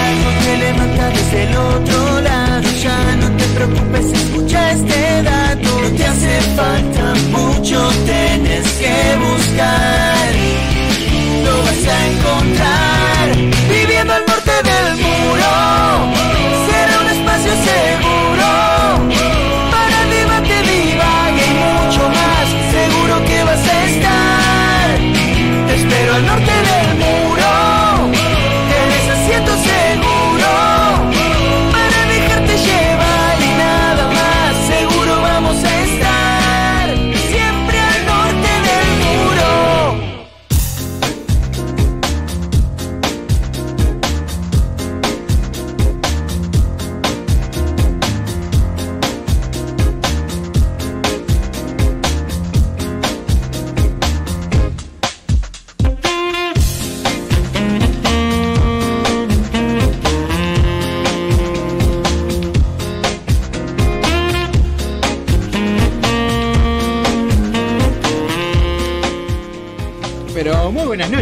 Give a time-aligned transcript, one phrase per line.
[0.00, 2.68] Algo que levanta desde el otro lado.
[2.82, 5.80] Ya no te preocupes, escucha este dato.
[5.82, 8.96] No te hace falta mucho, tienes que
[9.26, 10.34] buscar.
[11.44, 12.87] Lo vas a encontrar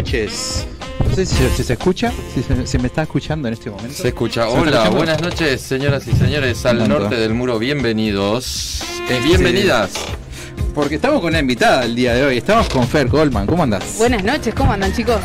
[0.07, 0.65] noches.
[1.07, 3.93] No sé si, si se escucha, si se, me está escuchando en este momento.
[3.93, 4.43] Se escucha.
[4.43, 7.59] ¿Se está Hola, buenas noches, señoras y señores, al norte del muro.
[7.59, 8.81] Bienvenidos.
[9.01, 9.91] Este- Bienvenidas.
[10.73, 12.37] Porque estamos con una invitada el día de hoy.
[12.37, 13.47] Estamos con Fer Goldman.
[13.47, 13.83] ¿Cómo andas?
[13.97, 15.19] Buenas noches, ¿cómo andan chicos?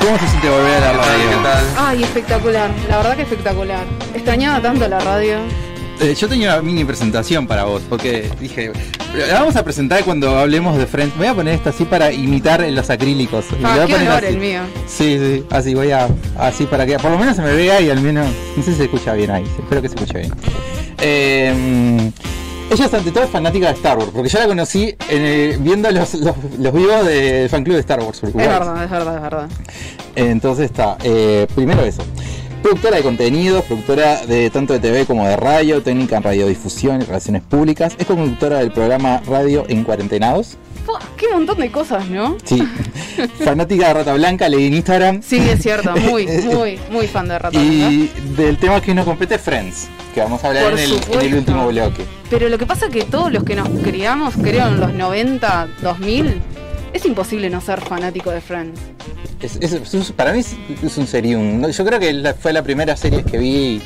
[0.00, 1.28] ¿Cómo se siente volver a la radio?
[1.30, 1.64] ¿Qué tal?
[1.76, 3.84] Ay, espectacular, la verdad que espectacular.
[4.14, 5.38] Extrañaba tanto la radio.
[6.00, 8.72] Eh, yo tenía una mini presentación para vos, porque dije,
[9.16, 11.16] la vamos a presentar cuando hablemos de Friends.
[11.16, 13.46] Voy a poner esta así para imitar los acrílicos.
[13.50, 14.26] Voy Ah, a qué poner así.
[14.26, 14.60] el mío.
[14.86, 17.90] Sí, sí, así voy a, así para que por lo menos se me vea y
[17.90, 20.32] al menos, no sé si se escucha bien ahí, espero que se escuche bien.
[21.00, 22.10] Eh,
[22.70, 25.90] ella es ante todo fanática de Star Wars, porque yo la conocí en el- viendo
[25.92, 28.22] los, los, los vivos del fan club de Star Wars.
[28.24, 29.48] Es verdad, es verdad, es verdad.
[30.16, 32.02] Entonces está, eh, primero eso.
[32.66, 37.04] Productora de contenidos, productora de tanto de TV como de radio, técnica en radiodifusión y
[37.04, 37.94] relaciones públicas.
[37.96, 40.56] Es conductora del programa Radio en Cuarentenados.
[41.16, 42.36] Qué montón de cosas, ¿no?
[42.42, 42.60] Sí.
[43.44, 45.22] Fanática de Rata Blanca, leí en Instagram.
[45.22, 47.72] Sí, es cierto, muy, muy, muy fan de Rata Blanca.
[47.72, 51.34] Y del tema que nos compete Friends, que vamos a hablar en el, en el
[51.36, 52.04] último bloque.
[52.30, 55.68] Pero lo que pasa es que todos los que nos criamos, creo, en los 90,
[55.82, 56.42] 2000,
[56.92, 58.80] es imposible no ser fanático de Friends.
[59.40, 61.66] Es- es- es- para mí es, un serium.
[61.70, 63.80] Yo creo que la- fue la primera serie que vi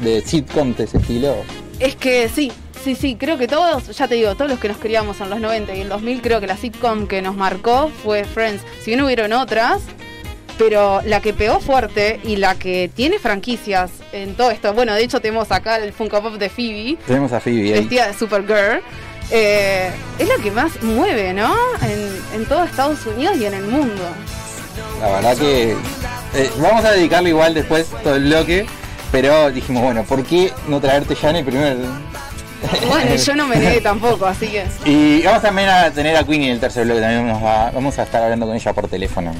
[0.00, 1.36] de sitcom de ese estilo.
[1.80, 2.52] Es que sí,
[2.82, 5.40] sí, sí, creo que todos, ya te digo, todos los que nos criamos en los
[5.40, 8.62] 90 y en 2000, creo que la sitcom que nos marcó fue Friends.
[8.82, 9.80] Si bien hubieron otras,
[10.58, 15.02] pero la que pegó fuerte y la que tiene franquicias en todo esto, bueno, de
[15.02, 18.80] hecho tenemos acá el Funko Pop de Phoebe, Tenemos a Phoebe vestida de Supergirl,
[19.30, 21.54] eh, es la que más mueve, ¿no?
[21.82, 24.02] En, en todo Estados Unidos y en el mundo.
[25.00, 25.72] La verdad que
[26.34, 28.66] eh, vamos a dedicarle igual después todo el bloque,
[29.12, 31.76] pero dijimos, bueno, ¿por qué no traerte ya en el primer?
[32.88, 34.64] Bueno, yo no me negué tampoco, así que...
[34.84, 37.98] Y vamos también a tener a Queenie en el tercer bloque, también nos va, vamos
[37.98, 39.32] a estar hablando con ella por teléfono.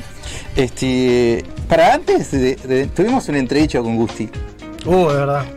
[0.55, 4.29] Este, para antes, de- de- tuvimos un entredicho con Gusti.
[4.85, 5.45] Uh, de verdad.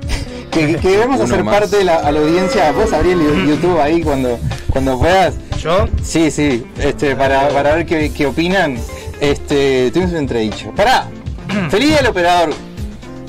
[0.58, 1.60] Que, que vamos a ser más.
[1.60, 2.72] parte de la, a la audiencia.
[2.72, 4.40] Vos abrí el YouTube ahí cuando,
[4.72, 5.36] cuando puedas.
[5.62, 5.88] ¿Yo?
[6.04, 8.78] Sí, sí, este, para, para ver qué, qué opinan.
[9.20, 10.72] Este, tuvimos un entredicho.
[10.76, 11.08] Pará,
[11.70, 12.54] feliz día al operador.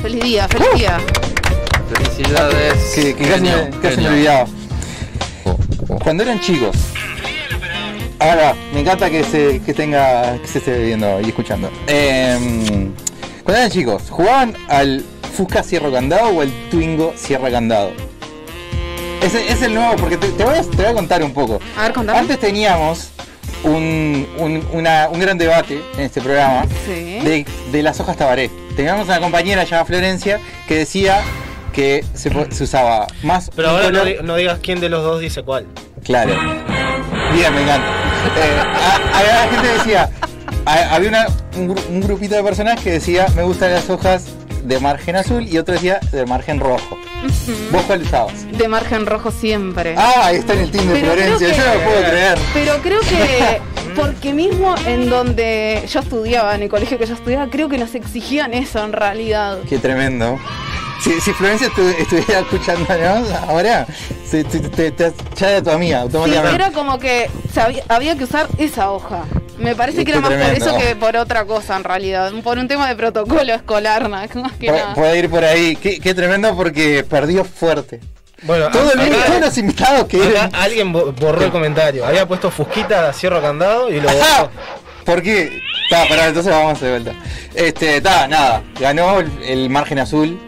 [0.00, 0.99] Feliz día, feliz día.
[1.93, 2.93] Felicidades.
[2.94, 4.47] Que, que casi, Genio, casi me olvidaba.
[6.03, 6.77] Cuando eran chicos.
[8.21, 11.71] Ahora, me encanta que se, que tenga, que se esté viendo y escuchando.
[11.87, 12.93] Em,
[13.44, 15.05] cuando eran chicos, ¿jugaban al
[15.38, 17.93] Fusca Cierro Candado o al Twingo Cierra Candado?
[19.22, 21.60] Ese es el nuevo, porque te, te voy a, te voy a contar un poco.
[21.76, 22.19] A ver, contame.
[22.19, 23.10] Antes teníamos
[23.62, 27.21] un, un- una- un gran debate en este programa Sí.
[27.21, 28.50] de, de las hojas tabaré.
[28.75, 31.20] Teníamos una compañera llamada Florencia que decía
[31.73, 32.31] que se,
[32.64, 35.67] usaba más Pero ahora no, color- di- no digas quién de los dos dice cuál.
[36.02, 36.32] Claro.
[37.32, 37.87] Bien, me encanta.
[38.37, 40.11] Eh, a- a- la gente decía,
[40.64, 41.26] había una-
[41.56, 44.25] un, un grupito de personas que decía, me gustan las hojas
[44.64, 46.99] de margen azul y otro decía de margen rojo.
[47.72, 48.32] ¿Vos cuál usabas?
[48.56, 49.94] De margen rojo siempre.
[49.96, 52.38] Ah, ahí está en el team de Pero Florencia, que- yo no lo puedo creer.
[52.55, 53.60] Pero creo que
[53.96, 57.94] porque mismo en donde yo estudiaba, en el colegio que yo estudiaba, creo que nos
[57.94, 59.58] exigían eso en realidad.
[59.69, 60.38] Qué tremendo.
[61.02, 63.87] Si, si Florencia estu- estuviera escuchándonos ahora,
[64.28, 66.54] se, te, te, te- ya era tu amiga Sí, automáticamente.
[66.56, 67.31] era como que
[67.88, 69.25] había que usar esa hoja.
[69.58, 70.58] Me parece que era más tremendo.
[70.64, 72.32] por eso que por otra cosa en realidad.
[72.44, 74.94] Por un tema de protocolo escolar, más más que Pu- nada.
[74.94, 75.76] Puede ir por ahí.
[75.76, 78.00] Qué, qué tremendo porque perdió fuerte.
[78.43, 80.55] Bueno, Todo el mundo, todos los invitados que eran.
[80.55, 82.06] alguien bo- borró el comentario.
[82.06, 84.50] Había puesto Fusquita, cierro candado y lo borró.
[85.05, 85.61] ¿Por qué?
[85.90, 87.12] Ta, pará, entonces vamos de vuelta.
[87.54, 88.62] Este, ta, nada.
[88.78, 90.38] Ganó el, el margen azul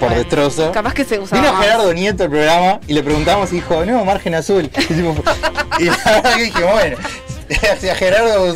[0.00, 0.72] por Bueno, destrozo.
[0.72, 1.62] Capaz que se usaba Vino más.
[1.62, 4.68] Gerardo Nieto al programa y le preguntamos y dijo, no, margen azul.
[5.78, 6.96] Y la verdad que dije, bueno,
[7.80, 8.54] si a Gerardo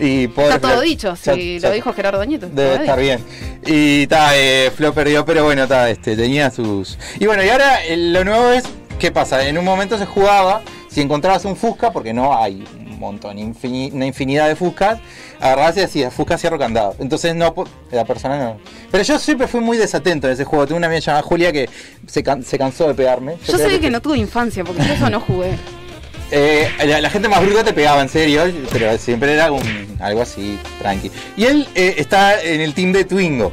[0.00, 2.48] Y pobre Está todo Flo- dicho, si ya- lo dijo Gerardo Nieto.
[2.52, 3.20] Debe estar bien.
[3.66, 6.98] Y ta, eh, Flo perdió, pero bueno, ta, este, tenía sus.
[7.18, 8.64] Y bueno, y ahora eh, lo nuevo es,
[8.98, 9.46] ¿qué pasa?
[9.48, 13.92] En un momento se jugaba, si encontrabas un Fusca, porque no hay un montón, infini-
[13.92, 14.98] una infinidad de Fuscas,
[15.40, 16.94] agarrabas y decías, Fusca cierro candado.
[17.00, 17.52] Entonces no,
[17.90, 18.58] la persona no.
[18.90, 20.66] Pero yo siempre fui muy desatento en ese juego.
[20.66, 21.68] Tengo una amiga llamada Julia que
[22.06, 23.36] se, can- se cansó de pegarme.
[23.46, 25.50] Yo sé que no tuve infancia, porque yo eso no jugué.
[26.30, 26.70] eh,
[27.00, 29.62] la, gente más bruta te pegaba en serio, pero siempre era un,
[30.00, 31.10] algo así, tranqui.
[31.36, 33.52] Y él eh, está en el team de Twingo,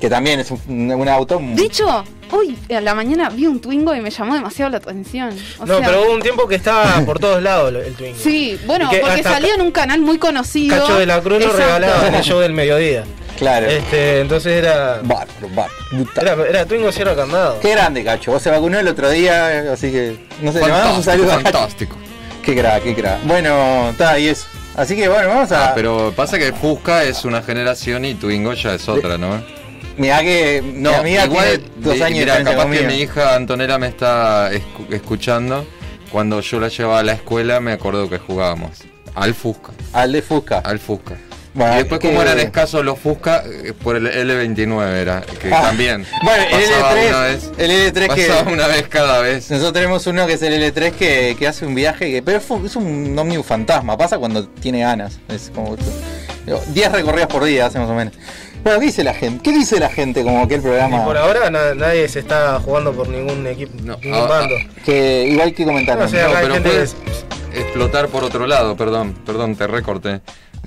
[0.00, 1.40] que también es un, un auto.
[1.64, 5.30] hecho, hoy a la mañana vi un Twingo y me llamó demasiado la atención.
[5.60, 8.18] O No, sea, pero hubo un tiempo que estaba por todos lados el Twingo.
[8.18, 10.76] Sí, bueno, porque salía en un canal muy conocido.
[10.80, 13.04] Cacho de la Cruz lo regalaba en el show del mediodía.
[13.38, 13.66] Claro.
[13.66, 15.00] Este, entonces era.
[15.02, 15.72] Bárbaro, bárbaro.
[16.20, 17.58] Era, era Twingo Sierra Candado.
[17.60, 18.30] Qué grande, Cacho.
[18.32, 20.16] Vos se vacunó el otro día, así que.
[20.40, 21.96] No sé, le mandamos un Fantástico, saludo fantástico.
[22.42, 23.24] Qué crack, qué crack.
[23.24, 24.46] Bueno, está, y eso.
[24.76, 25.70] Así que bueno, vamos a.
[25.70, 29.42] Ah, pero pasa que Fusca es una generación y Twingo ya es otra, ¿no?
[29.96, 33.78] Mirá que mi No, amiga igual, tiene dos de diferencia capaz que mi hija Antonella
[33.78, 35.66] me está escu- escuchando.
[36.10, 38.70] Cuando yo la llevaba a la escuela me acuerdo que jugábamos
[39.14, 40.58] al Fusca, Al de Fusca.
[40.58, 41.16] al Fusca.
[41.54, 45.52] Bueno, y después que- como eran escasos los Fusca, eh, por el L29 era, que
[45.52, 48.26] Ah, también Bueno, el pasaba L3, una vez, el L3 que.
[48.26, 49.50] pasaba una vez cada vez.
[49.50, 52.76] Nosotros tenemos uno que es el L3 que, que hace un viaje, que, pero es,
[52.76, 55.18] un ómnibus fantasma, pasa cuando tiene ganas.
[55.28, 55.76] Es como
[56.74, 58.14] 10 recorridos por día hace más o menos.
[58.62, 59.42] Bueno, ¿qué dice la gente?
[59.42, 61.04] ¿Qué dice la gente como aquel Y programa?
[61.04, 64.54] por ahora na- nadie se está jugando por ningún equipo, No, ningún ah, bando.
[64.84, 66.04] Que igual que comentaron.
[66.04, 69.66] No sé, No, acá hay pero gente que- explotar por otro lado, perdón, perdón, te
[69.66, 70.20] recorté.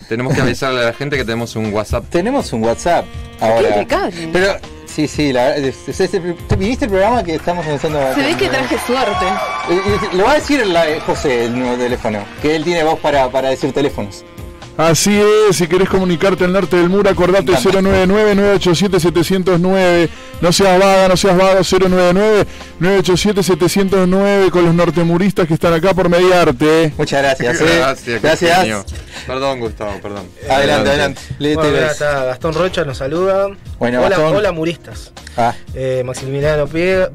[0.10, 2.04] Tenemos que avisarle a la gente que tenemos un WhatsApp.
[2.10, 3.06] Tenemos un WhatsApp
[3.40, 3.70] ahora.
[3.70, 4.30] impecable.
[4.34, 8.14] Pero sí, sí, la, es- es- es- ¿tú ¿viste el programa que estamos empezando a
[8.14, 9.26] Se ve que traje suerte.
[9.70, 13.00] Eh, eh, Lo va a decir la- José, el nuevo teléfono, que él tiene voz
[13.00, 14.26] para, para decir teléfonos.
[14.78, 15.18] Así
[15.50, 17.80] es, si querés comunicarte al norte del muro, acordate Me encanta.
[17.80, 20.10] 099-987-709.
[20.42, 26.92] No seas vaga, no seas vago, 099-987-709 con los nortemuristas que están acá por mediarte.
[26.98, 27.62] Muchas gracias.
[27.62, 28.20] eh.
[28.22, 28.68] Gracias.
[29.26, 30.26] Perdón, Gustavo, perdón.
[30.50, 31.22] Adelante, adelante.
[31.40, 33.48] Léete Bueno, mira, está Gastón Rocha nos saluda.
[33.80, 34.36] Bueno, hola, Gastón.
[34.36, 35.14] hola muristas.
[35.38, 37.08] Ah, Eh, Maximiliano eh,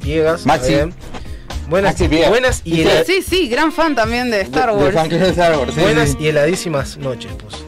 [0.00, 0.46] Piegas.
[0.46, 0.76] Maxi.
[1.70, 1.82] Bien.
[1.82, 2.30] Buenas, Maxi Piegas.
[2.30, 2.92] buenas y, ¿Viste?
[2.92, 4.94] hela- Sí, sí, gran fan también de Star de- de Wars.
[4.94, 6.16] fan club de Star Wars, sí, buenas sí.
[6.20, 7.58] y heladísimas noches, puso.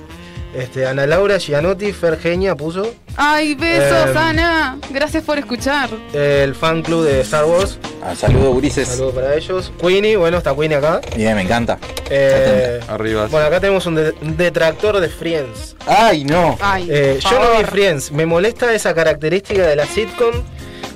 [0.54, 2.92] Este, Ana Laura Gianotti, Fergenia puso.
[3.16, 4.76] Ay, besos, Eh, Ana.
[4.90, 5.88] Gracias por escuchar.
[6.12, 7.78] El fan club de Star Wars.
[8.04, 8.86] Ah, saludos, Ulises.
[8.88, 9.72] Saludo para ellos.
[9.80, 11.00] Queenie, bueno, está Queenie acá.
[11.16, 11.78] Bien, me encanta.
[12.10, 13.28] Eh, Arriba.
[13.30, 15.74] bueno, acá tenemos un, de- un detractor de Friends.
[15.86, 16.58] Ay, no.
[16.60, 17.64] Ay, Eh, yo no vi.
[17.64, 18.12] Friends.
[18.12, 20.32] Me molesta esa característica de la sitcom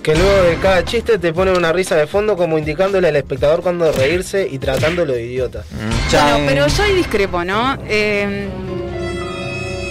[0.06, 3.60] que luego de cada chiste te ponen una risa de fondo como indicándole al espectador
[3.60, 5.64] cuándo reírse y tratándolo de idiota.
[6.12, 7.76] Bueno, pero yo ahí discrepo, ¿no?
[7.88, 8.48] Eh...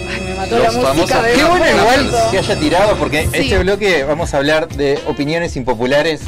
[0.08, 3.22] Ay, me mató Los la música famosos- de Qué bueno igual que haya tirado, porque
[3.30, 3.40] Sí.
[3.40, 6.22] este bloque vamos a hablar de opiniones impopulares.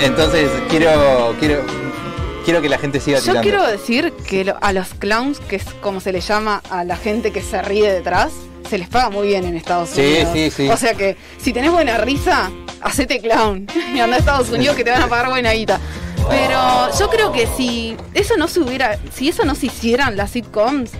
[0.00, 1.60] Entonces quiero quiero
[2.46, 3.42] quiero que la gente siga Yo tirando.
[3.42, 6.96] quiero decir que lo- a los clowns, que es como se le llama a la
[6.96, 8.30] gente que se ríe detrás,
[8.68, 10.28] se les paga muy bien en Estados Unidos.
[10.32, 10.68] sí, sí.
[10.68, 14.84] O sea que si tenés buena risa, hacete clown y anda a Estados Unidos que
[14.84, 15.80] te van a pagar buena guita.
[16.28, 20.30] Pero yo creo que si eso no se hubiera, si eso no se hicieran las
[20.32, 20.90] sitcoms,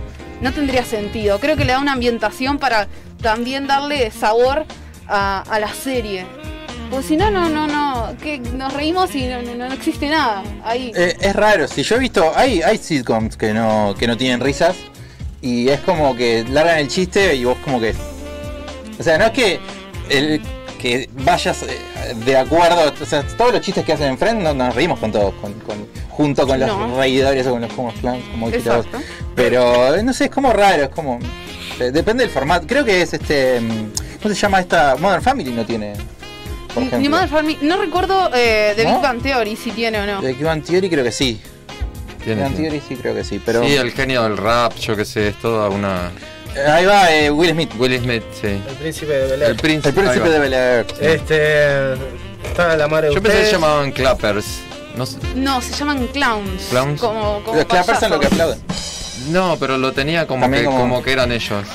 [0.41, 1.39] no tendría sentido.
[1.39, 2.87] Creo que le da una ambientación para
[3.21, 4.65] también darle sabor
[5.07, 6.25] a, a la serie.
[6.89, 10.41] Porque si no, no, no, no, que nos reímos y no, no- no existe nada
[10.63, 10.91] ahí.
[10.95, 14.39] Eh, es raro, si yo he visto, hay, hay sitcoms que no, que no tienen
[14.39, 14.75] risas
[15.41, 17.93] y es como que largan el chiste y vos como que...
[18.99, 19.59] O sea, no es que,
[20.09, 20.41] el,
[20.77, 21.77] que vayas eh,
[22.25, 25.11] de acuerdo, o sea, todos los chistes que hacen en Friends no, nos reímos con
[25.11, 26.97] todos, con, con- junto con los No.
[26.97, 28.51] reidores o con los como como.
[29.35, 31.17] Pero eh, no sé, es como raro, es como...
[31.79, 32.67] eh, Depende del formato.
[32.67, 33.61] Creo que es este...
[33.61, 33.91] mm,
[34.21, 34.97] ¿Cómo se llama esta?
[34.99, 35.93] Modern Family no tiene...
[36.73, 37.07] Por Ni.
[37.07, 38.95] Modern Family- no recuerdo eh, de ¿No?
[38.95, 40.21] Big Bang Theory si tiene o no.
[40.21, 41.39] De Big Bang Theory creo que sí.
[42.23, 43.63] Theory sí creo que sí, pero...
[43.63, 46.11] Sí, el genio del rap, yo que sé, es toda una.
[46.67, 47.71] Ahí va eh, Will Smith.
[47.77, 48.47] Will Smith, sí.
[48.47, 49.49] El príncipe de Bel Air.
[49.51, 50.01] El príncipe.
[50.01, 50.85] El de Bel Air.
[50.89, 51.05] sí.
[51.05, 51.93] Este.
[52.43, 53.45] Está la madre de Yo pensé que ustedes.
[53.47, 54.45] se llamaban clappers.
[54.95, 56.63] No, sé- No, se llaman clowns.
[56.69, 56.99] Clowns.
[56.99, 58.59] Como, como Los clappers son los que aplauden.
[59.29, 61.03] no, pero lo tenía como También que, como- como...
[61.03, 61.65] que eran ellos.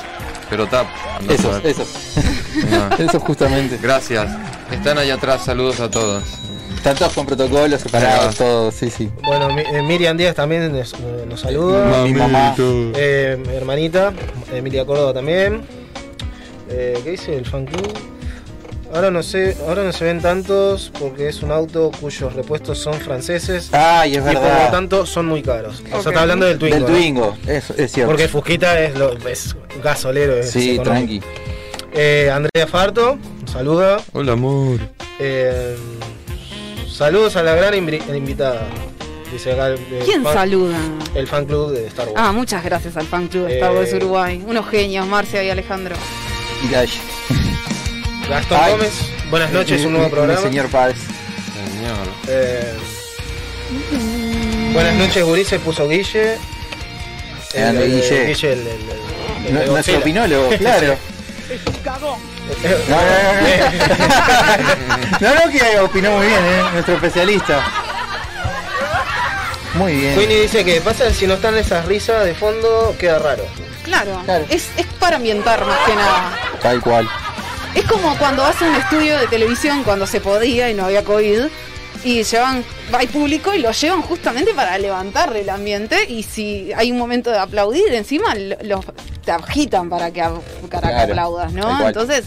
[0.51, 0.87] Pero tap.
[1.29, 1.89] Esos, esos.
[2.71, 2.97] No.
[3.05, 3.79] Esos justamente.
[3.83, 4.31] Gracias.
[4.71, 6.23] Están ahí atrás, saludos a todos.
[6.85, 8.39] Están todos con protocolos separados, Ah.
[8.45, 9.11] todos, sí, sí.
[9.25, 12.05] Bueno, Mi- eh, Miriam Díaz también nos, eh, nos saluda.
[12.05, 12.55] Mi mamá.
[12.59, 14.13] Eh, mi hermanita,
[14.53, 15.63] Emilia Córdoba también.
[16.69, 17.91] Eh, ¿Qué dice el fan club?
[18.95, 22.93] Ahora no sé, ahora no se ven tantos porque es un auto cuyos repuestos son
[22.95, 24.71] franceses Ay, es y por lo verdad.
[24.71, 25.81] tanto son muy caros.
[25.91, 26.03] O Ok.
[26.03, 26.75] sea, está hablando del Twingo.
[26.77, 26.89] Del ¿no?
[26.91, 28.11] Twingo, eso es cierto.
[28.11, 30.37] Porque Fusquita es, lo, es gasolero.
[30.37, 30.85] Es sí, económico.
[30.85, 31.21] tranqui.
[31.95, 33.17] Eh, Andrea Farto,
[33.51, 33.97] saluda.
[34.13, 34.79] Hola, amor.
[35.19, 35.77] Eh,
[36.97, 38.67] saludos a la gran invi- invitada.
[39.33, 40.79] Dice acá el, el ¿Quién fan, saluda?
[41.15, 42.17] el fan club de Star Wars.
[42.19, 44.43] Ah, muchas gracias al fan club de Star Wars Eh, Uruguay.
[44.47, 45.97] Unos genios, Marcia y Alejandro.
[46.63, 46.95] Y Gash.
[48.29, 48.73] Gastón Ay.
[48.73, 48.93] Gómez,
[49.31, 50.41] buenas noches, un nuevo Mi- mi programa.
[50.41, 50.97] señor Páez.
[51.53, 52.07] Señor.
[52.29, 52.73] Eh,
[54.73, 56.37] buenas noches, Gurice, puso Guille.
[57.53, 58.27] Guille.
[58.27, 59.99] Guille, el, el- el- el No- de Nuestro Godzilla.
[59.99, 60.93] opinólogo, claro.
[61.51, 62.17] Eh, No, no,
[65.21, 65.51] no, no.
[65.51, 66.63] Que opinó muy bien, ¿eh?
[66.73, 67.65] Nuestro especialista.
[69.75, 70.15] Muy bien.
[70.15, 73.45] Queenie dice que pasa si no están esas risas de fondo, queda raro.
[73.85, 74.23] Claro.
[74.49, 76.39] Es, es para ambientar más que nada.
[76.63, 77.09] Tal cual.
[77.75, 81.47] Es como cuando a un estudio de televisión cuando se podía y no había COVID
[82.05, 86.93] y llevan, hay público y lo llevan justamente para levantar el ambiente y si hay
[86.93, 88.85] un momento de aplaudir encima lo- los
[89.25, 91.87] te agitan para que, para que Claro, aplaudas, tal ¿no?
[91.89, 92.25] Entonces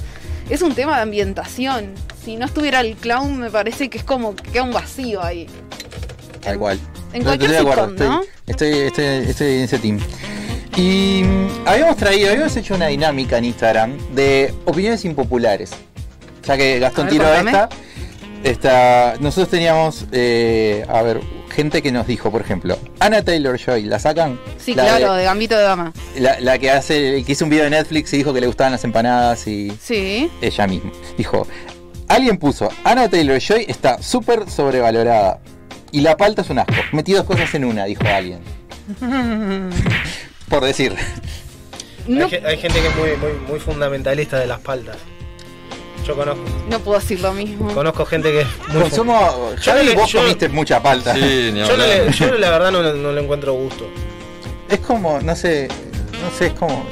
[0.49, 1.93] es un tema de ambientación.
[2.25, 5.47] Si no estuviera el clown me parece que es como que queda un vacío ahí.
[6.41, 6.79] Tal En- cual.
[7.13, 8.21] En No, cualquier estoy de acuerdo, sitcom, ¿no?
[8.47, 9.99] estoy, estoy, estoy, en ese team.
[10.75, 15.71] Y mm, habíamos traído, habíamos hecho una dinámica en Instagram de opiniones impopulares.
[16.45, 17.51] Ya que Gastón ver, tiró contame.
[17.51, 17.69] esta,
[18.43, 19.15] esta.
[19.19, 21.19] Nosotros teníamos, eh, a ver,
[21.53, 24.39] gente que nos dijo, por ejemplo, Anna Taylor Joy, ¿la sacan?
[24.57, 25.93] Sí, La claro, de- de Gambito de Dama.
[26.17, 28.71] la, la que hace, que hizo un video de Netflix y dijo que le gustaban
[28.73, 30.29] las empanadas y Sí.
[30.41, 30.91] ella misma.
[31.17, 31.47] Dijo,
[32.07, 35.39] alguien puso, Anna Taylor Joy está súper sobrevalorada.
[35.91, 36.73] Y la palta es un asco.
[36.91, 38.39] Metí dos cosas en una, dijo alguien.
[40.49, 40.93] Por decir.
[42.07, 44.97] No, hay gente que es muy, muy, muy fundamentalista de las paltas.
[46.07, 47.73] Yo conozco, no puedo decir lo mismo.
[47.73, 49.51] conozco gente que es muy Consumo.
[49.61, 51.13] Yo Yo le- vos yo- comiste mucha palta.
[51.13, 51.87] Sí, ni Yo, no hablar.
[52.05, 53.89] le- yo la verdad no, no le encuentro gusto.
[54.69, 55.67] Es como, no sé.
[56.13, 56.85] No sé, es como.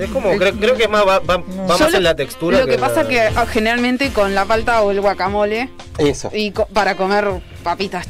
[0.00, 2.16] Es como, creo, creo que es más, va, va- va Yo más lo- en la
[2.16, 2.58] textura.
[2.60, 5.68] Lo que pasa la- que ah, generalmente con la palta o el guacamole
[5.98, 6.30] Eso.
[6.32, 7.28] y co- para comer
[7.62, 8.06] papitas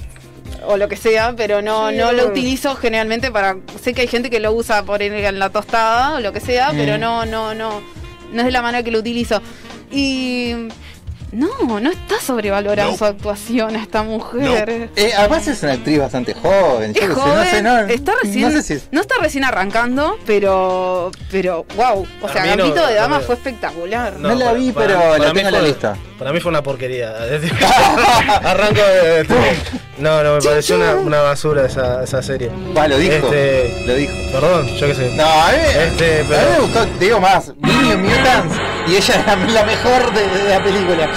[0.68, 4.06] o lo que sea, pero no Sí, no lo utilizo generalmente para sé que hay
[4.08, 6.76] gente que lo usa por en, en la tostada o lo que sea, Mm.
[6.76, 7.80] pero no no no
[8.32, 9.40] no es de la manera que lo utilizo.
[9.90, 10.54] Y
[11.32, 14.90] no, no está sobrevalorando su actuación a esta mujer.
[14.96, 16.92] Eh, además es una actriz bastante joven.
[16.94, 19.44] Es sé, joven, no sé, no, está recién, no no, sé si es- está recién
[19.44, 24.18] arrancando, pero, pero, wow, o sea, no- Gambito de no Dama fue espectacular.
[24.18, 25.96] No la vi, pero la tengo en la lista.
[26.18, 27.10] Para mí fue una porquería.
[28.42, 29.26] Arranco de.
[29.98, 32.50] no, no, me pareció una, una basura esa, esa serie.
[32.76, 33.12] Va, lo dijo.
[33.14, 34.12] Este- Lo dijo.
[34.32, 35.14] Perdón, yo qué sé.
[35.14, 38.56] No, a mí, Este, a mí me gustó, te digo más, New Mutants
[38.88, 41.10] y ella era la mejor de, de la película.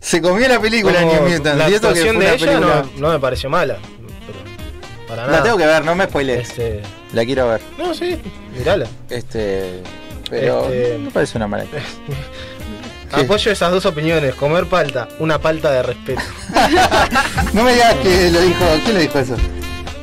[0.00, 1.58] Se comió la película Como New Mutants.
[1.58, 3.78] la y eso que fue de una ella película- no, no me pareció mala.
[4.26, 4.38] pero
[5.08, 5.38] para nada.
[5.38, 6.48] La tengo que ver, no me spoilees.
[6.50, 6.82] Este,
[7.14, 7.60] La quiero ver.
[7.78, 8.16] no, sí,
[8.56, 8.86] mirala.
[9.08, 9.82] Este.
[10.30, 11.64] Pero Este- no me parece una mala.
[13.14, 13.20] ¿Qué?
[13.22, 14.34] Apoyo esas dos opiniones.
[14.34, 16.22] Comer palta, una palta de respeto.
[17.52, 18.64] No me digas que lo dijo.
[18.84, 19.36] ¿Quién lo dijo eso?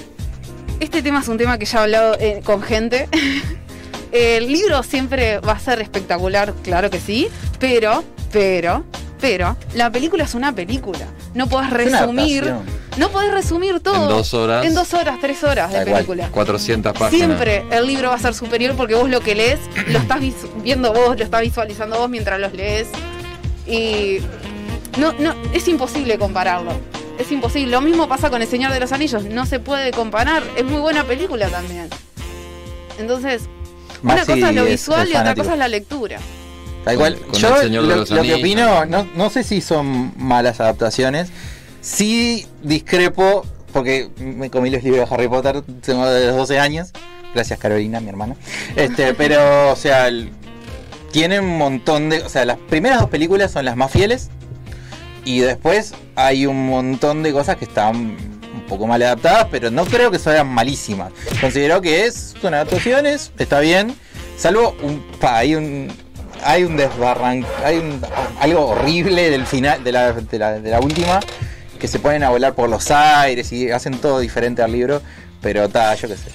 [0.80, 3.08] este tema es un tema que ya he hablado eh, con gente.
[4.12, 7.28] El libro siempre va a ser espectacular, claro que sí,
[7.58, 8.84] pero, pero,
[9.20, 11.06] pero, la película es una película.
[11.34, 12.54] No una resumir.
[12.96, 14.04] No podés resumir todo.
[14.04, 14.64] En dos horas.
[14.64, 16.28] En dos horas, tres horas de película.
[16.30, 17.10] 400 páginas.
[17.10, 20.20] Siempre el libro va a ser superior porque vos lo que lees lo estás
[20.62, 22.88] viendo vos, lo estás visualizando vos mientras los lees.
[23.66, 24.20] Y
[24.98, 26.72] no, no, es imposible compararlo.
[27.18, 27.70] Es imposible.
[27.70, 29.24] Lo mismo pasa con El Señor de los Anillos.
[29.24, 30.42] No se puede comparar.
[30.56, 31.88] Es muy buena película también.
[32.98, 33.42] Entonces,
[34.02, 36.18] Más una si cosa es lo visual es y otra cosa es la lectura.
[36.84, 39.60] Tal con Yo El Señor de lo, los lo que opino, no, no sé si
[39.60, 41.28] son malas adaptaciones.
[41.80, 46.92] Sí discrepo, porque me comí los libros de Harry Potter, tengo de los 12 años.
[47.34, 48.36] Gracias Carolina, mi hermana.
[48.76, 50.30] Este, pero, o sea, el-
[51.12, 52.22] tiene un montón de.
[52.22, 54.30] O sea, las primeras dos películas son las más fieles.
[55.26, 59.84] Y después hay un montón de cosas que están un poco mal adaptadas, pero no
[59.84, 61.12] creo que sean malísimas.
[61.40, 63.94] Considero que es, son adaptaciones, está bien.
[64.38, 65.04] Salvo un.
[65.20, 65.92] pa, hay un.
[66.44, 67.44] Hay un desbarran.
[67.64, 68.00] Hay un,
[68.40, 71.20] algo horrible del final, de la, de, la, de la última.
[71.80, 75.02] Que se ponen a volar por los aires y hacen todo diferente al libro.
[75.42, 76.30] Pero está, yo qué sé.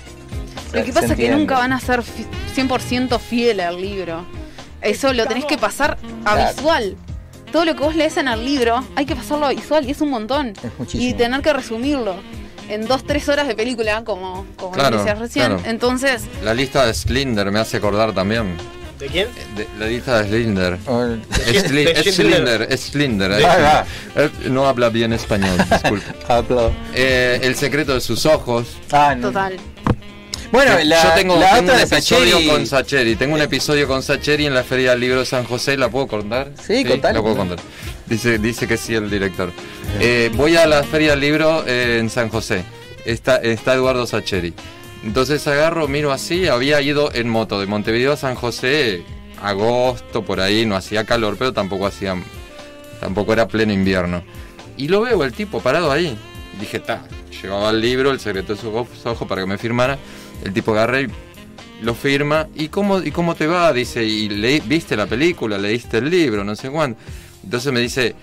[0.73, 4.25] Lo que pasa es que nunca van a ser fi- 100% fiel al libro.
[4.81, 6.53] Eso lo tenés que pasar a Claro.
[6.55, 6.97] visual.
[7.51, 10.01] Todo lo que vos lees en el libro hay que pasarlo a visual y es
[10.01, 10.53] un montón.
[10.63, 11.03] Es muchísimo.
[11.09, 12.15] Y tener que resumirlo
[12.69, 15.47] en dos, tres horas de película, como, como Claro, decías recién.
[15.47, 15.61] claro.
[15.65, 18.55] Entonces, La lista de Slinder me hace acordar también.
[18.97, 19.27] ¿De quién?
[19.57, 20.77] De- la lista de Slinder.
[21.47, 21.63] Es.
[22.15, 23.31] Slinder, es Slinder.
[23.31, 23.43] Eh.
[24.15, 26.05] Eh, No habla bien español, disculpe.
[26.93, 28.67] Eh, el secreto de sus ojos.
[28.91, 29.27] Ah, no.
[29.29, 29.57] total.
[30.51, 33.15] Bueno, la, Yo tengo, la tengo otra un episodio Sacheri- con Sacheri.
[33.15, 35.77] Tengo un episodio con Sacheri en la Feria del Libro de San José.
[35.77, 36.51] ¿La puedo contar?
[36.61, 37.57] Sí, contala, La puedo contar.
[38.07, 39.51] Dice, dice que sí el director.
[40.01, 42.63] Eh, voy a la Feria del Libro eh, en San José.
[43.05, 44.53] Está, está Eduardo Sacheri.
[45.05, 46.47] Entonces agarro, miro así.
[46.47, 49.03] Había ido en moto de Montevideo a San José.
[49.41, 50.65] Agosto, por ahí.
[50.65, 52.15] No hacía calor, pero tampoco hacía...
[52.99, 54.21] Tampoco era pleno invierno.
[54.75, 56.17] Y lo veo, el tipo parado ahí.
[56.59, 57.03] Dije, ta,
[57.41, 58.69] llevaba el libro, el secreto de sus
[59.05, 59.97] ojos, para que me firmara.
[60.43, 61.07] El tipo agarré y
[61.83, 62.47] lo firma.
[62.55, 63.71] ¿Y cómo, ¿Y cómo te va?
[63.73, 65.57] Dice, ¿y leí- viste la película?
[65.57, 66.43] ¿Leíste el libro?
[66.43, 66.97] No sé cuándo.
[67.43, 68.15] Entonces me dice,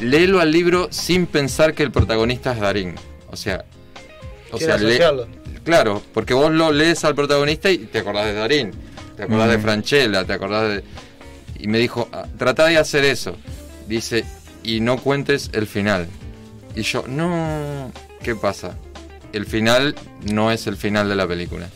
[0.00, 2.94] léelo al libro sin pensar que el protagonista es Darín.
[3.30, 3.64] O sea,
[4.50, 4.76] o sea,
[5.64, 8.72] claro, porque vos lo lees al protagonista y te acordás de Darín,
[9.16, 9.58] te acordás de.
[9.58, 10.84] Franchella, te acordás de...
[11.58, 13.36] Y me dijo, "Ah, trata de hacer eso.
[13.86, 14.24] Dice,
[14.62, 16.06] y no cuentes el final.
[16.74, 18.76] Y yo, no, ¿qué pasa?
[19.32, 19.94] El final
[20.32, 21.68] no es el final de la película.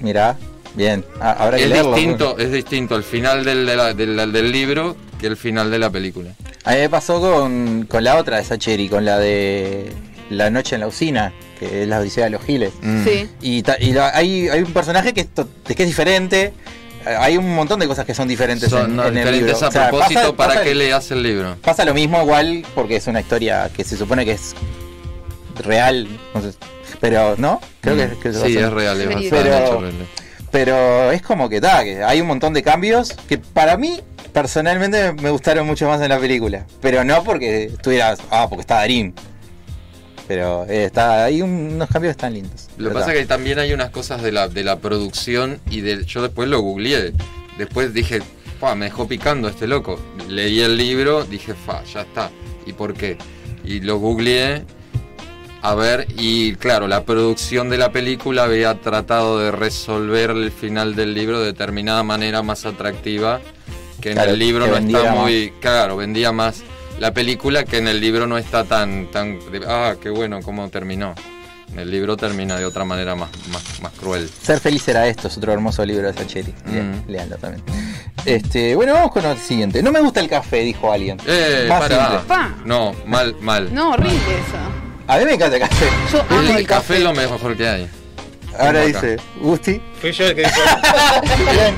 [0.00, 0.36] Mirá,
[0.74, 1.04] bien.
[1.20, 1.94] Ah, habrá que Es leerlo.
[1.94, 5.78] distinto, es distinto el final del, de la- del- del libro que el final de
[5.78, 6.30] la película.
[6.64, 9.90] A mí me pasó con, con la otra de Sacheri, con la de
[10.30, 12.72] La Noche en la Usina, que es la Odisea de los Giles.
[12.82, 13.04] Mm.
[13.04, 13.28] Sí.
[13.40, 16.52] Y, ta- y la- hay, hay un personaje que es, to- que es diferente.
[17.06, 19.52] Eh, Hay un montón de cosas que son diferentes Son en, no, en el diferentes
[19.54, 19.66] libro.
[19.66, 21.56] a O sea, propósito pasa- para pasa- que leas el libro.
[21.62, 24.54] Pasa lo mismo igual porque es una historia que se supone que es
[25.64, 26.06] real.
[26.34, 26.56] entonces-
[27.00, 28.20] pero no, creo que, Mm.
[28.20, 29.94] que sí, es real, es bastante Pero- real.
[30.50, 34.00] Pero es como que ta, que hay un montón de cambios que para mí
[34.32, 36.64] personalmente me gustaron mucho más en la película.
[36.80, 39.14] Pero no porque estuvieras, ah, porque está Darín.
[40.26, 42.68] Pero eh, está, hay un- unos cambios que están lindos.
[42.76, 45.80] Lo que pasa es que también hay unas cosas de la, de la producción y
[45.80, 46.04] del.
[46.06, 47.12] Yo después lo googleé.
[47.56, 48.20] Después dije,
[48.60, 49.98] fa, me dejó picando este loco.
[50.28, 52.30] Leí el libro, dije, fa, ya está.
[52.66, 53.16] ¿Y por qué?
[53.64, 54.64] Y lo googleé
[55.70, 60.94] a ver, y claro, la producción de la película había tratado de resolver el final
[60.94, 63.40] del libro de determinada manera más atractiva.
[64.00, 65.20] Que en Claro, el libro no vendía está más.
[65.22, 65.52] muy.
[65.60, 66.62] Claro, vendía más
[67.00, 69.10] la película que en el libro no está tan.
[69.10, 71.14] tan de- ah, qué bueno, cómo terminó.
[71.72, 74.30] En el libro termina de otra manera más, más, más cruel.
[74.42, 76.54] Ser feliz era esto, es otro hermoso libro de Sacheri.
[76.64, 77.10] Bien, Mm.
[77.10, 77.62] Leanlo también.
[78.24, 79.82] Este, bueno, vamos con el siguiente.
[79.82, 81.18] No me gusta el café, dijo alguien.
[81.26, 81.66] ¡Eh!
[81.68, 82.08] Más Pará.
[82.08, 82.18] simple.
[82.26, 82.54] Pa.
[82.64, 83.72] No, mal, mal.
[83.74, 84.87] No, horrible eso.
[85.08, 85.86] A mí me encanta el café.
[86.12, 87.88] Yo amo el, el café es lo mejor que hay.
[88.58, 89.80] Ahora dice, Gusti.
[90.00, 90.60] Fui yo el que dijo.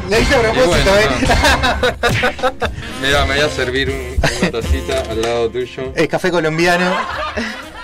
[0.09, 2.69] Le hice a propósito, bueno, ¿eh?
[3.03, 5.93] Mira, me voy a servir un- una tacita al lado tuyo.
[5.95, 6.90] El café colombiano.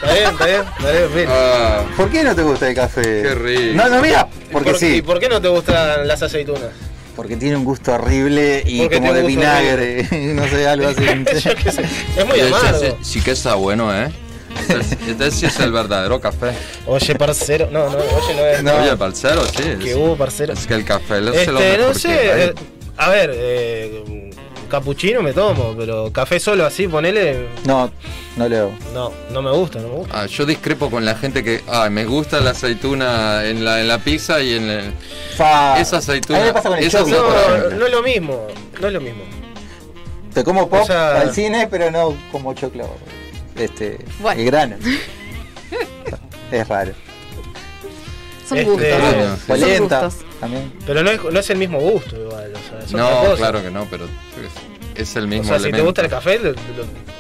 [0.03, 0.61] Está bien, está bien.
[0.79, 1.29] Está bien, bien.
[1.31, 3.23] Ah, ¿Por qué no te gusta el café?
[3.23, 3.75] Qué rico.
[3.77, 5.03] No, no, mira, porque ¿Por- ¿Y sí.
[5.03, 6.71] por qué no te gustan las aceitunas?
[7.15, 10.07] Porque tiene un gusto horrible y Porque como de vinagre.
[10.35, 11.05] no sé, algo así.
[11.45, 11.83] Yo qué sé.
[12.17, 12.77] Es muy amargo.
[12.79, 14.11] ese sí que está bueno, ¿eh?
[14.69, 16.53] Este, este sí es el verdadero café.
[16.87, 17.69] Oye, parcero.
[17.71, 18.63] No, no, oye, no es.
[18.63, 18.75] No.
[18.77, 19.63] Oye, parcero, sí.
[19.83, 20.53] Que Es, hubo, parcero.
[20.53, 22.45] es que el café es lo Este, mejor no sé.
[22.45, 22.55] eh,
[22.97, 24.31] a ver, eh,
[24.71, 27.49] capuchino me tomo, pero café solo así, ponele.
[27.65, 27.91] No,
[28.37, 28.73] no leo.
[28.93, 30.23] No, no me gusta, no me gusta.
[30.23, 33.89] Ah, yo discrepo con la gente que, ah, me gusta la aceituna en la, en
[33.89, 34.93] la pizza y en el...
[35.37, 37.93] Fa- Esa aceituna- A mí me pasa con el esa choclo, por No, no es
[37.93, 38.47] lo mismo,
[38.81, 39.23] no es lo mismo.
[40.35, 42.89] Te como pop O sea- al cine, pero no como choclo.
[43.59, 44.41] Este, Bueno.
[44.41, 44.77] el grano.
[46.53, 46.93] es raro.
[48.49, 48.89] Son Este, gustos.
[49.01, 50.25] Bueno, Son Polenta gustos.
[50.41, 50.73] también.
[50.87, 52.53] Pero no es, no es el mismo gusto igual.
[52.55, 54.07] O sea, No, claro que no, pero
[54.95, 56.57] es el O mismo sea, si te gusta el café, lo, lo-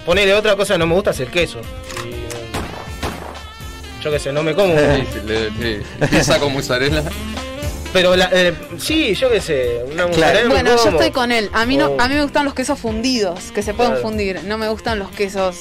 [0.04, 1.60] ponele otra cosa que no me gusta es el queso.
[2.04, 2.14] Y,
[4.04, 4.72] yo qué sé, no me como.
[4.78, 7.02] Sí, sí, le- con mozzarella.
[7.92, 10.14] Pero la, eh, sí, yo qué sé, una me
[10.48, 11.48] Bueno, yo estoy con él.
[11.52, 12.00] A mí no, Oh.
[12.00, 14.06] a mí me gustan los quesos fundidos, que se pueden Claro.
[14.08, 14.44] fundir.
[14.44, 15.56] No me gustan los quesos.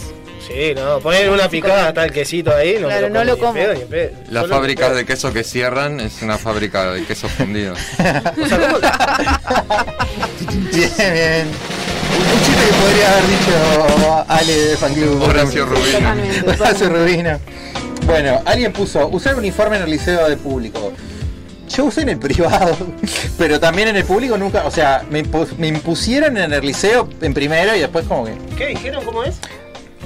[0.47, 3.53] Sí, no, poner una picada, el quesito ahí, no Claro, me no lo lo como.
[3.53, 3.73] pedo.
[4.29, 7.79] Las fábricas de queso que cierran es una fábrica de quesos fundidos.
[7.97, 8.21] pedo.
[8.43, 8.79] O sea, ¿cómo-
[10.71, 11.47] Bien, bien.
[12.15, 15.21] Un, chiste que podría haber dicho Ale de Fan Club.
[15.23, 16.09] Horacio Rubino.
[16.47, 16.89] Horacio.
[16.89, 17.39] Rubino.
[18.05, 20.93] Bueno, alguien puso usar uniforme en el liceo de público.
[21.75, 22.77] Yo usé en el privado,
[23.37, 27.09] pero también en el público nunca, o sea, me, impu- me impusieron en el liceo
[27.21, 29.03] en primero y después como que ¿Qué dijeron?
[29.03, 29.35] ¿Cómo es?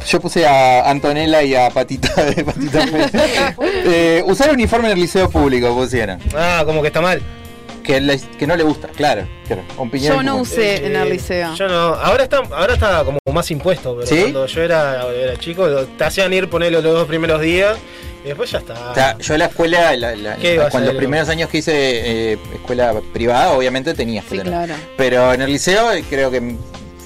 [0.08, 2.86] Yo puse a Antonella y a Patita de Patita.
[3.62, 7.22] Eh, usar uniforme en el liceo público pusieron, Ah, como que está mal.
[7.84, 9.28] que, le- que no le gusta, claro,
[9.94, 11.56] Yo no usé en el Eh, liceo.
[11.56, 11.96] Yo no.
[11.96, 14.20] Ahora está, ahora está como más impuesto, pero ¿Sí?
[14.22, 17.78] cuando yo era, era chico, te hacían ir ponerlo los dos primeros días
[18.24, 18.92] y después ya está.
[18.92, 21.60] O sea, yo la escuela, la- la- ¿Qué ibas a cuando los primeros años que
[21.60, 24.54] hice eh, escuela privada, obviamente tenías que Sí, tener.
[24.54, 24.76] claro.
[24.96, 26.56] Pero en el liceo eh, creo que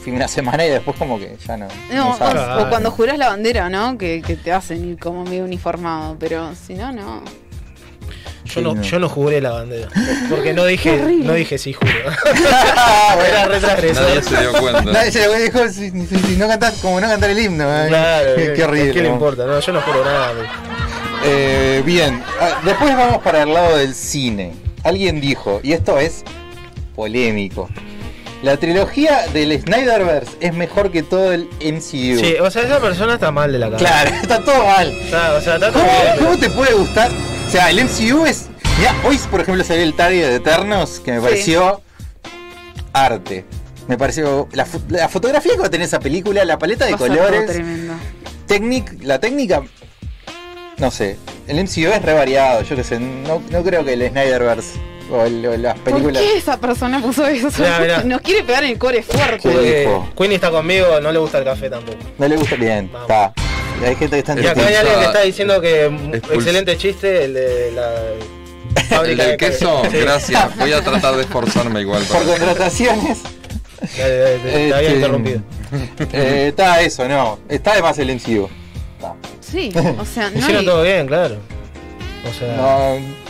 [0.03, 1.67] fui una semana y después como que ya no.
[1.91, 3.97] No, o, o cuando jurás la bandera, ¿no?
[3.97, 7.23] Que, que te hacen ir como medio uniformado, pero si no, no.
[8.45, 9.87] yo, no, yo no jugué la bandera.
[10.29, 11.91] Porque no dije, no dije sí juro.
[13.27, 13.47] Era.
[13.47, 14.81] Nadie se dio cuenta.
[14.83, 17.63] Nadie se le dijo si, si- si no cantás, como no cantar el himno.
[17.63, 17.87] eh.
[17.87, 18.91] Claro, qué, ¿qué, horrible.
[18.93, 19.13] ¿Qué le ¿no?
[19.15, 19.45] importa?
[19.45, 20.31] No, yo no juro nada.
[21.25, 24.53] Eh, bien, Ah, después vamos para el lado del cine.
[24.83, 26.23] Alguien dijo, y esto es
[26.95, 27.69] polémico.
[28.43, 32.19] La trilogía del Snyderverse es mejor que todo el MCU.
[32.19, 33.85] Sí, o sea, esa persona está mal de la cabeza.
[33.89, 34.89] Claro, está todo mal.
[34.91, 37.09] Está- o sea, está todo ¿Cómo, bien, pero- cómo te puede gustar?
[37.47, 38.47] O sea, el MCU es.
[38.77, 41.23] Mira, hoy por ejemplo salió el Target de Eternos que me Sí.
[41.23, 41.81] pareció
[42.91, 43.45] arte.
[43.87, 44.47] Me pareció.
[44.53, 47.45] La, fo- la fotografía que va a tener esa película, la paleta de todo colores,
[47.49, 47.93] tremendo.
[48.47, 49.63] técnic- la técnica.
[50.77, 52.99] No sé, el MCU es re variado, yo qué sé.
[52.99, 54.71] No, no creo que el Snyderverse
[55.13, 56.21] o, el- o las ¿Por películas.
[56.21, 57.49] qué esa persona puso eso?
[57.59, 58.03] Mirá, mirá.
[58.05, 59.87] Nos quiere pegar en el core fuerte.
[60.17, 61.97] Queenie está conmigo, no le gusta el café tampoco.
[62.17, 62.89] No le gusta bien.
[63.01, 63.33] Está.
[63.81, 65.85] Y hay gente que está Y acá hay alguien que está diciendo que
[66.31, 67.91] excelente chiste el de la
[68.81, 69.97] El fábrica del de queso, Sí.
[69.97, 70.57] gracias.
[70.57, 72.03] Voy a tratar de esforzarme igual.
[72.03, 73.19] por contrataciones.
[73.97, 75.41] Dale, dale, te, te había Este, interrumpido.
[76.13, 77.39] eh, está eso, no.
[77.49, 77.97] Está de más.
[77.99, 78.47] Está.
[79.41, 81.35] Sí, o sea, no Hicieron hay- todo bien, claro.
[82.29, 83.22] O sea, No,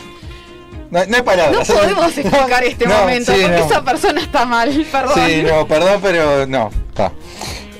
[0.94, 1.68] no, no hay palabras.
[1.68, 3.66] No podemos explicar este No, momento sí, porque no.
[3.66, 5.14] esa persona está mal, perdón.
[5.26, 6.70] Sí, no, perdón, pero no.
[6.88, 7.12] Está.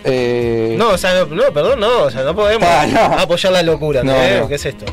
[0.07, 3.01] Eh, no, o sea, no, no, perdón, no, o sea, no podemos Ah, no.
[3.19, 4.39] apoyar la locura, No, ¿eh?
[4.41, 4.49] no.
[4.49, 4.85] ¿Qué es esto?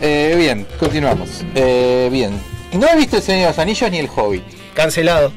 [0.00, 1.44] eh, bien, continuamos.
[1.56, 2.40] Eh, bien.
[2.72, 4.44] No he visto el Señor de los Anillos ni el Hobbit.
[4.74, 5.32] Cancelado,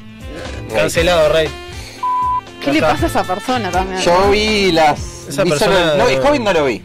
[0.72, 1.48] cancelado, Rey.
[2.62, 4.00] ¿Qué le pasa a esa persona también?
[4.02, 5.00] Yo vi las.
[5.28, 6.82] Esa vi persona- solo- no, el Hobbit no lo vi.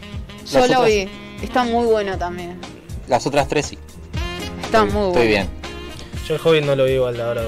[0.50, 1.08] Yo Las lo otras- vi.
[1.42, 2.58] Está muy bueno también.
[3.06, 3.78] Las otras tres sí.
[4.70, 5.08] Está muy.
[5.08, 5.48] Estoy bien.
[6.28, 7.42] Yo el Hobbit no lo vi igual ahora.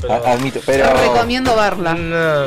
[0.00, 0.12] Pero...
[0.12, 0.60] a- admito.
[0.64, 0.86] Pero.
[0.88, 1.94] Te recomiendo verla.
[1.94, 2.44] No.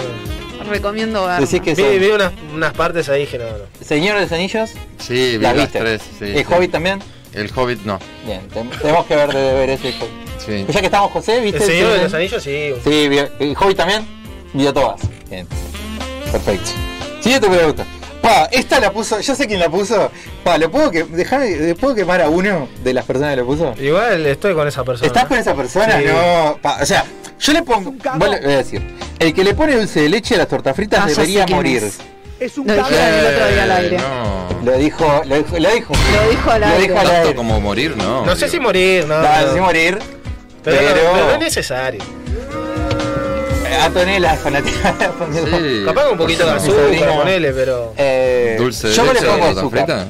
[0.69, 1.39] Recomiendo verla.
[1.45, 3.85] Decís que Vi, son- vi unas, unas partes ahí que no, no.
[3.85, 4.69] Señor de los Anillos.
[4.99, 5.79] Sí, vi ¿La las viste?
[5.79, 6.01] tres.
[6.19, 6.53] sí, ¿El sí.
[6.53, 6.99] Hobbit también?
[7.33, 7.99] El Hobbit no.
[8.25, 8.41] Bien,
[8.81, 10.27] tenemos que ver de ver ese Hobbit.
[10.45, 10.65] Sí.
[10.69, 11.57] Ya que estamos, José, ¿viste?
[11.59, 12.73] El Señor de los Anillos, sí.
[12.83, 14.07] Sí, vio- ¿el Hobbit también?
[14.53, 15.01] Vio todas.
[15.29, 15.45] Bien.
[16.31, 16.69] Perfecto.
[17.21, 17.85] Siguiente pregunta.
[18.27, 20.11] Pa, esta la puso, yo sé quién la puso.
[20.43, 23.45] Pa, ¿lo puedo, que, dejame, ¿le puedo quemar a uno de las personas que lo
[23.45, 23.73] puso?
[23.79, 25.07] Igual estoy con esa persona.
[25.07, 25.97] ¿Estás con esa persona?
[25.99, 26.05] Sí.
[26.07, 26.57] No.
[26.61, 27.05] Pa, o sea,
[27.39, 27.93] yo le pongo.
[28.15, 28.81] Voy a decir.
[29.19, 31.83] El que le pone dulce de leche a las tortas fritas Ah, sé debería morir.
[31.83, 31.97] es.
[32.39, 33.95] Lo dijeron el otro día al aire.
[33.95, 34.47] Eh, No.
[34.71, 35.93] Lo dijo, lo dijo, lo dijo.
[35.93, 36.81] Lo dijo al Lo aire.
[36.87, 37.35] dijo al Tanto aire.
[37.35, 38.25] como morir, no.
[38.25, 39.21] No sé si morir, no.
[39.21, 39.53] No, no.
[39.53, 39.99] sí morir.
[40.63, 42.01] Pero, pero no es necesario.
[43.75, 45.57] Antonella es fanática de Antonella.
[45.57, 45.83] Sí.
[45.85, 47.93] Capaz con un poquito de azúcar, ponele, pero.
[47.97, 49.69] Eh, Dulce de yo me le leche pongo azúcar.
[49.85, 50.07] frita.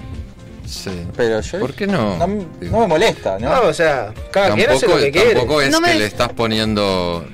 [0.65, 1.08] Sí.
[1.15, 1.60] Pero yo.
[1.60, 2.17] ¿Por qué no?
[2.17, 3.50] No, no me molesta, ¿no?
[3.56, 5.34] No, o sea, cada quien hace Tampoco, lo que quiere.
[5.34, 7.26] tampoco es No me- que le estás poniendo,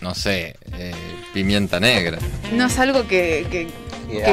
[0.00, 0.92] no sé, eh,
[1.34, 2.18] pimienta negra.
[2.52, 3.68] No es algo que, que,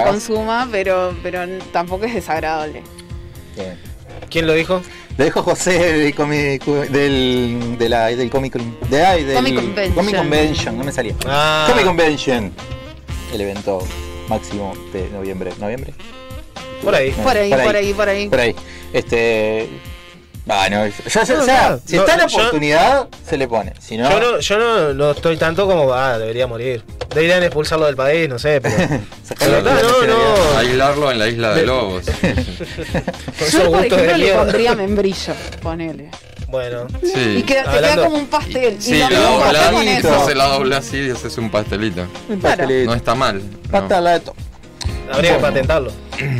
[0.03, 2.83] consuma, pero, pero tampoco es desagradable.
[3.55, 3.77] Bien.
[4.29, 4.81] ¿Quién lo dijo?
[5.17, 8.53] Lo dijo José del, comi- del, de la, del Comic
[8.89, 9.95] de, ay, del Comic Convention.
[9.95, 11.15] Comic Convention, no me salía.
[11.25, 12.51] Ah, Comic Convention.
[13.33, 13.79] El evento
[14.29, 15.51] máximo de noviembre.
[15.59, 15.93] ¿Noviembre?
[16.83, 17.13] por ahí.
[17.17, 18.29] No, Por ahí, por ahí, por ahí.
[18.29, 18.55] Por ahí.
[18.93, 19.67] Este.
[20.49, 22.37] Ah, no, yo- yo- yo- No, o sea, no, si no, está en la yo-
[22.37, 23.73] oportunidad, se le pone.
[23.79, 26.83] Si no, Yo no, yo no, no estoy tanto como, ah, debería morir.
[27.13, 28.75] Deberían expulsarlo del país, no sé, pero.
[29.41, 30.57] No, la no, no.
[30.57, 32.05] Aislarlo en la isla de De- lobos.
[33.51, 35.33] Yo, por de ejemplo, le pondría membrillo.
[35.61, 36.09] Ponele.
[36.47, 36.87] Bueno.
[37.03, 37.43] Y Sí.
[37.43, 38.77] queda, te Hablando- queda como un pastel.
[38.79, 40.25] Sí, y con doblas, eso.
[40.27, 42.07] se la dobla así y haces un pastelito.
[42.29, 42.89] Un pastelito.
[42.89, 43.41] No está mal.
[43.41, 43.69] no.
[43.71, 44.33] Patalato.
[45.11, 45.91] Habría que patentarlo.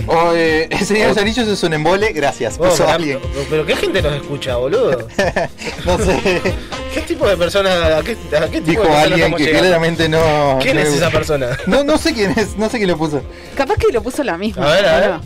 [0.08, 2.56] O, eh, el Señor de los Anillos es un embole, gracias.
[2.60, 3.20] Oh, pero, alguien.
[3.50, 5.08] pero ¿qué gente nos escucha, boludo?
[5.86, 6.42] No sé.
[6.94, 9.60] ¿Qué tipo de persona, a qué, a qué tipo Dijo de persona alguien que llegando?
[9.68, 10.60] claramente no.
[10.62, 11.58] ¿Quién no es esa persona?
[11.68, 13.22] No, no sé quién es, no sé quién lo puso.
[13.56, 14.66] Capaz que lo puso la misma.
[14.68, 15.10] A ver, a ver.
[15.12, 15.22] ¿no?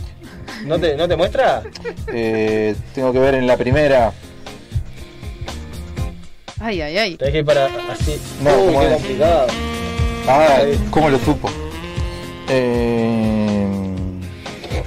[0.66, 1.62] ¿No te, ¿No te muestra?
[2.12, 4.12] Eh, tengo que ver en la primera.
[6.60, 7.16] Ay, ay, ay.
[7.16, 8.20] Tenés que ir para así.
[8.42, 9.46] No, Uy, ¿cómo qué complicado.
[10.28, 10.58] Ah.
[10.90, 11.50] ¿cómo lo supo?
[12.48, 13.66] Eh,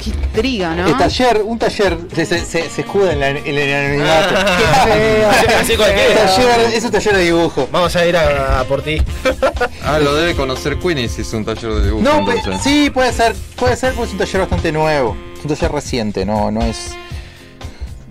[0.04, 0.88] Qué intriga, ¿no?
[0.88, 4.36] el taller, un taller se, se, se- se escuda en, la, en el anonimato.
[4.38, 6.26] Ah, así Un cualquiera.
[6.36, 7.70] taller, es un taller de dibujo.
[7.72, 9.02] Vamos a ir a, a por ti.
[9.88, 12.04] Ah, lo debe conocer Queenie si es un taller de dibujo.
[12.04, 15.16] No, pe- sí, puede ser, puede ser porque es un taller bastante nuevo.
[15.38, 16.92] Es un taller reciente, no, no es.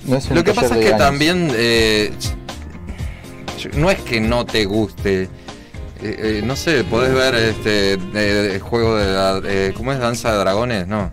[0.06, 0.98] No es un Lo que pasa es que años.
[0.98, 2.12] también eh,
[3.74, 5.28] no es que no te guste.
[6.02, 9.98] Eh, eh, no sé, podés ver este eh, el juego de la, eh, ¿cómo es
[9.98, 10.86] danza de dragones?
[10.86, 11.10] No.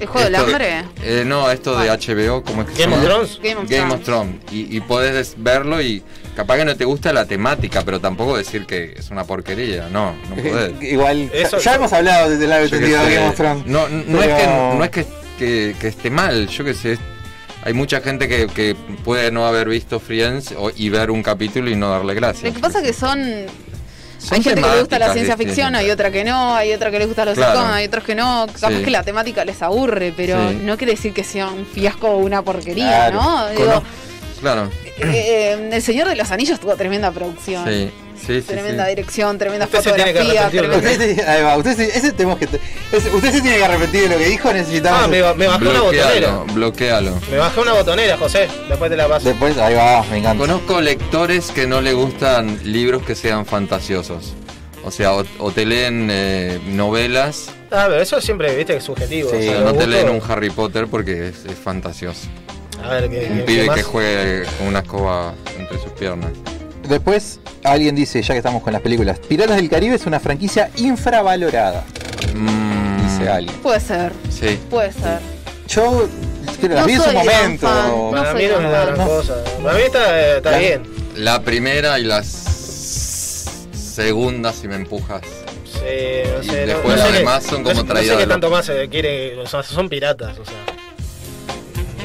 [0.00, 0.84] ¿El juego del Esto de- hambre?
[1.04, 3.04] eh, no, esto de HBO, ¿cómo es que se Game of?
[3.04, 3.40] Thrones.
[3.40, 3.94] Game of Game Thrones.
[3.94, 4.34] of Thrones.
[4.50, 6.02] Y, y podés verlo y
[6.34, 9.88] capaz que no te gusta la temática, pero tampoco decir que es una porquería.
[9.90, 10.72] No, no podés.
[10.82, 13.14] Igual, Eso- ya hemos hablado desde la qué entendido de.
[13.14, 13.66] Game of Thrones.
[13.66, 15.06] No, no es que, no es que,
[15.38, 16.98] que- que esté mal, yo que sé.
[17.64, 18.74] Hay mucha gente que, que
[19.04, 22.42] puede no haber visto Friends o- y ver un capítulo y no darle gracias.
[22.42, 23.20] Lo que pasa es que son.
[24.30, 26.98] Hay gente que le gusta la ciencia ficción, hay otra que no, hay otra que
[26.98, 27.52] le gusta los Claro.
[27.52, 28.46] sitcoms, hay otros que no.
[28.60, 28.82] Capaz Sí.
[28.84, 30.58] que la temática les aburre, pero Sí.
[30.62, 33.22] no quiere decir que sea un fiasco o una porquería, Claro.
[33.22, 33.48] ¿no?
[33.48, 33.82] Digo, Cono-
[34.42, 37.64] Claro, eh, eh, El Señor de los Anillos tuvo tremenda producción.
[37.66, 37.90] sí,
[38.26, 38.42] sí, sí.
[38.42, 38.90] Tremenda sí.
[38.90, 41.56] dirección, tremenda Usted se tiene que fotografía, arrepentir de lo tremenda- Usted, se- ahí va,
[41.56, 42.44] usted, se- ese tenemos que.
[42.92, 45.00] ese- usted se tiene que arrepentir de lo que dijo, necesitamos.
[45.04, 46.38] Ah, me, me bajé una botonera.
[46.52, 47.20] bloquealo.
[47.30, 48.48] Me bajé una botonera, José.
[48.68, 49.28] Después te la paso.
[49.28, 50.38] Después, ahí va, me encanta.
[50.38, 54.34] Conozco lectores que no le gustan libros que sean fantasiosos.
[54.84, 58.84] O sea, o, o te leen eh, novelas Ah, pero eso siempre, viste, que es
[58.84, 59.30] subjetivo.
[59.30, 59.36] Sí.
[59.36, 62.26] o sea, o no te leen un Harry Potter porque es, es fantasioso.
[62.82, 63.76] A ver, ¿qué, Un qué- pibe qué más?
[63.76, 66.30] que juegue con una escoba entre sus piernas.
[66.88, 70.70] Después, alguien dice, ya que estamos con las películas: Piratas del Caribe es una franquicia
[70.76, 71.84] infravalorada.
[72.34, 73.56] Mm, Dice alguien.
[73.60, 74.58] Puede ser, Sí.
[74.70, 75.20] puede ser.
[75.68, 76.08] Yo
[76.60, 77.66] creo, las No vi en su momento.
[77.66, 79.34] fan, Para No mí no es gran cosa.
[79.62, 80.82] Para mí está, está La- bien.
[81.16, 85.22] La primera y la s- segunda, si me empujas.
[85.64, 85.78] Sí,
[86.34, 88.20] no Y sé, no- después no sé las qué- demás son como no, traídas No
[88.20, 89.36] sé qué tanto más se quiere.
[89.38, 90.54] O sea, son piratas, o sea.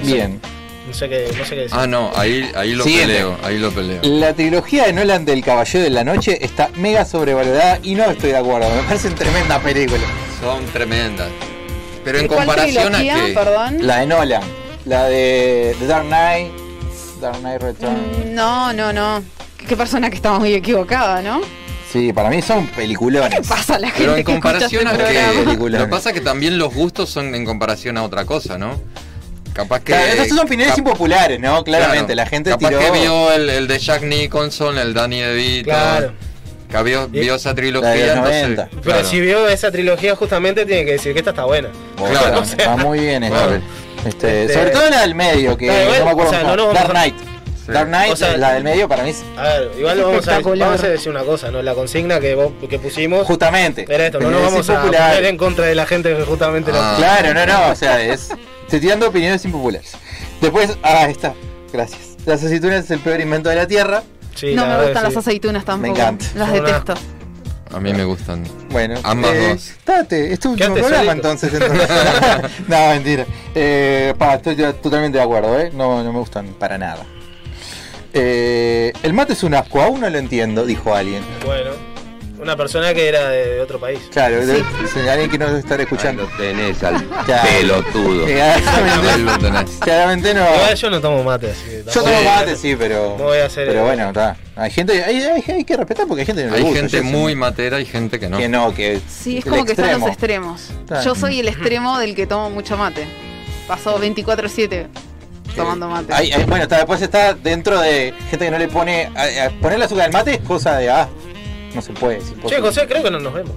[0.03, 0.39] Bien.
[0.87, 1.77] No sé qué, no sé qué decir.
[1.77, 3.13] Ah, no, ahí, ahí lo Siguiente.
[3.13, 3.99] peleo, ahí lo peleo.
[4.03, 8.31] La trilogía de Nolan del Caballero de la Noche está mega sobrevalorada y no estoy
[8.31, 8.69] de acuerdo.
[8.73, 10.01] Me parecen tremenda película.
[10.41, 11.27] Son tremendas.
[12.05, 12.99] Pero en ¿Cuál comparación a
[13.33, 13.85] perdón?
[13.85, 14.41] La de Nolan,
[14.85, 16.51] la de The Dark Knight,
[17.19, 17.95] Dark Knight Return.
[18.31, 19.21] Mm, No, no, no.
[19.67, 21.41] Qué persona que estaba muy equivocada, ¿no?
[21.91, 23.29] Sí, para mí son peliculones.
[23.35, 25.43] ¿Qué pasa a la gente Pero en que comparación a este?
[25.43, 25.79] Película.
[25.79, 28.79] Lo que pasa es que también los gustos son en comparación a otra cosa, ¿no?
[29.57, 29.85] Capaz que...
[29.91, 31.63] Claro, estas son opiniones cap- impopulares, ¿no?
[31.63, 32.79] Claramente, claro, la gente Capaz tiró.
[32.79, 35.63] que vio el, el de Jack Nicholson, el Danny DeVito.
[35.71, 36.13] Claro.
[36.69, 38.41] Que vio, vio esa La de trilogía, entonces...
[38.43, 38.67] 90.
[38.69, 39.07] Pero claro.
[39.07, 41.69] si vio esa trilogía, justamente tiene que decir que esta está buena.
[41.97, 42.41] Bueno, Claro.
[42.43, 43.45] Está muy bien esta.
[43.47, 43.63] Bueno.
[44.05, 46.91] Este, Este- sobre todo la del medio, que no me acuerdo o sea, no Dark
[46.91, 47.15] Knight.
[47.67, 47.73] Sí.
[47.73, 50.39] Dark Knight, O sea, la del medio para mí es A ver, igual vamos a,
[50.39, 51.61] vamos a decir una cosa, ¿no?
[51.61, 53.85] La consigna que, vos, que pusimos justamente.
[53.89, 56.79] era esto, no nos vamos a poner en contra de la gente que justamente lo-
[56.81, 56.95] Ah.
[56.97, 58.29] Claro, no, no, o sea, es.
[58.63, 59.91] Estoy tirando opiniones impopulares.
[60.41, 61.33] Después, ah, está.
[61.71, 62.15] Gracias.
[62.25, 64.01] Las aceitunas es el peor invento de la tierra.
[64.35, 65.93] Sí, no la me verdad gustan las aceitunas tampoco.
[65.93, 66.25] encanta.
[66.35, 66.93] Las Son una- detesto.
[67.73, 68.45] A mí me gustan.
[68.69, 69.71] Bueno, Ambas eh, dos.
[69.85, 71.11] Date, es tu último programa solito.
[71.11, 71.53] entonces.
[71.61, 71.89] entonces.
[72.69, 73.25] no, mentira.
[73.53, 75.69] Eh, pa, estoy ya totalmente de acuerdo, ¿eh?
[75.73, 77.05] No, no me gustan para nada.
[78.19, 81.21] Eh, el mate es un asco, aún no lo entiendo, dijo alguien.
[81.45, 81.71] Bueno,
[82.41, 83.99] una persona que era de otro país.
[84.11, 86.23] Claro, de- de alguien que no debe estar Ahí escuchando.
[86.23, 87.47] lo tenés al Claro.
[87.49, 88.25] pelotudo.
[89.81, 90.41] Claramente, no.
[90.55, 93.15] Igual yo no tomo mate, así que Yo tomo mate, sí, pero.
[93.17, 94.37] No voy a hacer- Pero bueno, está.
[94.55, 97.01] Hay gente, hay, hay, hay que respetar porque hay gente que no Hay gusta, gente
[97.01, 97.35] muy sé.
[97.37, 98.37] matera y gente que no.
[98.37, 98.99] que no, que.
[99.07, 100.55] Sí, es como que están los extremo.
[100.57, 100.85] extremos.
[100.87, 101.03] Claro.
[101.03, 103.05] Yo soy el extremo del que tomo mucho mate.
[103.67, 104.87] Pasó 24-7
[105.57, 106.13] tomando mate.
[106.13, 109.11] Hay- hay- bueno, está, después está dentro de gente que no le pone.
[109.15, 110.89] A, a ponerle azúcar al mate es cosa de.
[110.89, 111.07] Ah,
[111.75, 112.61] no se puede, es Che.
[112.61, 113.53] José, creo que no nos vemos.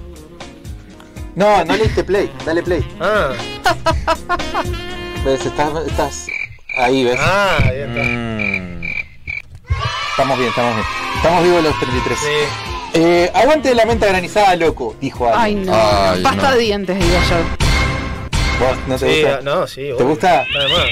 [1.35, 2.85] No, no le diste play, dale play.
[2.99, 3.29] Ah,
[5.23, 5.45] ¿Ves?
[5.45, 5.69] Estás.
[5.87, 6.27] estás
[6.77, 7.17] Ahí ves.
[7.19, 8.03] Ah, ahí está.
[8.03, 8.81] Mm.
[10.11, 10.87] Estamos bien, estamos bien.
[11.15, 12.19] Estamos vivos los 33.
[12.19, 12.25] Sí.
[12.93, 15.65] Eh, aguante la menta granizada, loco, dijo Ay, alguien.
[15.67, 15.73] no.
[15.73, 16.55] Ay, Pasta no.
[16.55, 18.65] de dientes, digo yo.
[18.65, 19.41] ¿Vos no te Sí, gusta?
[19.41, 19.81] no, sí.
[19.81, 20.07] ¿Te obvio.
[20.07, 20.43] gusta?
[20.53, 20.85] Nada más.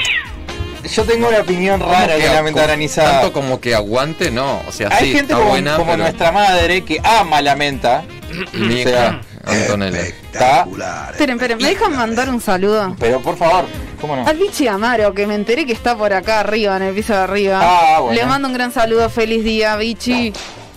[0.84, 3.22] Yo tengo una opinión rara ¿Cómo de la menta granizada.
[3.22, 4.62] Tanto como que aguante, no.
[4.68, 7.56] O sea, Hay sí, gente está como, buena, como pero nuestra madre que ama la
[7.56, 8.04] menta.
[8.54, 10.02] mi o sea, Antonella.
[10.02, 10.66] ¿está?
[11.12, 12.96] Esperen, esperen, ¿me dejan mandar un saludo?
[13.00, 13.66] Pero por favor,
[14.00, 14.28] ¿cómo no?
[14.28, 17.20] Al bichi Amaro, que me enteré que está por acá arriba, en el piso de
[17.20, 17.60] arriba.
[17.62, 18.20] Ah, bueno.
[18.20, 20.34] Le mando un gran saludo, feliz día, bichi.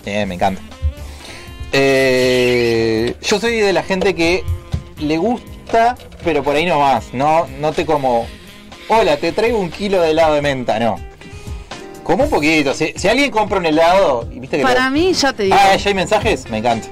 [0.07, 0.63] Eh, me encanta.
[1.73, 4.45] Eh, yo soy de la gente que
[4.99, 7.13] le gusta, pero por ahí no más.
[7.13, 8.27] No, no te como,
[8.89, 10.97] hola, te traigo un kilo de helado de menta, no.
[12.03, 12.75] Como un poquito.
[12.75, 15.57] Si, si alguien compra un helado viste que Para lo- mí, ya te digo.
[15.59, 16.89] Ah, ya hay mensajes, me encanta.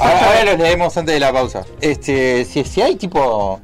[0.00, 1.64] Ahora, ahora los leemos antes de la pausa.
[1.80, 3.60] Este, si, si hay tipo,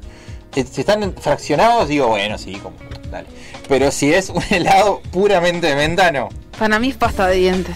[0.55, 2.75] eh, si están fraccionados, digo, bueno, sí, como,
[3.11, 3.27] dale.
[3.67, 6.29] Pero si es un helado puramente de menta, no.
[6.57, 7.75] Para mí es pasta de dientes.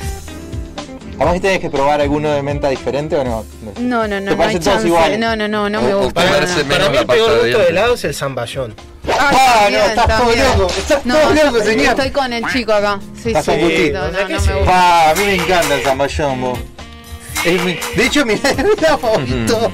[1.20, 3.44] ¿A vos tenés que probar alguno de menta diferente o no?
[3.80, 5.20] No, no, ¿Te no, no hay parecen todos iguales?
[5.20, 6.24] No, no, no, no me O- o gusta.
[6.24, 6.70] no, no.
[6.70, 8.74] Para mí el peor de gusto de helado es el zamballón.
[9.08, 11.86] Ay, Ah, no, estás todo loco, estás No, todo loco, señor.
[11.88, 13.00] Estoy con el chico acá.
[13.22, 13.92] Sí, Estás sí.
[13.94, 14.50] No, sí.
[14.50, 14.66] me.
[14.66, 16.60] Pa, a mí me encanta el zamballón, vos.
[17.46, 19.72] Es mi- de hecho, mi helado favorito.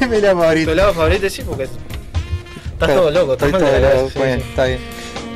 [0.00, 0.72] es mi helado Tu favorito.
[0.72, 1.70] helado favorito sí, porque es-
[2.72, 3.32] estás todo loco.
[3.32, 4.48] Estás todo loco, cabeza, sí, bueno, sí.
[4.50, 4.80] está bien.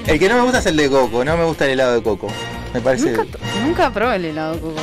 [0.07, 2.03] El que no me gusta es el de coco, no me gusta el helado de
[2.03, 2.29] coco.
[2.75, 3.13] Me parece.
[3.13, 4.81] Nunca, nunca probé el helado de coco.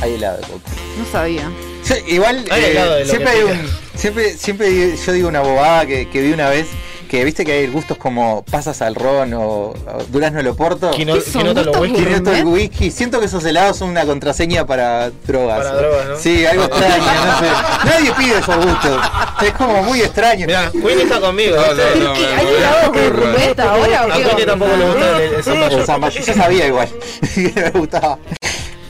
[0.00, 0.60] Hay helado de coco.
[0.98, 1.50] No sabía.
[1.82, 5.40] Sí, igual Hay eh, helado de lo siempre hay un, siempre siempre yo digo una
[5.40, 6.66] bobada que, que vi una vez
[7.08, 9.74] que viste que hay gustos como pasas al ron o, o
[10.10, 12.04] durazno al oporto Quino- ¿Qué son quinoto lo gustos whisky.
[12.04, 12.62] Quinoto el gourmet?
[12.62, 12.90] whisky.
[12.90, 15.58] Siento que esos helados son una contraseña para drogas.
[15.58, 16.16] Para drogas, ¿no?
[16.16, 17.46] sí algo extraño no sé.
[17.86, 19.00] Nadie pide esos gustos.
[19.42, 20.46] Es como muy extraño.
[20.46, 21.56] Mirá, Queen está conmigo.
[21.56, 24.46] No, no, no, ¿Hay me- helado me- gourmet ahora o A qué Queen onda?
[24.46, 25.22] tampoco le gusta el,
[25.72, 26.88] el el zamballón yo sabía igual.
[27.34, 28.18] Que me gustaba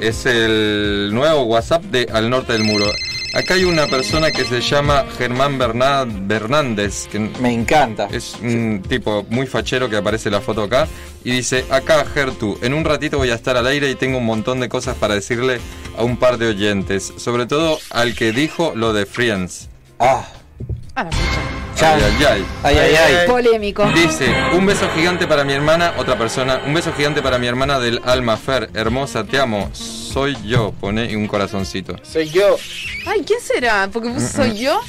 [0.00, 2.86] Es el nuevo WhatsApp de Al Norte del Muro.
[3.34, 8.08] Acá hay una persona que se llama Germán Berná- Bernández, que Me encanta.
[8.10, 10.88] es un tipo muy fachero que aparece en la foto acá.
[11.24, 14.24] Y dice, acá Gertu, en un ratito voy a estar al aire y tengo un
[14.24, 15.60] montón de cosas para decirle
[15.96, 17.12] a un par de oyentes.
[17.18, 19.68] Sobre todo al que dijo lo de Friends.
[19.98, 20.24] Ah,
[20.94, 21.10] A la.
[21.80, 22.44] Ay, ay, ay.
[22.64, 23.26] ay, ay, ay.
[23.28, 23.84] Polémico.
[23.94, 27.78] Dice, un beso gigante para mi hermana, otra persona, un beso gigante para mi hermana
[27.78, 29.70] del alma, Fer, hermosa, te amo,
[30.08, 31.96] soy yo, pone un corazoncito.
[32.02, 32.56] Soy yo.
[33.06, 33.88] Ay, ¿quién será?
[33.92, 34.80] Porque vos soy yo.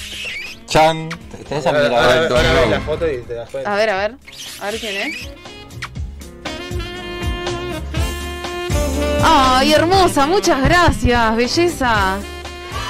[0.65, 1.09] Chan,
[1.47, 2.03] tenés Ahora, admirador.
[2.09, 2.59] ahora- Alto, ahora no.
[2.61, 3.73] ves la foto y te das cuenta.
[3.73, 4.15] A ver, a ver.
[4.61, 5.29] A ver quién es.
[9.23, 12.17] Ay, hermosa, muchas gracias, belleza.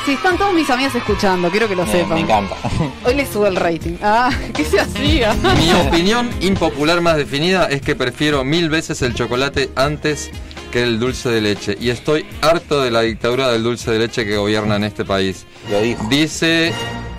[0.06, 2.14] Sí, están todos mis amigas escuchando, quiero que lo Bien, sepan.
[2.16, 2.56] me encanta.
[3.06, 3.98] Hoy les sube el rating.
[4.02, 5.34] Ah, que se hacía.
[5.34, 10.30] Mi opinión impopular más definida es que prefiero mil veces el chocolate antes
[10.72, 11.78] que el dulce de leche.
[11.80, 15.46] Y estoy harto de la dictadura del dulce de leche que gobierna en este país.
[15.72, 16.06] Lo dijo.
[16.10, 16.72] Dice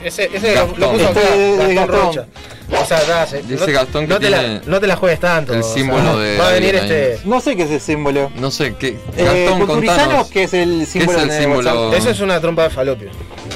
[0.05, 0.81] Ese, ese lo, Gastón.
[0.81, 2.07] lo puso acá, Este Gastón Gastón.
[2.07, 2.27] Rocha.
[2.81, 5.19] O sea, da, se- Dice no, Gastón que no te la, no te la juegues
[5.21, 5.53] tanto.
[5.53, 6.83] el o sea, símbolo de Va a venir ahí.
[6.83, 7.19] este.
[7.25, 8.31] No sé qué es el símbolo.
[8.37, 8.97] No sé qué.
[9.17, 10.29] Eh, Gastón, contanos.
[10.29, 11.93] que es el símbolo es el de símbolo?
[11.95, 13.11] Eso es una trompa de falopio.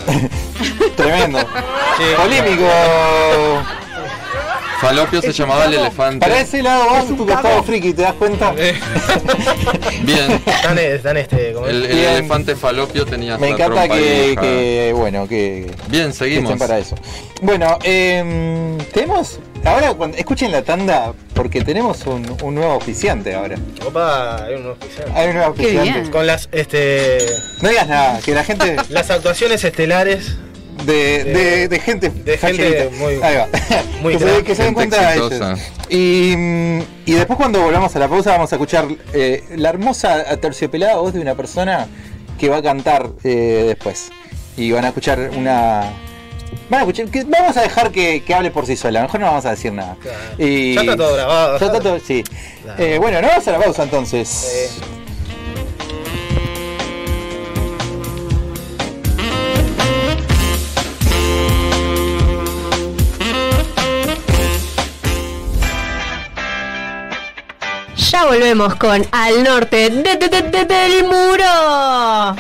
[0.97, 1.39] Tremendo.
[1.39, 2.05] Sí.
[2.17, 2.65] Polémico.
[4.85, 6.21] Falopio se llamaba el elefante.
[6.27, 8.53] Para ese lado vas tu costado friki, ¿te das cuenta?
[8.53, 10.33] Bien.
[10.47, 11.53] Están, están este.
[11.53, 14.41] como El, el elefante falopio tenía Me esta encanta trompa que, vieja.
[14.43, 16.45] que, bueno, que, Bien, que seguimos.
[16.45, 16.97] estén para eso.
[17.41, 23.57] Bueno, eh, tenemos, ahora cuando, escuchen la tanda, porque tenemos un, un nuevo oficiante ahora.
[23.87, 25.13] Opa, hay un nuevo oficial.
[25.15, 25.91] Hay un nuevo Qué oficiante.
[26.01, 26.11] bien.
[26.11, 27.19] Con las este
[27.63, 30.37] No digas nada, que la gente las actuaciones estelares
[30.85, 33.49] de, de, de gente de gente muy- Ahí va.
[34.03, 35.33] muy que, se, crack, que se den cuenta ellos.
[35.89, 40.25] Y, mm, y después cuando volvamos a la pausa vamos a escuchar eh, la hermosa
[40.29, 41.87] aterciopelada voz de una persona
[42.39, 44.11] que va a cantar eh, después.
[44.57, 45.93] Y van a escuchar una...
[46.71, 49.27] Van a escuchar, que vamos a dejar que, que hable por sí sola, mejor no
[49.27, 49.97] vamos a decir nada.
[50.01, 50.19] Claro.
[50.39, 51.59] Y- Ya está todo grabado.
[51.59, 52.23] Ya está todo, sí.
[52.63, 52.83] Claro.
[52.83, 54.29] Eh, bueno, no vamos a la pausa entonces.
[54.29, 54.81] Sí.
[68.15, 72.37] Ya volvemos con Al Norte de- de- de- de- del Muro.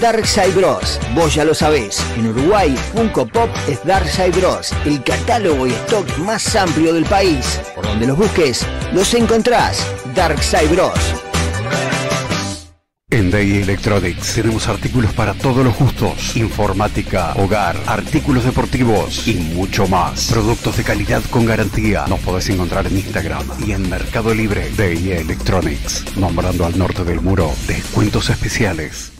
[0.00, 0.98] Darkside Bros.
[1.14, 2.02] Vos ya lo sabés.
[2.16, 4.72] En Uruguay, Funko Pop es Darkside Bros.
[4.86, 7.60] El catálogo y stock más amplio del país.
[7.74, 9.86] Por donde los busques, los encontrás.
[10.14, 10.94] Darkside Bros.
[13.12, 19.88] En Day Electronics tenemos artículos para todos los gustos, informática, hogar, artículos deportivos y mucho
[19.88, 20.30] más.
[20.30, 22.06] Productos de calidad con garantía.
[22.06, 24.70] Nos podés encontrar en Instagram y en Mercado Libre.
[24.76, 29.10] Day Electronics, nombrando al norte del muro, descuentos especiales.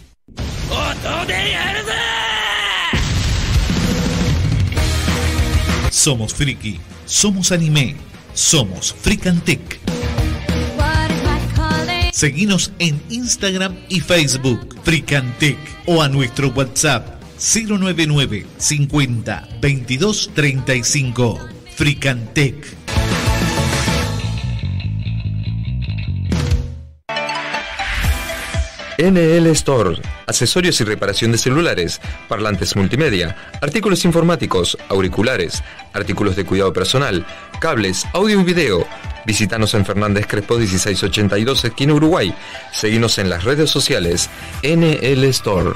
[5.90, 7.96] Somos friki, somos anime,
[8.34, 9.80] somos Fricantec.
[12.12, 21.38] Seguinos en Instagram y Facebook, Fricantec, o a nuestro WhatsApp 099 50 22 35.
[21.76, 22.80] Fricantec.
[29.00, 29.96] NL Store,
[30.26, 35.62] accesorios y reparación de celulares, parlantes multimedia, artículos informáticos, auriculares,
[35.94, 37.24] artículos de cuidado personal,
[37.60, 38.86] cables, audio y video.
[39.30, 42.34] Visítanos en Fernández Crespo 1682, esquina Uruguay.
[42.72, 44.28] Seguinos en las redes sociales
[44.64, 45.70] NL Store.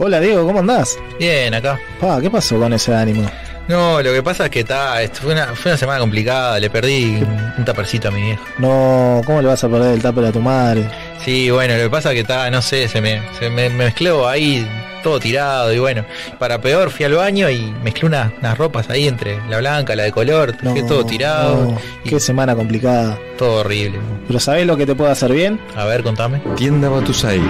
[0.00, 0.98] Hola Diego, ¿cómo andás?
[1.16, 1.78] Bien, acá.
[2.00, 3.30] Pa, ¿qué pasó con ese ánimo?
[3.68, 6.68] No, lo que pasa es que está, esto fue una, fue una semana complicada, le
[6.68, 7.22] perdí
[7.56, 8.42] un, tapercito a mi vieja.
[8.58, 10.90] No, ¿cómo le vas a perder el tupper a tu madre?
[11.24, 14.28] Sí, bueno, lo que pasa es que está, no sé, se me, se me mezcló
[14.28, 14.66] ahí
[15.02, 16.04] todo tirado y bueno,
[16.38, 20.04] para peor fui al baño y mezclé unas, unas ropas ahí entre la blanca, la
[20.04, 23.18] de color, dejé todo tirado, no, qué semana complicada.
[23.36, 23.98] todo horrible.
[24.26, 25.60] Pero ¿sabés lo que te puede hacer bien?
[25.76, 26.40] A ver, contame.
[26.56, 27.40] Tienda Batusai,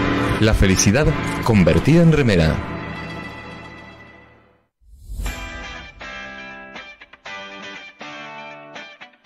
[0.41, 1.07] la felicidad
[1.45, 2.55] convertida en remera.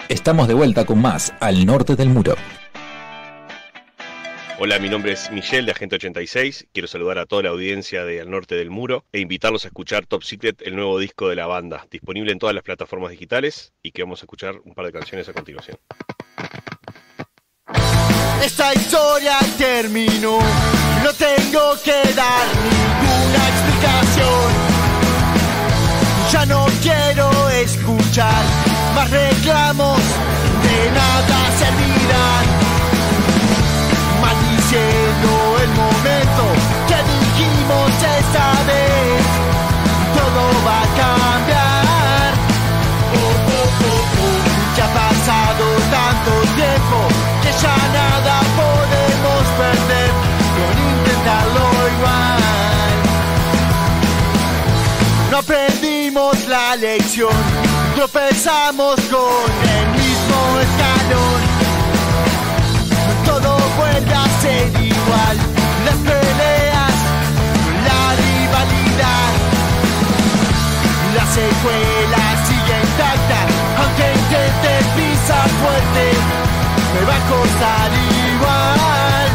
[0.08, 2.34] Estamos de vuelta con más al norte del muro.
[4.64, 6.68] Hola, mi nombre es Michelle de Agente 86.
[6.72, 10.06] Quiero saludar a toda la audiencia de Al Norte del Muro e invitarlos a escuchar
[10.06, 13.90] Top Secret, el nuevo disco de la banda, disponible en todas las plataformas digitales y
[13.90, 15.78] que vamos a escuchar un par de canciones a continuación.
[18.40, 24.52] Esta historia terminó, no tengo que dar ninguna explicación.
[26.30, 28.44] Ya no quiero escuchar
[28.94, 31.51] más reclamos, de nada
[34.72, 36.44] Maldiciendo el momento
[36.88, 39.22] que dijimos esta vez,
[40.16, 42.32] todo va a cambiar.
[43.12, 44.40] Oh, oh, oh, oh.
[44.74, 46.98] Ya ha pasado tanto tiempo
[47.42, 50.10] que ya nada podemos perder
[50.56, 51.64] con intentarlo
[51.96, 52.40] igual.
[55.30, 57.36] No aprendimos la lección,
[57.94, 61.51] tropezamos con el mismo escalón.
[71.34, 73.40] Secuela sigue intacta,
[73.80, 76.04] aunque intentes pisar fuerte,
[76.92, 77.88] me va a costar
[78.28, 79.28] igual.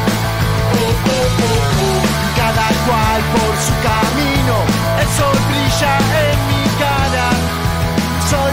[2.38, 4.56] Cada cual por su camino,
[5.02, 5.94] el sol brilla
[6.30, 7.28] en mi cara,
[8.30, 8.52] soy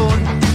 [0.00, 0.49] road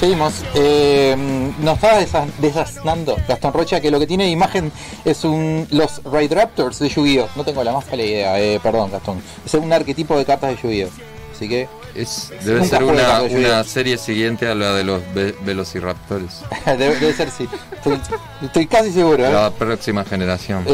[0.00, 0.34] seguimos.
[0.54, 1.14] Eh,
[1.60, 4.72] nos desa- desasnando Gastón Rocha que lo que tiene de imagen
[5.04, 7.28] es un los Raid Raptors de Yu-Gi-Oh!
[7.36, 9.22] No tengo la más pálida idea, eh, perdón Gastón.
[9.44, 10.88] Es un arquetipo de cartas de Yu-Gi-Oh!
[11.36, 16.42] Así que Es, debe ser una, de serie siguiente a la de los ve- Velociraptors.
[16.66, 17.48] debe, debe ser sí.
[17.72, 17.98] Estoy,
[18.42, 19.26] estoy casi seguro.
[19.26, 19.32] ¿eh?
[19.32, 20.64] La próxima generación.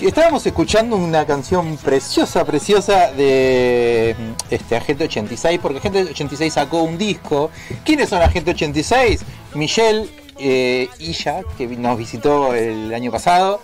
[0.00, 4.14] Estábamos escuchando una canción preciosa, preciosa de
[4.50, 7.50] este Agente 86, porque Agente 86 sacó un disco.
[7.84, 9.20] ¿Quiénes son Agente 86?
[9.54, 13.60] Michelle eh, Illa, que nos visitó el año pasado,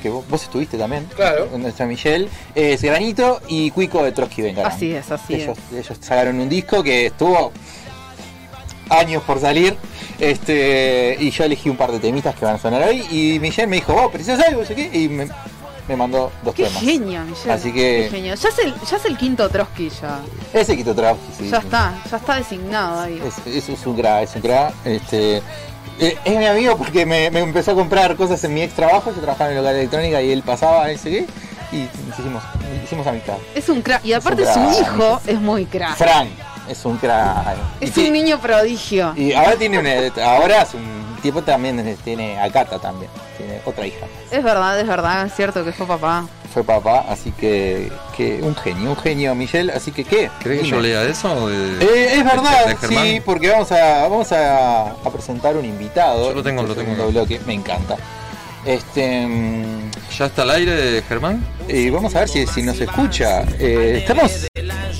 [0.00, 1.06] que vos, vos estuviste también.
[1.14, 1.48] Claro.
[1.48, 2.28] Con nuestra Michelle.
[2.54, 4.72] Es Granito y Cuico de Trotsky Vengarán.
[4.72, 7.52] Así es, así ellos, ellos sacaron un disco que estuvo
[8.90, 9.76] años por salir.
[10.20, 13.04] Este, y yo elegí un par de temitas que van a sonar hoy.
[13.10, 14.60] Y Michelle me dijo, vos, ¿precisas algo?
[14.60, 15.28] No sé qué", Y me,
[15.88, 16.82] me mandó dos Qué temas.
[16.82, 17.52] genio, Michelle.
[17.52, 18.34] Así que- Qué genio.
[18.34, 20.20] Ya es el, ya es el quinto Trotsky ya.
[20.52, 21.48] Ese Quito Trotsky, sí.
[21.50, 23.20] ya está, ya está designado ahí.
[23.26, 24.72] Es, es- es un cra, es un cra.
[24.84, 25.38] Este,
[26.00, 29.12] eh, es mi amigo porque me, me empezó a comprar cosas en mi ex trabajo.
[29.14, 31.26] Yo trabajaba en el local de electrónica y él pasaba, ese qué.
[31.72, 32.42] Y nos hicimos,
[32.84, 33.34] hicimos amistad.
[33.54, 34.04] Es un crack.
[34.04, 34.80] Y aparte su crack.
[34.80, 35.96] hijo es muy crack.
[35.96, 36.28] Fran
[36.68, 37.54] es un cra.
[37.80, 39.12] Es un niño prodigio.
[39.16, 39.90] Y ahora tiene una,
[40.24, 44.04] ahora es un tipo también tiene a Cata también, tiene otra hija.
[44.30, 46.26] Es verdad, es verdad, es cierto que fue papá.
[46.52, 50.30] Fue papá, así que, que un genio, un genio Michelle, así que qué.
[50.42, 51.48] ¿Crees que yo lea eso?
[51.48, 56.28] de- Eh, es verdad, de sí, porque vamos a vamos a, a presentar un invitado.
[56.28, 57.96] Yo lo tengo, en lo este tengo bloque, me encanta.
[58.66, 61.42] Este mm, ¿Ya está al aire, Germán?
[61.68, 63.42] y vamos a ver si, si nos escucha.
[63.58, 64.46] Eh, estamos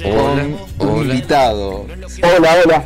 [0.04, 0.46] Hola,
[0.78, 1.14] con un hola.
[1.14, 1.86] invitado.
[2.22, 2.84] Hola, hola.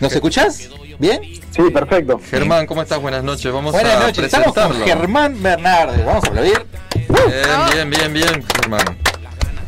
[0.00, 0.68] ¿Nos escuchás?
[1.02, 1.20] ¿Bien?
[1.50, 2.20] Sí, perfecto.
[2.30, 3.02] Germán, ¿cómo estás?
[3.02, 3.52] Buenas noches.
[3.52, 4.72] Vamos Buenas a noches, estamos con.
[4.84, 6.06] Germán Bernardes.
[6.06, 6.64] Vamos a aplaudir.
[6.94, 8.98] Bien, bien, bien, bien, Germán.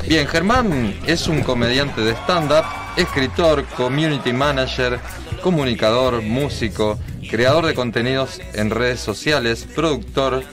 [0.06, 2.64] Bien, Germán es un comediante de stand-up,
[2.96, 5.00] escritor, community manager,
[5.42, 10.44] comunicador, músico, creador de contenidos en redes sociales, productor,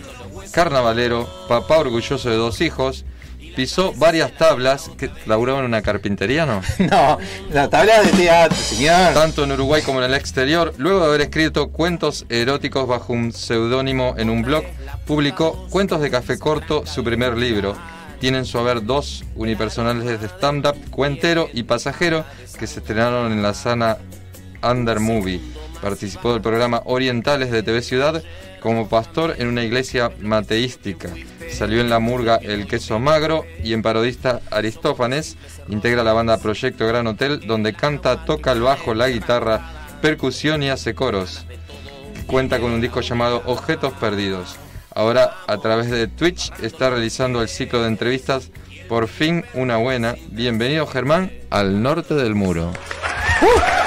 [0.51, 3.05] carnavalero, papá orgulloso de dos hijos,
[3.55, 6.61] pisó varias tablas que laburaba en una carpintería, ¿no?
[6.91, 7.17] No,
[7.51, 9.13] la tabla de teatro, señor.
[9.13, 13.31] Tanto en Uruguay como en el exterior, luego de haber escrito cuentos eróticos bajo un
[13.31, 14.63] seudónimo en un blog,
[15.05, 17.75] publicó Cuentos de Café Corto, su primer libro.
[18.19, 22.23] Tiene en su haber dos unipersonales de stand-up, Cuentero y Pasajero,
[22.59, 23.97] que se estrenaron en la sana
[24.63, 25.41] Under Movie.
[25.81, 28.21] Participó del programa Orientales de TV Ciudad
[28.61, 31.09] como pastor en una iglesia mateística.
[31.51, 35.35] Salió en la murga El Queso Magro y en Parodista Aristófanes.
[35.67, 40.69] Integra la banda Proyecto Gran Hotel, donde canta, toca el bajo, la guitarra, percusión y
[40.69, 41.45] hace coros.
[42.27, 44.55] Cuenta con un disco llamado Objetos Perdidos.
[44.93, 48.51] Ahora, a través de Twitch, está realizando el ciclo de entrevistas
[48.87, 50.15] Por fin una buena.
[50.29, 52.71] Bienvenido, Germán, al norte del muro.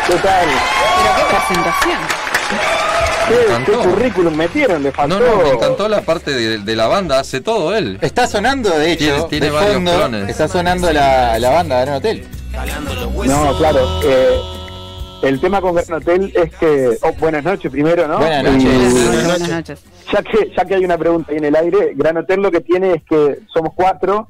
[0.06, 0.46] ¿Qué tal?
[0.46, 2.83] Pero qué presentación.
[3.28, 3.80] ¿Qué, encantó.
[3.82, 4.82] qué currículum metieron?
[4.82, 5.18] Le faltó.
[5.20, 7.98] No, no, me encantó la parte de, de la banda, hace todo él.
[8.00, 10.28] Está sonando, de hecho, Tiene- tiene de varios fondo, clones.
[10.28, 12.26] está sonando la, la banda de Gran Hotel.
[13.26, 14.00] No, claro.
[14.04, 14.38] eh,
[15.22, 16.98] el tema con Gran Hotel es que.
[17.02, 18.18] oh, buenas noches primero, ¿no?
[18.18, 19.26] Buenas Y- noches.
[19.26, 19.80] Buenas noches.
[20.12, 22.60] ya que ya que hay una pregunta ahí en el aire, Gran Hotel lo que
[22.60, 24.28] tiene es que somos cuatro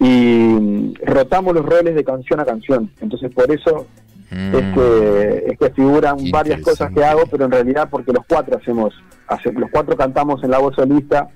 [0.00, 2.90] y rotamos los roles de canción a canción.
[3.00, 3.86] Entonces por eso
[4.30, 4.54] Mm.
[4.56, 8.56] es que es que figuran varias cosas que hago, pero en realidad porque los cuatro
[8.56, 8.92] hacemos,
[9.28, 11.28] hace- los cuatro cantamos en la voz solista,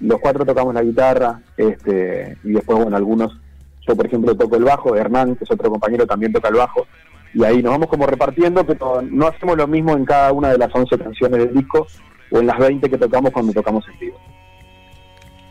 [0.00, 3.38] los cuatro tocamos la guitarra, este y después bueno algunos,
[3.86, 6.86] yo por ejemplo toco el bajo, Hernán que es otro compañero también toca el bajo
[7.34, 10.58] y ahí nos vamos como repartiendo, pero no hacemos lo mismo en cada una de
[10.58, 11.86] las 11 canciones del disco
[12.32, 14.16] o en las 20 que tocamos cuando tocamos en vivo.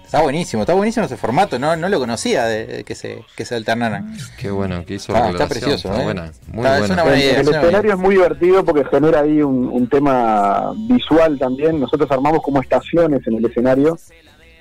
[0.09, 3.45] Está buenísimo, está buenísimo ese formato, no, no lo conocía de, de que se que
[3.45, 4.11] se alternaran.
[4.39, 6.03] Qué bueno que hizo Ah, está precioso, está ¿eh?
[6.03, 7.33] buena, muy Está- es una buena idea.
[7.35, 11.79] el es buena escenario es muy divertido porque genera ahí un, un tema visual también.
[11.79, 13.99] Nosotros armamos como estaciones en el escenario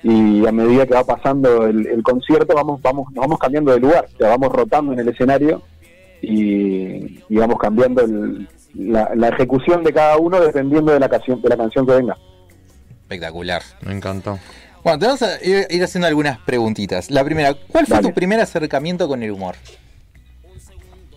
[0.03, 3.79] y a medida que va pasando el, el concierto vamos vamos nos vamos cambiando de
[3.79, 5.63] lugar, o sea, vamos rotando en el escenario
[6.21, 11.41] y, y vamos cambiando el- la, la ejecución de cada uno dependiendo de la canción
[11.41, 12.15] de la canción que venga.
[13.01, 13.63] Espectacular.
[13.81, 14.37] Me encantó.
[14.83, 17.11] Bueno, te vamos a ir, ir haciendo algunas preguntitas.
[17.11, 18.07] La primera, ¿cuál fue Dale.
[18.09, 19.55] tu primer acercamiento con el humor?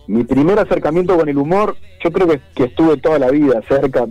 [0.07, 4.05] Mi primer acercamiento con el humor, yo creo que, que estuve toda la vida cerca.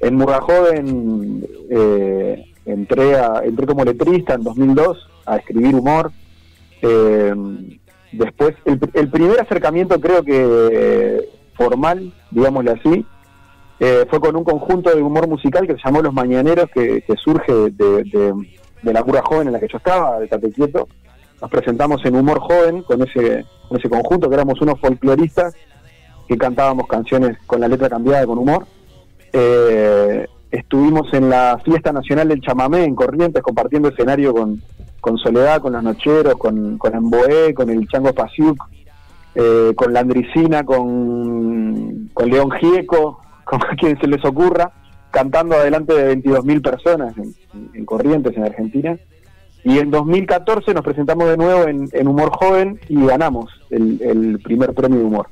[0.00, 6.12] En Murga Joven eh, entré, a- entré como letrista en 2002 a escribir humor.
[6.82, 7.34] Eh,
[8.12, 13.06] después, el, el primer acercamiento creo que formal, digámosle así,
[13.80, 17.52] eh, fue con un conjunto de humor musical que se llamó Los Mañaneros, que, surge
[17.52, 18.34] de,
[18.82, 20.88] la Murga Joven en la que yo estaba, de Tate Quieto.
[21.40, 25.54] Nos presentamos en Humor Joven con ese, con ese conjunto, que éramos unos folcloristas
[26.28, 28.66] que cantábamos canciones con la letra cambiada con humor.
[29.32, 34.62] Eh, estuvimos en la Fiesta Nacional del Chamamé en Corrientes compartiendo escenario con,
[35.00, 38.56] con Soledad, con los Nocheros, con, con Emboé, con el Chango Pasiuk,
[39.34, 43.20] eh, con Landricina, con, con León Gieco,
[43.58, 44.72] con quien se les ocurra,
[45.10, 47.34] cantando adelante de 22.000 personas en,
[47.74, 48.98] en Corrientes, en Argentina.
[49.64, 54.74] Y en 2014 nos presentamos de nuevo en, Humor Joven y ganamos el, el primer
[54.74, 55.28] premio de humor.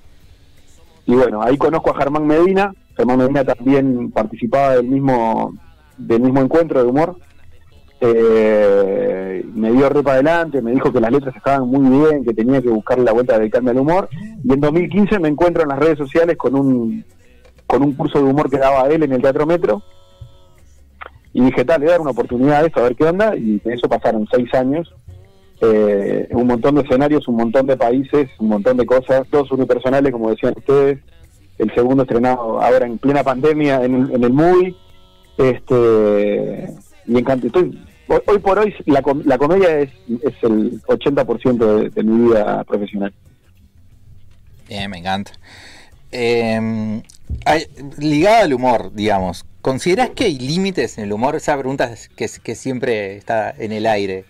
[1.07, 2.73] Y bueno, ahí conozco a Germán Medina.
[2.97, 5.53] Germán Medina también participaba del mismo,
[5.99, 7.17] del mismo encuentro de humor.
[8.01, 12.35] Eh, me dio re para adelante, me dijo que las letras estaban muy bien, que
[12.35, 14.09] tenía que buscarle la vuelta de dedicarme al humor.
[14.43, 17.05] Y en 2015 me encuentro en las redes sociales con un,
[17.73, 19.83] con un curso de humor que daba él en el Teatro Metro.
[21.33, 23.35] Y dije, tal, le dar una oportunidad a esto, a ver qué onda.
[23.35, 24.95] Y de eso pasaron seis años.
[25.63, 30.13] Eh, un montón de escenarios, un montón de países, un montón de cosas, dos unipersonales,
[30.13, 30.99] como decían ustedes.
[31.57, 34.77] El segundo estrenado ahora en plena pandemia en, el MUI.
[35.39, 36.67] Este,
[37.07, 37.47] y encanta.
[37.47, 39.89] Estoy, hoy, hoy por hoy la, com- la comedia es,
[40.23, 43.15] es el 80% de, de mi vida profesional.
[44.69, 45.33] Bien, me encanta.
[46.15, 47.01] Eh,
[47.99, 51.35] ligado al humor, digamos, ¿consideras que hay límites en el humor?
[51.37, 54.25] Esa pregunta es que, que siempre está en el aire.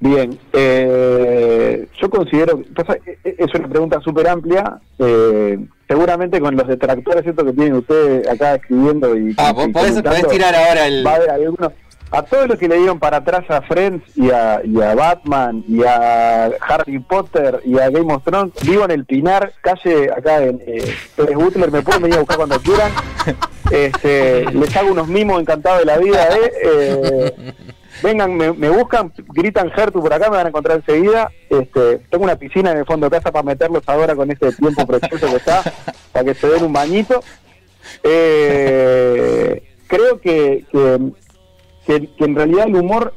[0.00, 5.58] Bien, eh, yo considero, pasa, e- e- es una pregunta súper amplia, eh,
[5.88, 7.44] seguramente con los detractores ¿cierto?
[7.46, 9.34] que tienen ustedes acá escribiendo y...
[9.38, 11.72] Ah, y vos podés- tirar ahora el- Va a haber algunos,
[12.14, 15.64] a todos los que le dieron para atrás a Friends y a, y a Batman
[15.68, 20.42] y a Harry Potter y a Game of Thrones, vivo en el Pinar, calle acá
[20.44, 22.92] en eh, Pérez Butler, me pueden venir a buscar cuando quieran,
[23.70, 26.52] este, les hago unos mimos encantados de la vida, ¿eh?
[26.64, 27.52] Eh,
[28.02, 31.32] vengan, me, me buscan, gritan Gertu por acá, me van a encontrar enseguida.
[31.50, 34.86] Este, tengo una piscina en el fondo de casa para meterlos ahora con este tiempo
[34.86, 35.62] precioso que está,
[36.12, 37.20] para que se den un bañito.
[38.02, 40.98] Eh, creo que, que,
[41.86, 43.12] que- que en realidad el humor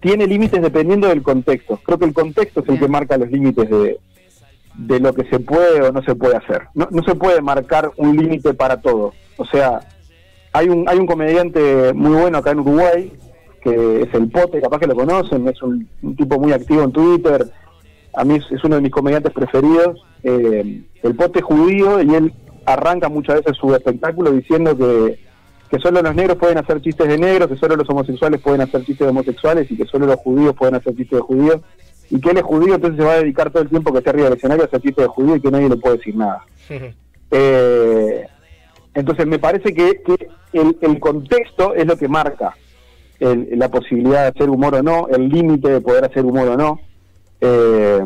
[0.00, 1.78] tiene límites dependiendo del contexto.
[1.84, 3.98] Creo que el contexto es el que marca los límites de,
[4.76, 6.62] de lo que se puede o no se puede hacer.
[6.74, 9.12] No, no se puede marcar un límite para todo.
[9.36, 9.80] O sea,
[10.52, 13.12] hay un, hay un comediante muy bueno acá en Uruguay,
[13.62, 16.92] que es el Pote, capaz que lo conocen, es un, un tipo muy activo en
[16.92, 17.46] Twitter,
[18.14, 22.14] a mí es, es uno de mis comediantes preferidos, eh, el Pote es judío y
[22.14, 22.32] él
[22.64, 25.18] arranca muchas veces su espectáculo diciendo que,
[25.70, 28.80] que solo los negros pueden hacer chistes de negros, que solo los homosexuales pueden hacer
[28.84, 31.60] chistes de homosexuales y que solo los judíos pueden hacer chistes de judíos,
[32.10, 34.10] y que él es judío, entonces se va a dedicar todo el tiempo que esté
[34.10, 36.44] arriba del escenario a hacer chistes de judío y que nadie le puede decir nada.
[37.32, 38.26] Eh,
[38.94, 42.56] entonces me parece que, que el, el contexto es lo que marca
[43.20, 46.56] el- la posibilidad de hacer humor o no, el límite de poder hacer humor o
[46.56, 46.80] no.
[47.40, 48.00] Eh,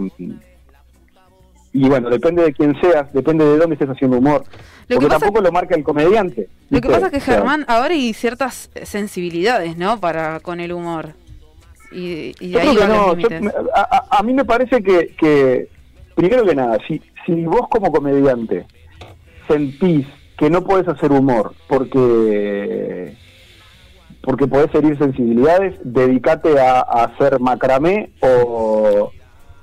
[1.74, 4.44] y bueno, depende de quién seas, depende de dónde estés haciendo humor.
[4.44, 4.46] Lo
[4.86, 6.48] que Porque pasa tampoco lo marca el comediante.
[6.70, 9.98] Lo que pasa es que Germán, ahora hay ciertas sensibilidades, ¿no?
[9.98, 11.10] Para con el humor.
[11.90, 15.68] Y, y Yo ahí creo que no, yo- a, a- mí me parece que, que,
[16.14, 18.66] primero que nada, si, si vos como comediante
[19.48, 20.06] sentís
[20.38, 23.16] que no podés hacer humor porque
[24.22, 29.10] porque podés herir sensibilidades, dedicate a, a hacer macramé o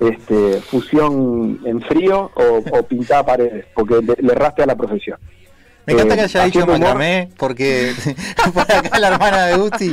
[0.01, 5.17] este fusión en frío o, o pintar paredes, porque le, le erraste a la profesión.
[5.85, 7.91] Me encanta Eh, que haya dicho macramé, porque
[8.53, 9.91] por acá la hermana de Gusti.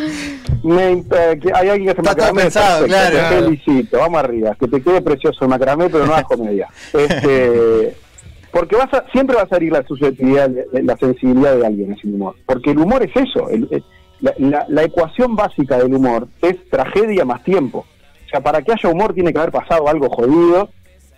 [0.62, 2.42] Me, eh, que hay alguien que hace Está macramé.
[2.42, 3.28] pensado, perfecto, claro.
[3.28, 4.54] Te felicito, vamos arriba.
[4.60, 6.68] Que te quede precioso el macramé, pero no hagas comedia.
[6.92, 7.94] Este,
[8.52, 12.34] porque vas a, siempre va a salir la susceptibilidad, la sensibilidad de alguien en humor.
[12.44, 13.48] Porque el humor es eso.
[13.48, 13.84] el- el-
[14.20, 17.86] la, la- la ecuación básica del humor es tragedia más tiempo.
[18.28, 20.68] O sea, para que haya humor tiene que haber pasado algo jodido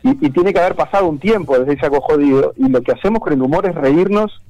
[0.05, 2.55] y, tiene que haber pasado un tiempo desde ese algo jodido.
[2.57, 4.41] Y lo que hacemos con el humor es reírnos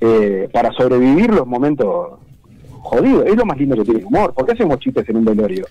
[0.00, 2.18] eh, para sobrevivir los momentos
[2.80, 3.26] jodidos.
[3.26, 4.34] Es lo más lindo que tiene el humor.
[4.34, 5.66] ¿Por qué hacemos chistes en un velorio?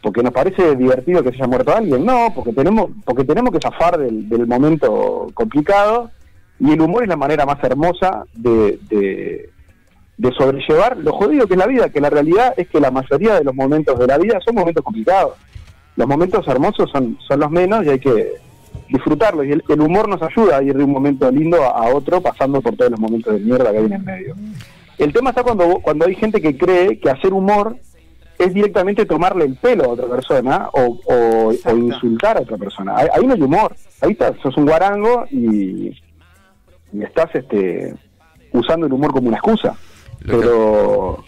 [0.00, 3.58] porque nos parece divertido que se haya muerto alguien, no, porque tenemos, porque tenemos que
[3.60, 6.12] zafar del, momento complicado
[6.60, 8.78] y el humor es la manera más hermosa de
[10.38, 13.44] sobrellevar lo jodido que es la vida, que la realidad es que la mayoría de
[13.44, 15.32] los momentos de la vida son momentos complicados.
[15.98, 18.34] Los momentos hermosos son, son los menos y hay que
[18.88, 19.42] disfrutarlo.
[19.42, 22.20] Y el, el humor nos ayuda a ir de un momento lindo a, a otro,
[22.20, 24.34] pasando por todos los momentos de mierda que hay en el medio.
[24.96, 27.76] El tema está cuando, cuando hay gente que cree que hacer humor
[28.38, 32.96] es directamente tomarle el pelo a otra persona o, o- o insultar a otra persona.
[32.96, 33.74] Ahí, ahí no hay humor.
[34.00, 35.88] Ahí estás, sos un guarango y,
[36.92, 37.92] y estás este,
[38.52, 39.74] usando el humor como una excusa.
[40.24, 41.24] Pero,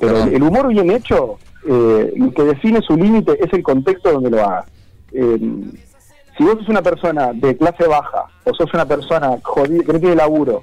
[0.00, 1.38] pero el humor bien hecho,
[1.70, 4.66] eh, lo que define su límite es el contexto donde lo hagas.
[5.12, 5.38] Eh,
[6.36, 10.00] si vos sos una persona de clase baja o sos una persona jodida que no
[10.00, 10.62] tiene laburo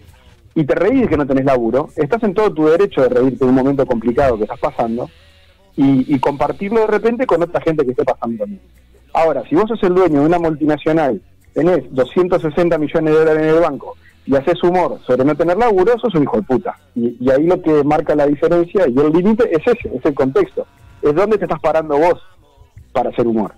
[0.55, 3.49] y te reís que no tenés laburo, estás en todo tu derecho de reírte de
[3.49, 5.07] un momento complicado que estás pasando
[5.75, 8.61] y, y compartirlo de repente con otra gente que esté pasando también.
[9.13, 11.21] Ahora, si vos sos el dueño de una multinacional,
[11.53, 13.95] tenés 260 millones de dólares en el banco
[14.25, 16.75] y haces humor sobre no tener laburo, sos un hijo de puta.
[16.95, 20.65] Y ahí lo que marca la diferencia y el límite es ese, es el contexto.
[21.05, 22.19] Es donde te estás parando vos
[22.91, 23.53] para hacer humor.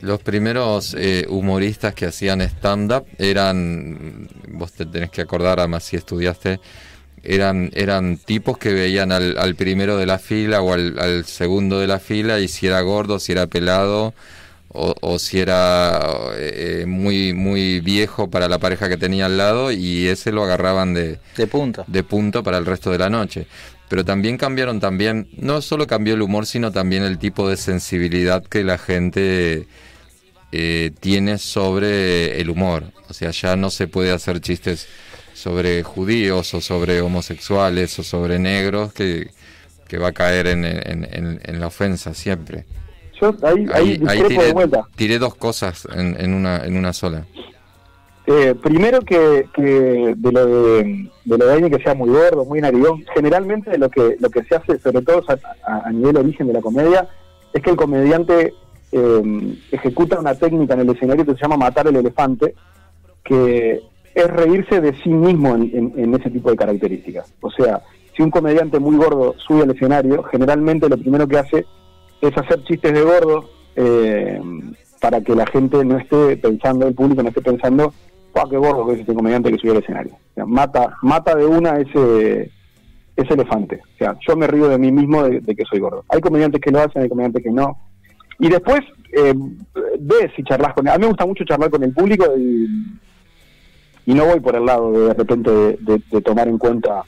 [0.00, 5.96] Los primeros eh, humoristas que hacían stand-up eran, vos te tenés que acordar, además si
[5.96, 6.60] estudiaste,
[7.22, 11.80] eran, eran tipos que veían al, al primero de la fila o al, al segundo
[11.80, 14.12] de la fila y si era gordo, si era pelado
[14.68, 15.98] o, o si era
[16.36, 20.92] eh, muy, muy viejo para la pareja que tenía al lado y ese lo agarraban
[20.92, 21.84] de, de punta.
[21.86, 23.46] de punto para el resto de la noche.
[23.88, 28.42] Pero también cambiaron también, no solo cambió el humor, sino también el tipo de sensibilidad
[28.44, 29.68] que la gente
[30.52, 32.84] eh, tiene sobre el humor.
[33.08, 34.88] O sea, ya no se puede hacer chistes
[35.34, 39.30] sobre judíos o sobre homosexuales o sobre negros que,
[39.86, 42.64] que va a caer en, en- en- en la ofensa siempre.
[43.20, 43.34] Yo
[43.72, 44.52] ahí, tiré,
[44.96, 47.24] tiré dos cosas en, en una, en una sola.
[48.28, 50.82] Eh, primero que, que de lo de,
[51.24, 54.42] de lo de alguien que sea muy gordo, muy narigón, generalmente lo que lo que
[54.44, 55.22] se hace, sobre todo
[55.64, 57.08] a, nivel origen de la comedia,
[57.54, 58.52] es que el comediante
[58.90, 62.54] eh, ejecuta una técnica en el escenario que se llama matar el elefante,
[63.24, 63.80] que
[64.14, 67.32] es reírse de sí mismo en, en- en ese tipo de características.
[67.40, 67.82] O sea,
[68.16, 71.64] si un comediante muy gordo sube al escenario, generalmente lo primero que hace
[72.20, 74.40] es hacer chistes de gordo eh,
[75.00, 77.92] para que la gente no esté pensando, el público no esté pensando,
[78.36, 80.16] ¡ah, qué gordo que es este comediante que subió al escenario!
[80.46, 82.50] Mata, mata de una ese,
[83.16, 83.80] ese elefante.
[83.94, 86.04] O sea, yo me río de mí mismo de, de que soy gordo.
[86.08, 87.78] Hay comediantes que lo hacen, hay comediantes que no.
[88.38, 88.80] Y después,
[89.12, 89.34] eh,
[90.00, 90.86] ves si charlas con...
[90.88, 92.66] A mí me gusta mucho charlar con el público y,
[94.04, 97.02] y no voy por el lado de de repente de, de- de tomar en cuenta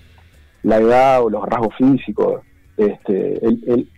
[0.63, 2.41] la edad o los rasgos físicos.
[2.79, 3.89] Este, el, el,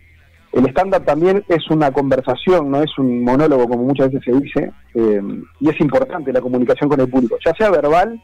[0.53, 4.71] el stand-up también es una conversación, no es un monólogo como muchas veces se dice,
[4.95, 5.21] eh,
[5.59, 8.21] y es importante la comunicación con el público, ya sea verbal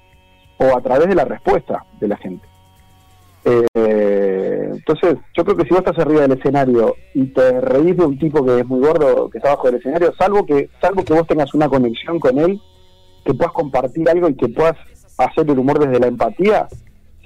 [0.57, 2.45] o a través de la respuesta de la gente.
[3.45, 8.05] Eh, entonces, yo creo que si vos estás arriba del escenario y te reís de
[8.05, 11.13] un tipo que es muy gordo, que está abajo del escenario, salvo que, salvo que
[11.13, 12.59] vos tengas una conexión con él,
[13.23, 14.75] que puedas compartir algo y que puedas
[15.17, 16.67] hacer el humor desde la empatía,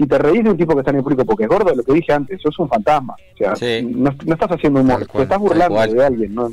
[0.02, 1.84] si te reís de un tipo que está en el público porque es gordo, lo
[1.84, 3.14] que dije antes, sos un fantasma.
[3.34, 6.50] O sea, no, no estás haciendo humor, te estás burlando de alguien, ¿no?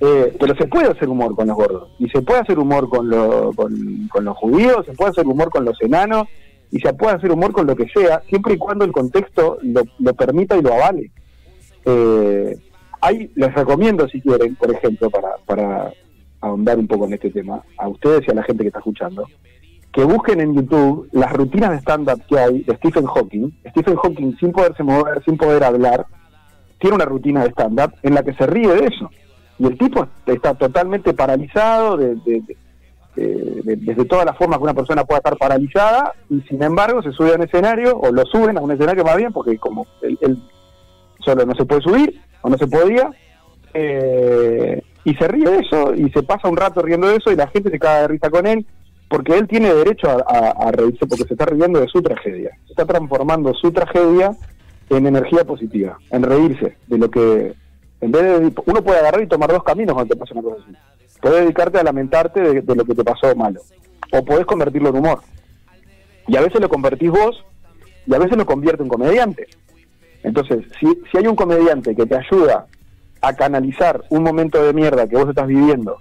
[0.00, 3.08] Eh, pero se puede hacer humor con los gordos, y se puede hacer humor con,
[3.08, 6.26] lo- con, con los judíos, se puede hacer humor con los enanos,
[6.70, 9.82] y se puede hacer humor con lo que sea, siempre y cuando el contexto lo,
[9.98, 11.10] lo permita y lo avale.
[11.84, 12.56] Eh,
[13.00, 15.92] hay, les recomiendo, si quieren, por ejemplo, para, para
[16.40, 19.24] ahondar un poco en este tema, a ustedes y a la gente que está escuchando,
[19.98, 23.50] que busquen en YouTube las rutinas de stand-up que hay de Stephen Hawking.
[23.70, 26.06] Stephen Hawking, sin poderse mover, sin poder hablar,
[26.78, 29.10] tiene una rutina de stand-up en la que se ríe de eso.
[29.58, 32.56] Y el tipo está totalmente paralizado de, de- de-
[33.16, 37.02] de- de- desde todas las formas que una persona pueda estar paralizada y sin embargo
[37.02, 39.84] se sube a un escenario o lo suben a un escenario más bien porque como
[40.02, 40.38] él, él
[41.24, 43.10] solo no se puede subir o no se podía
[43.74, 47.36] eh, y se ríe de eso y se pasa un rato riendo de eso y
[47.36, 48.64] la gente se caga de risa con él
[49.08, 52.50] porque él tiene derecho a, reírse porque se está riendo de su tragedia.
[52.66, 54.36] Se está transformando su tragedia
[54.90, 57.54] en energía positiva en reírse de lo que
[58.00, 60.62] en vez de uno puede agarrar y tomar dos caminos cuando te pasa una cosa
[60.62, 60.76] así.
[61.20, 63.60] Puedes dedicarte a lamentarte de, de lo que te pasó malo
[64.12, 65.20] o podés convertirlo en humor.
[66.26, 67.44] Y a veces lo convertís vos
[68.06, 69.46] y a veces lo convierte en comediante.
[70.22, 72.66] Entonces, si, si hay un comediante que te ayuda
[73.20, 75.98] a canalizar un momento de mierda que vos estás viviendo,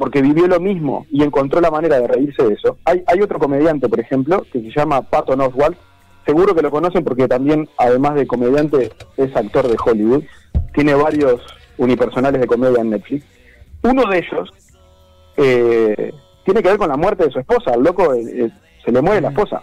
[0.00, 3.38] porque vivió lo mismo y encontró la manera de reírse de eso, hay, hay otro
[3.38, 5.76] comediante, por ejemplo, que se llama Patton Oswalt,
[6.24, 10.24] seguro que lo conocen porque también, además de comediante, es actor de Hollywood,
[10.72, 11.42] tiene varios
[11.76, 13.26] unipersonales de comedia en Netflix.
[13.82, 14.50] Uno de ellos
[15.36, 16.12] eh,
[16.46, 18.50] tiene que ver con la muerte de su esposa, al loco eh, eh,
[18.82, 19.62] se le muere la esposa.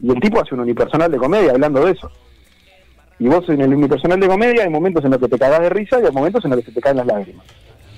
[0.00, 2.10] Y el tipo hace un unipersonal de comedia hablando de eso.
[3.18, 5.68] Y vos en el unipersonal de comedia hay momentos en los que te cagás de
[5.68, 7.44] risa y hay momentos en los que se te caen las lágrimas.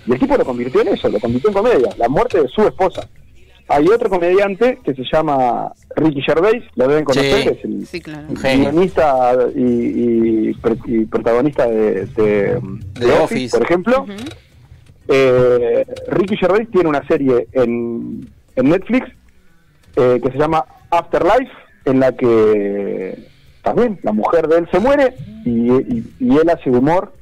[0.07, 2.62] Y el tipo lo convirtió en eso, lo convirtió en comedia, la muerte de su
[2.62, 3.09] esposa.
[3.68, 7.48] Hay otro comediante que se llama Ricky Gervais, lo deben conocer, Sí.
[7.48, 8.26] es el Sí, claro.
[8.28, 12.61] guionista y, y protagonista de, de-
[13.00, 13.57] de Office, Office.
[13.57, 14.07] por ejemplo.
[15.09, 18.26] Eh, Ricky Gervais tiene una serie en,
[18.57, 19.07] en Netflix
[19.96, 21.52] eh, que se llama Afterlife,
[21.84, 23.18] en la que
[23.62, 27.12] también la mujer de él se muere y, y- y él hace humor,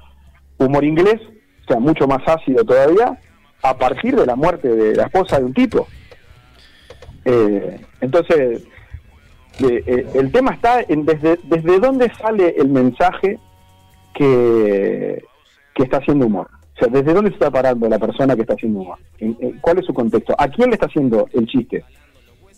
[0.58, 1.20] humor inglés,
[1.78, 3.18] mucho más ácido todavía,
[3.62, 5.86] a partir de la muerte de la esposa de un tipo.
[7.24, 8.62] Eh, entonces,
[9.60, 13.38] eh, eh, el tema está en desde, desde dónde sale el mensaje
[14.14, 15.22] que,
[15.74, 16.48] que está haciendo humor.
[16.74, 18.98] O sea, desde dónde se está parando la persona que está haciendo humor.
[19.18, 20.34] En- ¿Cuál es su contexto?
[20.38, 21.84] ¿A quién le está haciendo el chiste?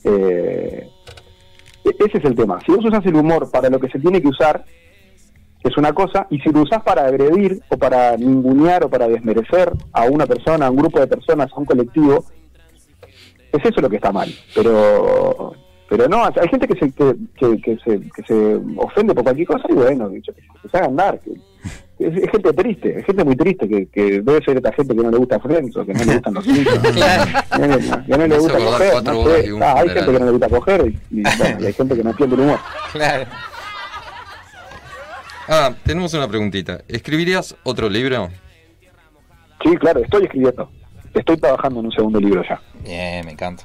[0.05, 0.89] Eh,
[1.85, 2.59] e- ese es el tema.
[2.65, 4.65] Si vos usas el humor para lo que se tiene que usar,
[5.65, 9.73] es una cosa, y si lo usás para agredir o para ningunear o para desmerecer
[9.93, 12.25] a una persona, a un grupo de personas, a un colectivo,
[13.53, 14.29] es eso lo que está mal.
[14.55, 15.55] Pero
[15.89, 19.47] pero no, hay gente que se, que, que- que se, que se ofende por cualquier
[19.47, 20.21] cosa y bueno, que,
[20.71, 21.21] se haga andar.
[21.21, 21.33] que-
[21.97, 25.03] es, es gente triste, es gente muy triste, que, que debe ser esta gente que
[25.03, 28.09] no le gusta Friends o que no le gustan los Simpsons, que no, le- que
[28.09, 28.93] no le Me hizo gusta coger.
[29.45, 29.51] sé.
[29.63, 32.03] Ah, hay gente que no le gusta coger y, y, bueno, y hay gente que
[32.05, 32.59] no entiende el humor.
[32.93, 33.25] Claro.
[35.49, 36.81] Ah, tenemos una preguntita.
[36.89, 38.29] ¿Escribirías otro libro?
[39.63, 40.71] Sí, claro, estoy escribiendo.
[41.15, 42.61] Estoy trabajando en un segundo libro ya.
[42.83, 43.65] Bien, me encanta.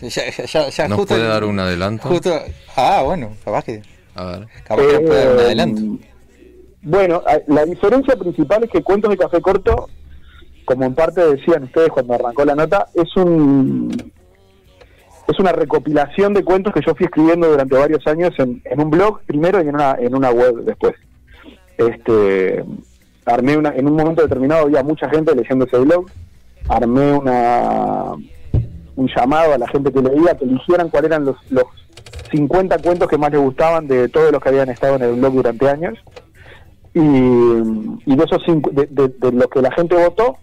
[0.00, 2.08] Ya, ya, ya, ya ¿Nos justo- puede dar un adelanto?
[2.08, 2.32] Justo,
[2.76, 3.82] ah, bueno, capaz que.
[4.14, 4.48] A ver.
[4.64, 6.04] Capaz que nos puede dar un Eh, adelanto.
[6.82, 9.88] Bueno, a- la diferencia principal es que Cuentos de Café Corto,
[10.64, 14.12] como en parte decían ustedes cuando arrancó la nota, es un
[15.28, 19.20] es una recopilación de cuentos que yo fui escribiendo durante varios años en, un blog
[19.26, 20.94] primero y en una, en una web después.
[21.76, 22.64] Este
[23.26, 26.06] armé una, en un momento determinado había mucha gente leyendo ese blog,
[26.68, 28.12] armé una
[28.96, 31.64] un llamado a la gente que leía que eligieran cuáles eran los, los
[32.32, 35.34] 50 cuentos que más les gustaban de todos los que habían estado en el blog
[35.34, 35.96] durante años
[36.94, 40.36] y, y de esos cinco, de, de- de los que la gente votó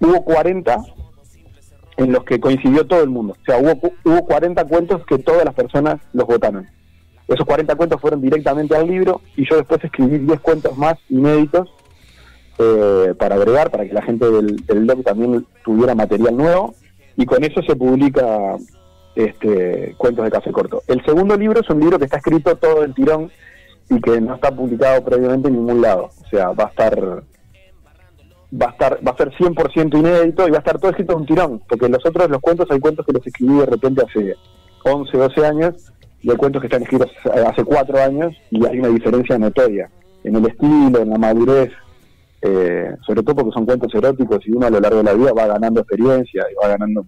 [0.00, 0.76] hubo 40
[1.98, 3.36] en los que coincidió todo el mundo.
[3.40, 6.66] O sea hubo, hubo 40 cuentos que todas las personas los votaron.
[7.26, 11.68] Esos 40 cuentos fueron directamente al libro y yo después escribí 10 cuentos más inéditos
[12.58, 16.74] eh, para agregar para que la gente del, del blog también tuviera material nuevo.
[17.16, 18.56] Y con eso se publica
[19.16, 20.82] este cuentos de café corto.
[20.86, 23.30] El segundo libro es un libro que está escrito todo el tirón
[23.90, 26.10] y que no está publicado previamente en ningún lado.
[26.24, 27.24] O sea, va a estar
[28.52, 31.20] va a estar va a ser 100% inédito y va a estar todo escrito de
[31.20, 34.34] un tirón, porque los otros los cuentos hay cuentos que los escribí de repente hace
[34.84, 38.88] 11, 12 años y hay cuentos que están escritos hace 4 años y hay una
[38.88, 39.90] diferencia notoria
[40.24, 41.70] en el estilo, en la madurez,
[42.42, 45.32] eh, sobre todo porque son cuentos eróticos y uno a lo largo de la vida
[45.32, 47.04] va ganando experiencia y va ganando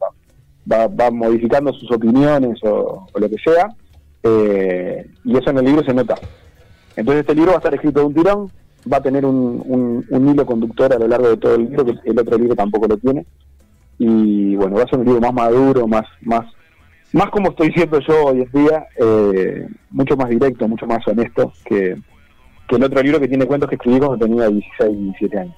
[0.70, 3.68] va, va, modificando sus opiniones o, o lo que sea
[4.22, 6.14] eh, y eso en el libro se nota.
[6.96, 8.50] Entonces este libro va a estar escrito de un tirón,
[8.90, 11.84] va a tener un, un- un hilo conductor a lo largo de todo el libro,
[11.84, 13.26] que el otro libro tampoco lo tiene.
[13.98, 16.46] Y bueno, va a ser un libro más maduro, más, más,
[17.12, 21.52] más como estoy siendo yo hoy en día, eh, mucho más directo, mucho más honesto
[21.66, 21.96] que,
[22.68, 25.54] que el otro libro que tiene cuentos que escribí cuando tenía 16, 17 años.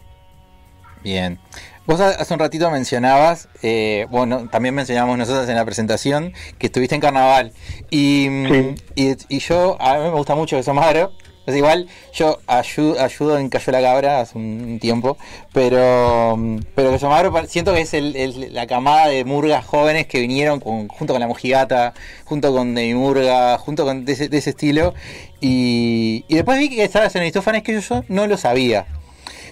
[1.05, 1.39] Bien.
[1.87, 6.67] Vos ha- hace un ratito mencionabas, eh, bueno, también mencionamos nosotros en la presentación, que
[6.67, 7.53] estuviste en carnaval.
[7.91, 11.13] Y, mm, y, y yo, a mí me gusta mucho que sos magro.
[11.45, 15.17] Es igual, yo ayudo, ayudo en Cayó la Cabra hace un tiempo,
[15.53, 16.39] pero,
[16.77, 20.07] pero que sos magro pa- siento que es el- el- la camada de murgas jóvenes
[20.07, 21.95] que vinieron con- junto con la mojigata,
[22.27, 24.95] junto con Demi Murga, junto con de ese, de ese estilo.
[25.41, 28.87] Y, y después vi que estabas en Aristófanes que yo, yo no lo sabía.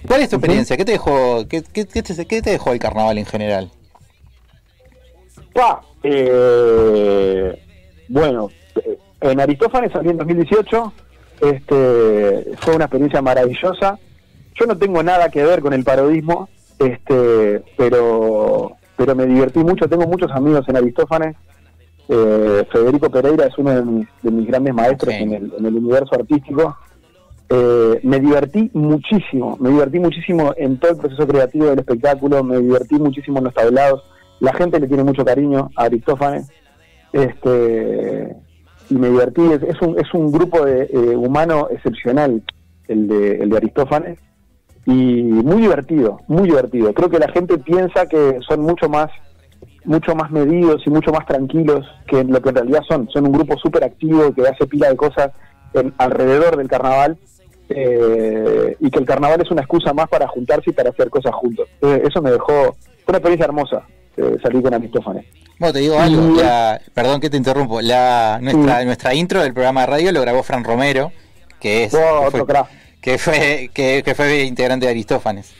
[0.07, 0.77] ¿Cuál es tu experiencia?
[0.77, 3.69] ¿Qué te dejó, qué, qué- qué te, qué te dejó el carnaval en general?
[6.03, 7.61] Eh,
[8.07, 8.49] bueno,
[8.83, 10.93] eh, en Aristófanes salí en 2018,
[11.41, 13.99] este, fue una experiencia maravillosa.
[14.55, 19.89] Yo no tengo nada que ver con el parodismo, este, pero, pero me divertí mucho,
[19.89, 21.35] tengo muchos amigos en Aristófanes.
[22.09, 25.75] Eh, Federico Pereira es uno de mis, de mis grandes maestros en, el, en el
[25.75, 26.75] universo artístico.
[27.49, 32.57] Eh, me divertí muchísimo, me divertí muchísimo en todo el proceso creativo del espectáculo, me
[32.59, 34.03] divertí muchísimo en los tablados,
[34.39, 36.47] la gente le tiene mucho cariño a Aristófanes,
[37.11, 38.37] este,
[38.91, 42.43] y me divertí, es, es un, es un grupo de, eh, humano excepcional
[42.89, 44.19] el de, el de Aristófanes,
[44.85, 46.93] y muy divertido, muy divertido.
[46.93, 49.09] Creo que la gente piensa que son mucho más
[49.83, 53.09] mucho más medidos y mucho más tranquilos que lo que en realidad son.
[53.09, 55.31] Son un grupo súper activo que hace pila de cosas
[55.73, 57.17] en- alrededor del carnaval,
[57.69, 61.33] eh, y que el carnaval es una excusa más para juntarse y para hacer cosas
[61.33, 61.67] juntos.
[61.81, 62.75] Eh, eso me dejó,
[63.07, 63.83] una experiencia hermosa
[64.17, 65.25] eh, salir con Aristófanes.
[65.59, 69.81] Bueno, te digo algo, la- perdón que te interrumpo, la, nuestra, nuestra intro del programa
[69.81, 71.11] de radio lo grabó Fran Romero,
[71.59, 72.45] que es que fue,
[73.01, 75.51] que fue, que, que fue integrante de Aristófanes.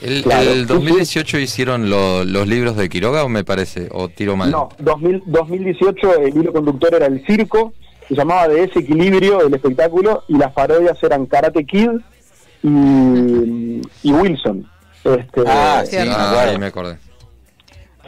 [0.00, 0.52] El, Claro.
[0.52, 4.50] el 2018 hicieron lo- los libros de Quiroga, o me parece, o tiro mal.
[4.52, 7.72] No, 2000, 2018 el hilo conductor era el circo,
[8.06, 11.90] se llamaba de ese equilibrio el espectáculo y las parodias eran Karate Kid
[12.62, 14.66] y, y Wilson.
[15.04, 16.96] Este, Ah, sí, ah, ahí me acordé.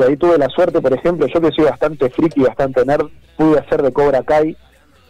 [0.01, 3.59] Que ahí tuve la suerte, por ejemplo, yo que soy bastante friki, bastante nerd, pude
[3.59, 4.57] hacer de Cobra Kai.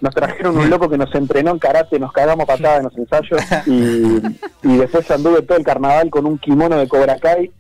[0.01, 3.41] Nos trajeron un loco que nos entrenó en karate, nos cagamos patadas en los ensayos
[3.67, 4.21] y,
[4.63, 7.53] y después anduve todo el carnaval con un kimono de Cobra Kai.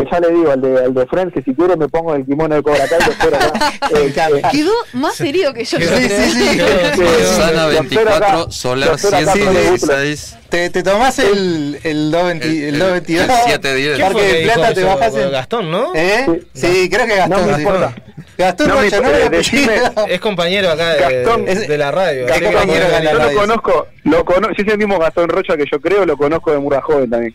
[0.00, 2.24] Que ya le digo al de, al de Friends que si quiere me pongo el
[2.24, 3.72] kimono de Cobra Kai, lo espero acá.
[3.90, 5.78] Eh, eh, Quedó más herido que yo.
[5.78, 6.60] Sí, sí, sí.
[6.60, 7.66] Acá.
[7.66, 10.36] 24, Solar Lo espero acá con el 116.
[10.48, 13.28] Te, te tomás el, el 220 el 222.
[13.28, 13.98] el 710.
[13.98, 14.88] Porque ¿Quién fue que de plata dijo te eso?
[14.88, 15.30] bajas en...
[15.32, 15.94] Gastón, ¿no?
[15.94, 16.42] ¿Eh?
[16.54, 17.40] Sí, creo que Gastón.
[17.40, 17.94] No me importa.
[18.38, 20.14] Gastón No Rocha, no me.
[20.14, 21.44] Es compañero acá de, Gastón.
[21.44, 22.26] de la radio.
[22.28, 26.16] Yo lo conozco, lo conozco, si es el mismo Gastón Rocha que yo creo, lo
[26.16, 27.34] conozco de Murga Joven también.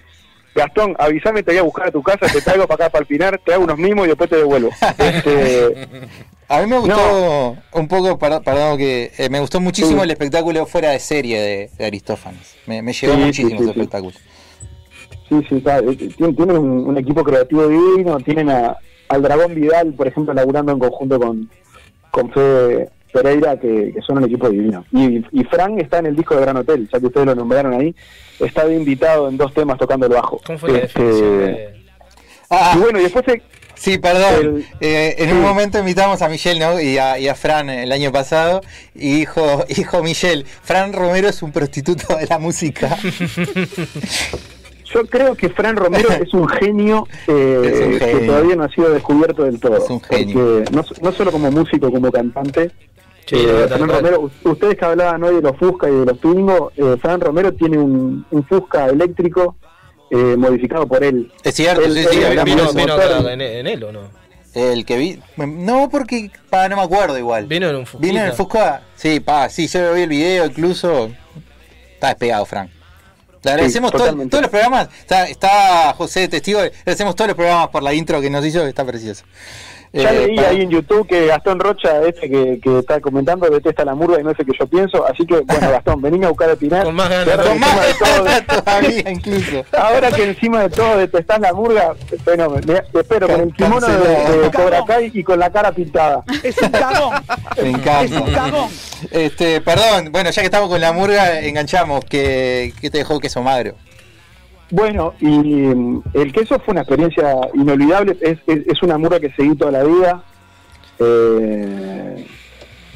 [0.56, 3.40] Gastón, avísame, te voy a buscar a tu casa, te traigo para acá para Pinar,
[3.44, 4.70] te hago unos mimos y después te devuelvo.
[4.98, 5.88] Este,
[6.48, 10.04] A mí me gustó un poco, perdón, que eh, me gustó muchísimo Sí.
[10.06, 12.56] el espectáculo fuera de serie de, de Aristófanes.
[12.68, 14.14] Me, me llegó Sí, muchísimo sí, ese espectáculo.
[15.28, 18.78] sí, sí, está, eh, tienen, un, un equipo creativo divino, tienen a,
[19.10, 21.50] al Dragón Vidal, por ejemplo, laburando en conjunto con,
[22.12, 24.86] con Fede Pereira, que, que son un equipo divino.
[24.92, 27.74] Y, y Frank está en el disco de Gran Hotel, ya que ustedes lo nombraron
[27.74, 27.96] ahí,
[28.40, 30.40] está de invitado en dos temas tocando el bajo.
[30.46, 31.76] ¿Cómo fue Este, de-
[32.50, 33.42] Ah, y bueno, y después se-
[33.78, 34.34] Sí, perdón.
[34.40, 35.36] El- Eh, en sí.
[35.36, 36.80] un momento invitamos a Michelle ¿no?
[36.80, 38.62] y, a, y a Fran el año pasado
[38.94, 42.98] y dijo, dijo Michelle, Fran Romero es un prostituto de la música.
[44.94, 48.70] Yo creo que Fran Romero es un genio, eh, Es un que todavía no ha
[48.70, 49.78] sido descubierto del todo.
[49.84, 50.64] Es un genio.
[51.02, 52.72] No solo como músico, como cantante.
[53.26, 53.90] Sí, eh, Fran cual.
[54.02, 57.54] Romero, ustedes que hablaban hoy de los Fusca y de los Twingo, eh, Fran Romero
[57.54, 59.56] tiene un, un Fusca eléctrico
[60.12, 61.32] eh, modificado por él.
[61.44, 64.02] Es cierto, Él- sí, sí, él- ¿Vino, vino motor- acá en, en él o no?
[64.54, 65.20] El que vi...
[65.38, 66.32] No, porque...
[66.50, 67.46] Pa, no me acuerdo igual.
[67.48, 68.08] Vino en un Fusquita.
[68.08, 68.84] ¿Vino en el Fusca?
[68.96, 71.10] Sí, pa, sí, yo vi el video incluso.
[71.96, 72.70] Está despegado, Fran.
[73.44, 74.32] Le agradecemos todo- totalmente.
[74.32, 74.88] todos los programas.
[75.00, 76.62] Está, está José testigo.
[76.62, 79.26] Le agradecemos todos los programas por la intro que nos hizo, que está precioso.
[79.96, 83.50] Ya Eh, leí para- ahí en YouTube que Gastón Rocha, este que, que está comentando,
[83.50, 85.06] detesta la murga y no es el que yo pienso.
[85.08, 86.84] Así que, bueno, Gastón, venime a buscar a Pinar.
[86.84, 87.94] Con más ganas, Con que encima de
[88.44, 89.66] todo- todavía incluso.
[89.78, 93.88] Ahora que encima de todo detestás la murga, bueno, me- te espero con el kimono
[93.88, 96.24] de, de Cobra Kai y con la cara pintada.
[96.44, 97.14] Es un cagón.
[97.62, 98.04] Me encanta.
[98.04, 98.70] Es un cagón.
[99.12, 102.04] Este, perdón, bueno, ya que estamos con la murga, enganchamos.
[102.06, 103.76] que que te dejó queso magro?
[104.72, 108.18] Bueno, y mm, el queso fue una experiencia inolvidable.
[108.22, 110.24] Es, es, es una murga que seguí toda la vida.
[111.00, 112.26] Eh,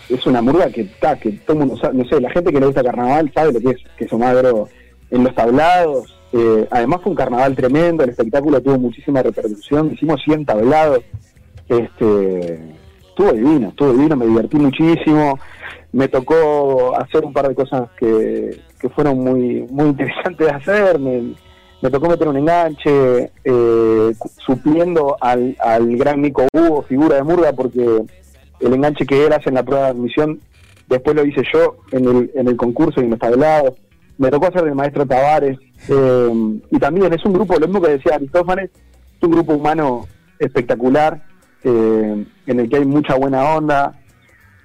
[0.09, 2.65] es una murga que, ta, que todo mundo sabe, no sé, la gente que le
[2.65, 4.67] gusta carnaval sabe lo que es queso magro
[5.11, 6.15] en los tablados.
[6.31, 11.03] Eh, además fue un carnaval tremendo, el espectáculo tuvo muchísima repercusión, hicimos 100 tablados.
[11.67, 12.59] Este,
[13.07, 15.39] estuvo divino, estuvo divino, me divertí muchísimo.
[15.91, 20.99] Me tocó hacer un par de cosas que, que fueron muy, muy interesantes de hacer.
[20.99, 21.35] Me,
[21.81, 24.13] me tocó meter un enganche, eh,
[24.45, 28.03] supliendo al, al gran Nico Hugo, figura de Murga, porque
[28.59, 30.39] el enganche que él hace en la prueba de admisión,
[30.87, 33.75] después lo hice yo en el, en el concurso y en los tablados.
[34.17, 35.57] Me tocó hacer del maestro Tavares.
[35.87, 38.69] eh, y también es un grupo, lo mismo que decía Aristófanes,
[39.17, 40.07] es un grupo humano
[40.39, 41.23] espectacular,
[41.63, 43.97] eh, en el que hay mucha buena onda,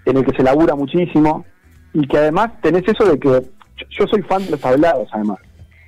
[0.04, 1.44] en el que se labura muchísimo,
[1.92, 5.38] y que además tenés eso de que yo- yo soy fan de los tablados, además.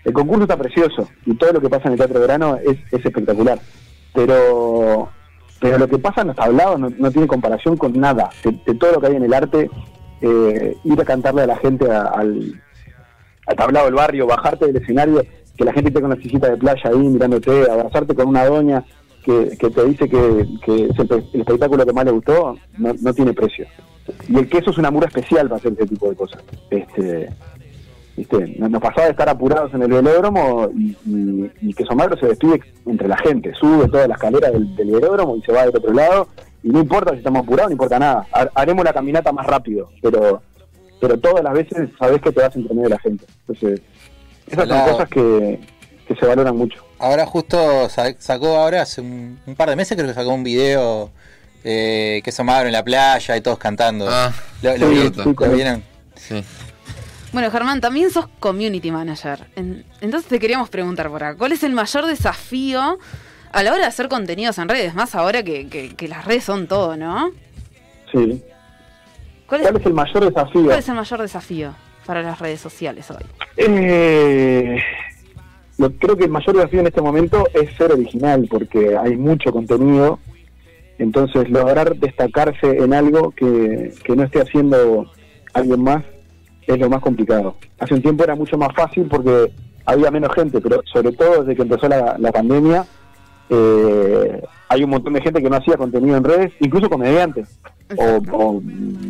[0.07, 3.05] El concurso está precioso y todo lo que pasa en el Teatro Verano es, es
[3.05, 3.59] espectacular.
[4.15, 5.11] Pero
[5.61, 8.31] pero lo que pasa en los tablados no, tiene comparación con nada.
[8.45, 9.71] De, todo lo que hay en el arte,
[10.21, 12.63] eh, ir a cantarle a la gente al,
[13.57, 15.23] tablado del barrio, bajarte del escenario,
[15.57, 18.85] que la gente esté con la de playa ahí mirándote, abrazarte con una doña
[19.25, 22.93] que, que te dice que, que es el, el espectáculo que más le gustó, no,
[23.01, 23.67] no tiene precio.
[24.29, 26.45] Y el queso es una mura especial para hacer ese tipo de cosas.
[26.71, 27.29] Este,
[28.17, 28.55] ¿viste?
[28.59, 32.27] Nos nos pasaba de estar apurados en el velódromo y, y, y Queso Magro se
[32.27, 35.77] despide entre la gente, sube toda la escalera del, del velódromo y se va del
[35.77, 36.29] otro lado.
[36.63, 38.27] Y no importa si estamos apurados, no importa nada.
[38.33, 40.43] Ha- Haremos la caminata más rápido, pero
[40.99, 43.25] pero todas las veces sabes que te vas entre medio de la gente.
[43.47, 43.81] Entonces,
[44.49, 45.61] esas son cosas que,
[46.09, 46.83] que se valoran mucho.
[46.99, 50.43] Ahora justo sa- sacó ahora hace un, un par de meses creo que sacó un
[50.43, 51.11] video
[51.65, 54.07] eh, queso magro en la playa y todos cantando.
[54.09, 55.55] Ah, ¿Lo, lo sí, vi- sí, lo conozco.
[55.55, 55.83] vieron?
[56.15, 56.43] Sí.
[57.33, 59.41] Bueno, Germán, también sos community manager.
[59.57, 62.99] En- entonces te queríamos preguntar por acá, ¿cuál es el mayor desafío
[63.53, 64.95] a la hora de hacer contenidos en redes?
[64.95, 67.31] Más ahora que, que- que las redes son todo, ¿no?
[68.13, 68.43] Sí.
[69.47, 70.65] ¿Cuál ¿Cuál es el mayor desafío?
[70.65, 71.75] ¿Cuál es el mayor desafío
[72.07, 73.25] para las redes sociales hoy?
[73.57, 74.79] Eh,
[75.79, 79.53] lo- creo que el mayor desafío en este momento es ser original, porque hay mucho
[79.53, 80.19] contenido.
[80.99, 85.13] Entonces, lograr destacarse en algo que, que no esté haciendo
[85.53, 86.03] alguien más
[86.67, 87.57] es lo más complicado.
[87.79, 89.53] Hace un tiempo era mucho más fácil porque
[89.85, 92.85] había menos gente, pero sobre todo desde que empezó la, la pandemia,
[93.49, 97.61] eh, hay un montón de gente que no hacía contenido en redes, incluso comediantes
[97.97, 98.63] o, o,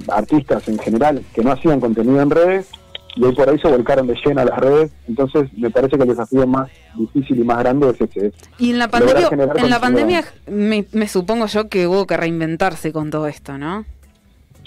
[0.08, 2.70] artistas en general que no hacían contenido en redes
[3.16, 4.92] y hoy por ahí se volcaron de lleno a las redes.
[5.08, 8.32] Entonces, me parece que el desafío más difícil y más grande es ese.
[8.58, 12.92] Y en la pandemia, en la pandemia me, me supongo yo que hubo que reinventarse
[12.92, 13.86] con todo esto, ¿no?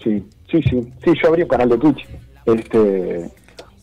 [0.04, 0.92] Sí, sí, sí.
[1.04, 2.08] Sí, yo abrí un canal de Twitch.
[2.54, 3.30] Este,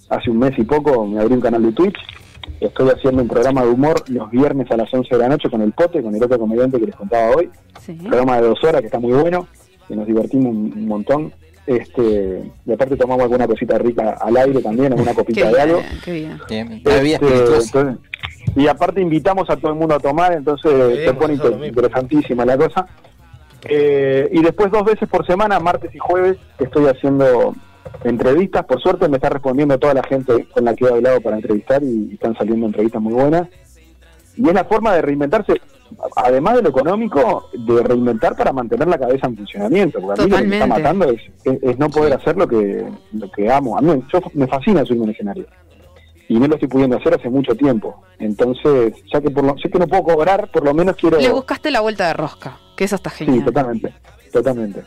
[0.08, 1.96] hace un mes y poco me abrí un canal de Twitch.
[2.60, 5.60] Estoy haciendo un programa de humor los viernes a las 11 de la noche con
[5.62, 7.50] el Pote, con el otro comediante que les contaba hoy.
[7.88, 9.46] Un programa de dos horas que está muy bueno,
[9.88, 11.32] que nos divertimos un, un montón.
[11.66, 15.82] Este, y aparte tomamos alguna cosita rica al aire también, alguna copita de algo.
[16.04, 16.40] Qué bien.
[16.48, 17.72] Bien, Este, entonces-
[18.54, 20.70] y aparte invitamos a todo el mundo a tomar, entonces
[21.04, 22.86] se pone inter- interesantísima la cosa.
[23.68, 27.54] Eh, y después dos veces por semana, martes y jueves, estoy haciendo
[28.04, 28.64] entrevistas.
[28.66, 31.82] Por suerte me está respondiendo toda la gente con la que he hablado para entrevistar
[31.82, 33.48] y están saliendo entrevistas muy buenas.
[34.36, 35.54] Y es la forma de reinventarse,
[36.14, 39.98] además de lo económico, de reinventar para mantener la cabeza en funcionamiento.
[40.00, 40.82] Porque a mí lo que me está Totalmente.
[40.82, 41.22] matando es,
[41.62, 43.78] es- es no poder hacer lo que, lo que amo.
[43.78, 45.46] A mí yo, me fascina subirme un escenario
[46.28, 48.02] y no lo estoy pudiendo hacer hace mucho tiempo.
[48.18, 51.18] Entonces, ya que por lo, sé que no puedo cobrar, por lo menos quiero...
[51.18, 53.44] Le buscaste la vuelta de rosca, que eso está Sí, genial.
[53.46, 53.94] totalmente,
[54.32, 54.82] totalmente.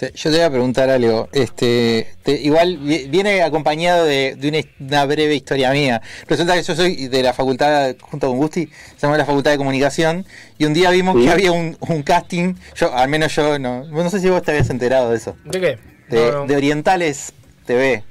[0.00, 1.28] Te- Yo te voy a preguntar algo.
[1.30, 6.00] Este, te- igual vi- viene acompañado de, de una, breve historia mía.
[6.26, 9.58] Resulta que yo soy de la facultad, junto con Gusti, se llama la Facultad de
[9.58, 10.24] Comunicación,
[10.56, 11.24] y un día vimos Sí.
[11.26, 14.52] que había un, un casting, yo, al menos yo no, no sé si vos te
[14.52, 15.36] habías enterado de eso.
[15.44, 15.78] ¿De qué?
[16.08, 16.46] De, No, no.
[16.46, 17.34] de Orientales
[17.66, 18.02] TV.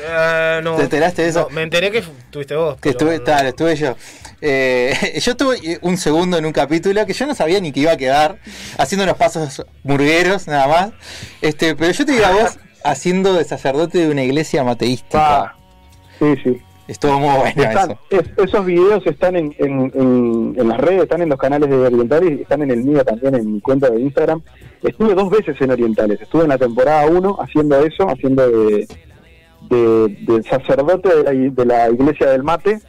[0.00, 0.76] Eh, no.
[0.76, 1.46] ¿Te enteraste de eso?
[1.48, 2.76] No, me enteré que fu- tuviste vos.
[2.80, 3.94] Que estuve, tal, estuve yo.
[4.40, 7.92] Eh, yo estuve un segundo en un capítulo que yo no sabía ni que iba
[7.92, 8.38] a quedar,
[8.78, 10.90] haciendo unos pasos murgueros nada más.
[11.40, 15.54] Este, pero yo te digo a vos haciendo de sacerdote de una iglesia mateística.
[16.18, 16.60] Sí, sí.
[16.88, 17.98] Estuvo muy bueno Están- eso.
[18.10, 21.76] es- esos videos están en, en, en- en las redes, están en los canales de
[21.76, 24.42] Orientales, y están en el mío también, en mi cuenta de Instagram.
[24.82, 26.20] Estuve dos veces en Orientales.
[26.20, 28.88] Estuve en la temporada 1 haciendo eso, haciendo de,
[29.72, 32.80] de, de sacerdote de la, de la iglesia del mate.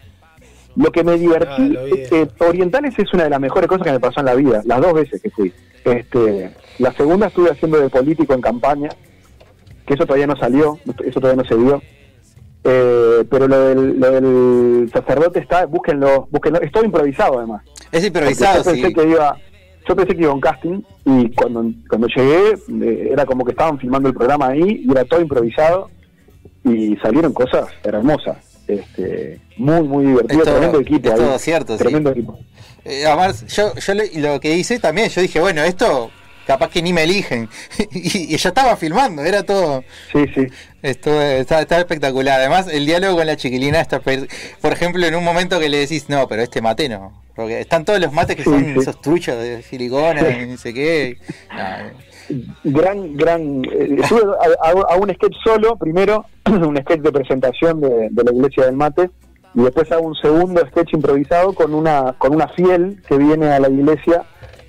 [0.75, 3.99] Lo que me divertí es que Orientales es una de las mejores cosas que me
[3.99, 5.53] pasó en la vida, las dos veces que fui.
[5.85, 8.89] Este, la segunda estuve haciendo de político en campaña,
[9.85, 11.81] que eso todavía no salió, eso todavía no se dio.
[12.63, 17.61] Eh, pero lo del, lo del sacerdote está, búsquenlo, búsquenlo, es todo improvisado además.
[17.91, 18.81] Es improvisado, yo sí.
[18.81, 19.37] pensé que iba,
[19.87, 23.51] yo pensé que iba a un casting y cuando, cuando llegué eh, era como que
[23.51, 25.89] estaban filmando el programa ahí y era todo improvisado
[26.63, 28.37] y salieron cosas hermosas.
[28.67, 31.07] Este, muy, muy divertido, Es todo- tremendo equipo.
[31.07, 31.19] es ahí.
[31.19, 31.79] todo cierto, sí.
[31.83, 32.39] Tremendo equipo.
[32.85, 36.09] Eh, además, yo, yo le- lo que hice también, yo dije, bueno, esto
[36.47, 37.49] capaz que ni me eligen.
[37.91, 39.83] y, y ya estaba filmando, era todo.
[40.13, 40.47] Sí, sí.
[40.81, 42.39] Esto está, está espectacular.
[42.39, 43.99] Además, el diálogo con la chiquilina está.
[43.99, 47.21] Por ejemplo, en un momento que le decís, no, pero este mate no.
[47.35, 48.79] Porque están todos los mates que Sí, son sí.
[48.79, 51.17] esos truchos de silicona y no sé qué.
[51.51, 51.63] No,
[52.63, 53.65] gran, gran.
[53.65, 54.21] eh, estuve
[54.61, 59.09] a, un sketch solo, primero, un sketch de presentación de, la iglesia del mate,
[59.55, 63.59] y después hago un segundo sketch improvisado con una, con una fiel que viene a
[63.59, 64.23] la iglesia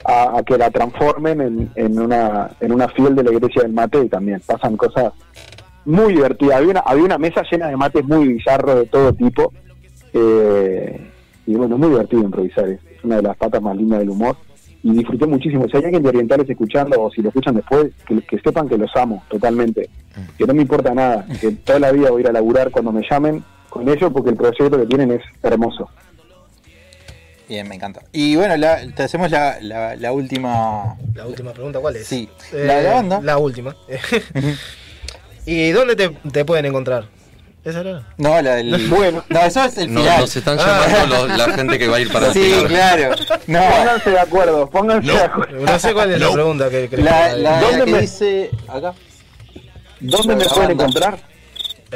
[0.05, 4.09] a, que la transformen en, una, en una fiel de la iglesia del mate, y
[4.09, 5.13] también pasan cosas
[5.85, 6.57] muy divertidas.
[6.57, 9.53] Había una, había una mesa llena de mates muy bizarros de todo tipo,
[10.13, 11.11] eh,
[11.47, 14.37] y bueno, muy divertido improvisar, es una de las patas más lindas del humor
[14.85, 15.67] y disfruté muchísimo.
[15.69, 18.77] Si hay alguien de Orientales escuchando o si lo escuchan después, que, que sepan que
[18.79, 19.89] los amo totalmente,
[20.39, 22.93] que no me importa nada, que toda la vida voy a ir a laburar cuando
[22.93, 25.89] me llamen con ellos porque el proyecto que tienen es hermoso.
[27.49, 28.01] Bien, me encanta.
[28.13, 30.97] Y bueno, la- te hacemos la, la, la última.
[31.15, 32.07] La última pregunta, ¿cuál es?
[32.07, 32.29] Sí.
[32.53, 33.21] Eh, la de la banda.
[33.23, 33.75] La última.
[35.47, 37.05] ¿Y dónde te, te pueden encontrar?
[37.65, 38.03] ¿Esa era?
[38.19, 38.89] No, la del.
[38.91, 39.25] Bueno.
[39.29, 40.21] No, eso es el No, final.
[40.21, 43.15] nos están llamando los- la gente que va a ir para el Sí, claro.
[43.47, 43.61] No.
[43.61, 45.61] Pónganse de acuerdo, pónganse de acuerdo.
[45.65, 48.01] No sé cuál es la pregunta que crees La, que- la, ¿Dónde la que me-
[48.03, 48.51] dice.
[48.69, 48.93] Acá.
[50.01, 51.19] ¿Dónde me pueden encontrar?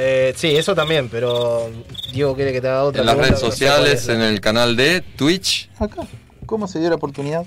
[0.00, 1.68] Eh, sí, eso también, pero
[2.12, 4.08] Diego quiere que te haga otra En las redes no sé cuál sociales, es.
[4.08, 5.68] en el canal de Twitch.
[5.78, 6.02] Acá.
[6.46, 7.44] ¿Cómo se dio la oportunidad?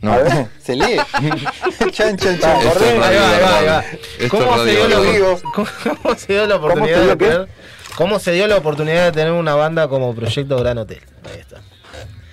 [0.00, 0.12] No.
[0.12, 0.96] A ver, se lee.
[1.92, 2.60] chan, chan, chan.
[2.60, 3.80] Esto es Ahí va, radio ahí va, ahí va.
[3.80, 3.84] verbal.
[4.18, 5.38] Esto ¿Cómo se, dio la, verbal.
[5.54, 5.68] ¿Cómo,
[6.02, 7.48] cómo se dio la oportunidad se dio de tener,
[7.96, 11.00] ¿Cómo se dio la oportunidad de tener una banda como Proyecto Gran Hotel?
[11.24, 11.60] Ahí está.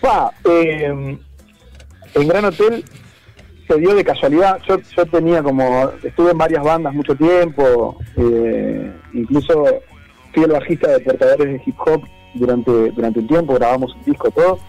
[0.01, 1.17] Pa, eh,
[2.15, 2.83] en Gran Hotel
[3.67, 4.59] se dio de casualidad.
[4.67, 5.89] Yo, yo tenía como.
[6.03, 7.97] Estuve en varias bandas mucho tiempo.
[8.17, 9.63] eh, incluso
[10.33, 12.03] fui el bajista de portadores de hip hop
[12.33, 13.53] durante, durante un tiempo.
[13.53, 14.59] Grabamos un disco, todo.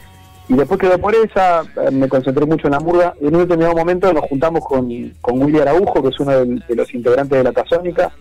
[0.49, 1.63] Y después quedó por esa.
[1.63, 3.15] eh, Me concentré mucho en la murga.
[3.21, 4.89] En un determinado momento nos juntamos con,
[5.21, 8.13] con Willy Araujo, que es uno de, los integrantes de la Tasónica.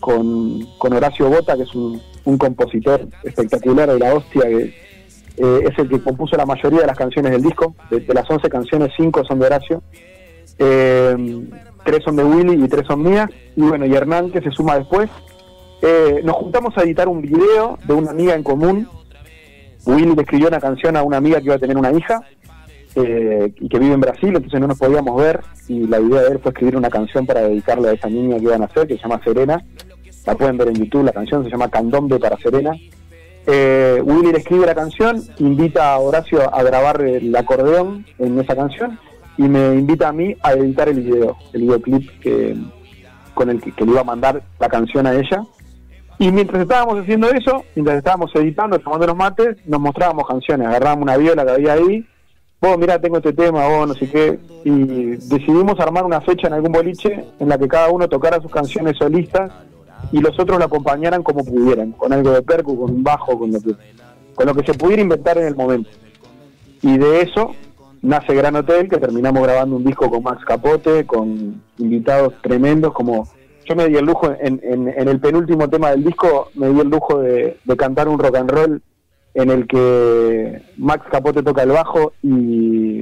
[0.00, 4.74] Con, con Horacio Bota, que es un, un compositor espectacular de la hostia, que
[5.36, 7.74] eh, es el que compuso la mayoría de las canciones del disco.
[7.90, 9.82] De, de las 11 canciones, 5 son de Horacio.
[10.58, 11.44] Eh,
[11.84, 13.28] tres son de Willy y tres son mías.
[13.56, 15.08] Y bueno, y Hernán, que se suma después.
[15.82, 18.88] Eh, nos juntamos a editar un video de una amiga en común.
[19.86, 22.20] Willy le escribió una canción a una amiga que iba a tener una hija
[22.94, 25.40] eh, y que vive en Brasil, entonces no nos podíamos ver.
[25.68, 28.44] Y la idea de él fue escribir una canción para dedicarle a esa niña que
[28.44, 29.64] iban a hacer, que se llama Serena.
[30.26, 32.72] La pueden ver en YouTube, la canción se llama Candombe para Serena.
[33.46, 38.54] Eh, Willy le escribe la canción, invita a Horacio a grabar el acordeón en esa
[38.54, 38.98] canción
[39.38, 42.56] y me invita a mí a editar el video, el videoclip que,
[43.32, 45.42] con el que, que le iba a mandar la canción a ella.
[46.18, 51.04] Y mientras estábamos haciendo eso, mientras estábamos editando, tomando los mates, nos mostrábamos canciones, agarrábamos
[51.04, 52.04] una viola que había ahí,
[52.60, 56.54] vos mira tengo este tema, vos no sé qué, y decidimos armar una fecha en
[56.54, 59.52] algún boliche en la que cada uno tocara sus canciones solistas
[60.10, 63.52] y los otros lo acompañaran como pudieran, con algo de percu, con un bajo, con
[63.52, 63.74] lo que,
[64.34, 65.90] con lo que se pudiera inventar en el momento.
[66.82, 67.54] Y de eso
[68.02, 73.28] nace Gran Hotel, que terminamos grabando un disco con Max Capote, con invitados tremendos, como
[73.68, 76.80] yo me di el lujo, en, en- en el penúltimo tema del disco, me di
[76.80, 78.82] el lujo de, de cantar un rock and roll
[79.34, 83.00] en el que Max Capote toca el bajo y,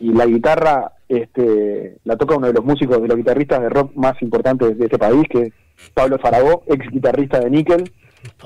[0.00, 3.92] y la guitarra este, la toca uno de los músicos, de los guitarristas de rock
[3.94, 5.52] más importantes de este país, que es
[5.92, 7.92] Pablo Faragó, ex guitarrista de Nickel.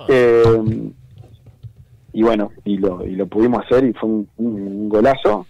[0.09, 0.91] Eh,
[2.13, 5.47] y bueno, y lo, y lo pudimos hacer y fue un, un golazo.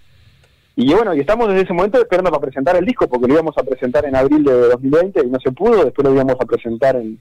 [0.78, 3.56] Y bueno, y estamos desde ese momento esperando para presentar el disco, porque lo íbamos
[3.56, 6.96] a presentar en abril de 2020 y no se pudo, después lo íbamos a presentar
[6.96, 7.18] en,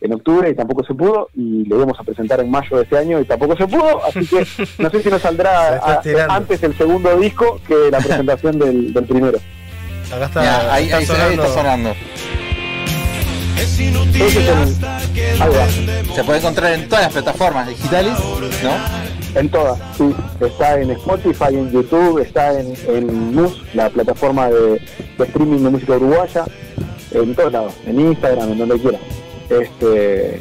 [0.00, 2.98] en octubre y tampoco se pudo, y lo íbamos a presentar en mayo de este
[2.98, 4.44] año y tampoco se pudo, así que
[4.82, 6.02] no sé si nos saldrá a-
[6.34, 9.38] antes el segundo disco que la presentación del, del primero.
[10.12, 11.42] Acá está, Ya, ahí, está ahí sonando.
[11.44, 11.90] está sonando.
[13.58, 13.78] Es
[14.36, 14.48] el-
[15.40, 16.14] va.
[16.14, 18.12] Se puede encontrar en todas las plataformas digitales,
[18.64, 19.07] ¿no?
[19.34, 20.14] En todas, sí.
[20.40, 24.80] Está en Spotify, en YouTube, está en, en MUS, la plataforma de,
[25.18, 26.44] de streaming de música uruguaya,
[27.12, 28.98] en todos lados, en Instagram, en donde quiera.
[29.50, 30.40] Este,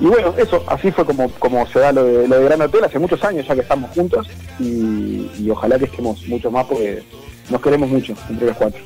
[0.00, 2.84] y bueno, eso, así fue como, como se da lo de, lo de Gran Hotel,
[2.84, 4.26] hace muchos años ya que estamos juntos
[4.58, 7.02] y, y ojalá que estemos mucho más porque
[7.50, 8.80] nos queremos mucho entre los cuatro.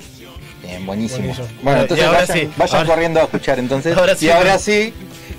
[0.62, 1.20] Bien, buenísimo.
[1.20, 1.48] Buenísimo.
[1.62, 3.96] Bueno, entonces ahora vayan, sí, vayan ahora- corriendo a escuchar entonces.
[3.96, 4.26] Ahora sí.
[4.26, 4.92] y ahora sí,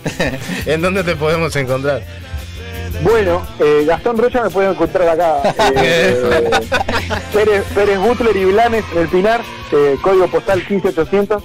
[0.65, 2.01] ¿En dónde te podemos encontrar?
[3.03, 5.53] Bueno, eh, Gastón Rocha me pueden encontrar acá.
[5.75, 6.49] eh,
[7.33, 9.41] Pérez, Pérez Butler y Blanes en el Pinar,
[9.71, 11.43] eh, código postal 15800.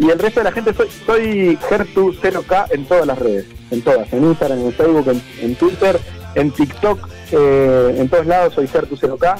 [0.00, 4.12] Y el resto de la gente soy, soy Gertu0K en todas las redes, en todas,
[4.12, 5.98] en Instagram, en Facebook, en, en Twitter,
[6.36, 9.36] en TikTok, eh, en todos lados soy Gertu0K.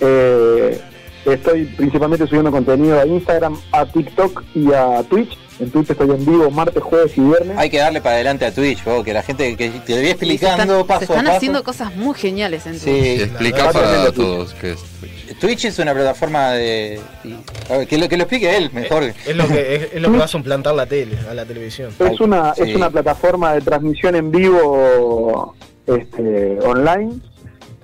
[0.00, 0.80] Eh,
[1.26, 5.36] estoy principalmente subiendo contenido a Instagram, a TikTok y a Twitch.
[5.58, 7.56] En Twitch estoy en vivo martes, jueves y viernes.
[7.56, 10.04] hay que darle para adelante a Twitch, vos, que la gente que te voy Y
[10.06, 11.36] se explicando están, paso se están a paso.
[11.38, 15.38] haciendo cosas muy geniales en Sí, Y explica para todos qué es Twitch.
[15.40, 17.00] Twitch es una plataforma de.
[17.24, 17.34] y-
[17.72, 19.02] a ver, que, lo, que lo explique él mejor.
[19.04, 21.90] Es lo que, es, es lo que va a suplantar la tele, a la televisión.
[21.98, 22.62] Es una, Sí.
[22.62, 25.54] es una plataforma de transmisión en vivo
[25.86, 27.14] este, online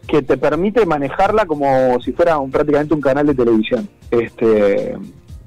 [0.07, 3.89] que te permite manejarla como si fuera un- prácticamente un canal de televisión.
[4.11, 4.95] Este,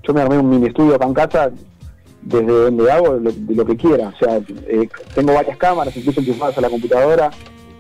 [0.04, 1.52] yo me armé un mini estudio acá en casa
[2.26, 4.10] desde donde hago lo, de lo que quiera.
[4.10, 4.38] O sea,
[4.68, 7.32] eh, tengo varias cámaras, incluso enchufadas a la computadora.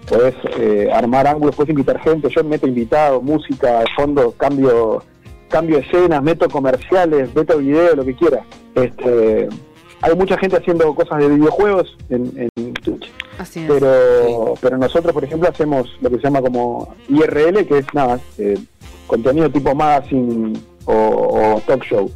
[0.08, 2.30] Podés eh, armar ángulos, puedes invitar gente.
[2.30, 5.04] Yo meto invitados, música, de fondo, cambio
[5.50, 8.44] cambio escenas, meto comerciales, meto video, lo que quiera.
[8.76, 9.48] Este,
[10.02, 13.72] hay mucha gente haciendo cosas de videojuegos en, en Twitch, Así es.
[13.72, 18.20] pero, pero nosotros, por ejemplo, hacemos lo que se llama como IRL, que es nada,
[18.38, 18.58] eh,
[19.08, 22.12] contenido tipo magazine o, o talk show.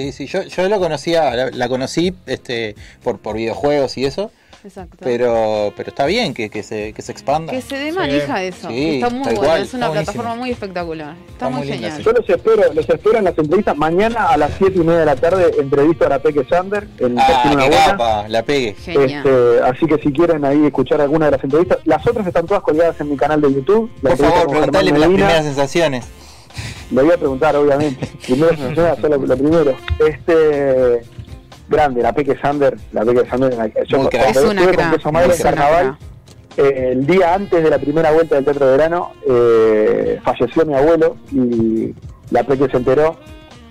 [0.00, 4.30] Sí, sí, yo, yo lo conocía, la, la conocí este, por, por videojuegos y eso,
[4.62, 4.98] Exacto.
[5.00, 7.52] Pero, pero está bien que, que se, que se expanda.
[7.52, 8.68] Que se dé manija eso.
[8.68, 9.56] Sí, está muy bueno.
[9.56, 11.14] es una plataforma muy espectacular.
[11.30, 12.02] Está, muy, genial.
[12.02, 15.06] Yo los espero, los espero en las entrevistas mañana a las 7 y media de
[15.06, 15.50] la tarde.
[15.58, 18.76] Entrevisto a la Peque Sander en Ah, qué capa, la pegue.
[18.86, 22.62] Este, así que si quieren ahí escuchar alguna de las entrevistas, las otras están todas
[22.62, 23.90] colgadas en mi canal de YouTube.
[24.02, 26.19] La Por entrevista favor, preguntale las primeras sensaciones.
[26.90, 28.08] Le voy a preguntar, obviamente.
[28.26, 28.56] Primero,
[29.08, 29.74] lo, lo primero.
[29.98, 31.02] Este.
[31.68, 32.76] Grande, la Peque Sander.
[32.92, 33.52] La Peque Sander.
[33.86, 34.30] Yo cuando crack.
[34.30, 35.98] Es una estuve con Madre en una carnaval,
[36.56, 40.74] eh, el día antes de la primera vuelta del Teatro de Verano, eh, falleció mi
[40.74, 41.94] abuelo y
[42.30, 43.16] la Peque se enteró.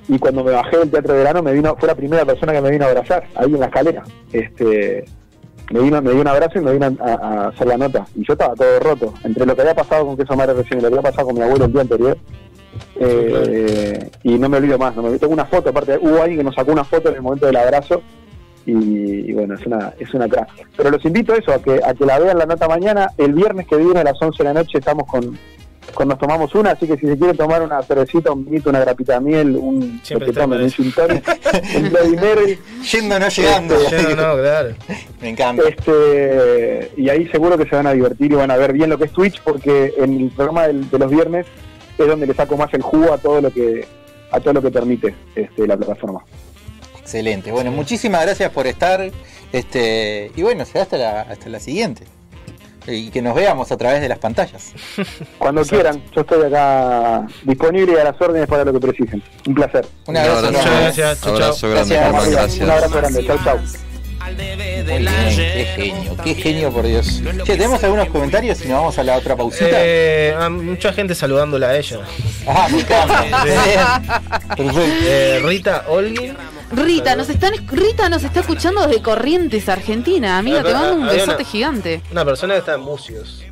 [0.07, 2.61] Y cuando me bajé del Teatro de Verano, me vino, fue la primera persona que
[2.61, 4.03] me vino a abrazar, ahí en la escalera.
[4.31, 5.05] Este,
[5.71, 8.07] me vino, me dio un abrazo y me vino a, a hacer la nota.
[8.15, 9.13] Y yo estaba todo roto.
[9.23, 11.35] Entre lo que había pasado con Queso Madre recién y lo que había pasado con
[11.35, 12.17] mi abuelo el día anterior.
[12.99, 16.43] Eh, y no me olvido más, no me tengo una foto, aparte hubo alguien que
[16.43, 18.01] nos sacó una foto en el momento del abrazo
[18.65, 18.72] y,
[19.30, 20.49] y bueno, es una, es una crack.
[20.76, 23.34] Pero los invito a eso, a que, a que la vean la nota mañana, el
[23.34, 25.38] viernes que viene a las 11 de la noche estamos con,
[25.93, 28.80] con Nos Tomamos Una, así que si se quieren tomar una cervecita, un vinito, una
[28.81, 30.60] grapita de miel, un que tomen,
[30.95, 32.60] para un Bloody Mary,
[32.91, 33.76] Yendo, no llegando.
[33.76, 34.69] Este, No, no, claro.
[35.22, 35.64] Me encanta.
[35.68, 38.97] este, y ahí seguro que se van a divertir y van a ver bien lo
[38.99, 41.45] que es Twitch, porque en el programa del- de los viernes
[42.03, 43.88] es donde le saco más el jugo a todo lo que
[44.31, 46.23] a todo lo que permite este, la plataforma.
[46.99, 47.51] Excelente.
[47.51, 49.09] Bueno, muchísimas gracias por estar.
[49.51, 52.03] Este, y bueno, será hasta la, hasta la siguiente.
[52.88, 54.73] Y que nos veamos a través de las pantallas.
[55.38, 59.23] Cuando quieran, yo estoy acá disponible y a las órdenes para lo que precisen.
[59.47, 59.88] Un placer.
[60.07, 60.49] Un abrazo.
[60.49, 60.71] enorme.
[60.71, 61.69] Gracias, chau, Abrazo chau.
[61.71, 62.59] grande, gracias.
[62.59, 63.26] Un abrazo grande.
[63.26, 63.88] Chau, chau.
[64.38, 67.22] Muy bien, qué genio, qué genio por Dios.
[67.45, 69.68] Che, tenemos algunos comentarios y nos vamos a la otra pausita.
[69.72, 71.99] Eh, a mucha gente saludándola a ella.
[72.51, 73.93] Ah, me encanta.
[74.56, 74.81] Perfecto.
[74.81, 76.35] Eh, Rita Olguin.
[76.72, 80.38] Rita, nos están, Rita nos está escuchando desde Corrientes, Argentina.
[80.39, 82.01] Amiga, te mando un besote una- gigante.
[82.11, 83.43] Una persona que está en Bucios.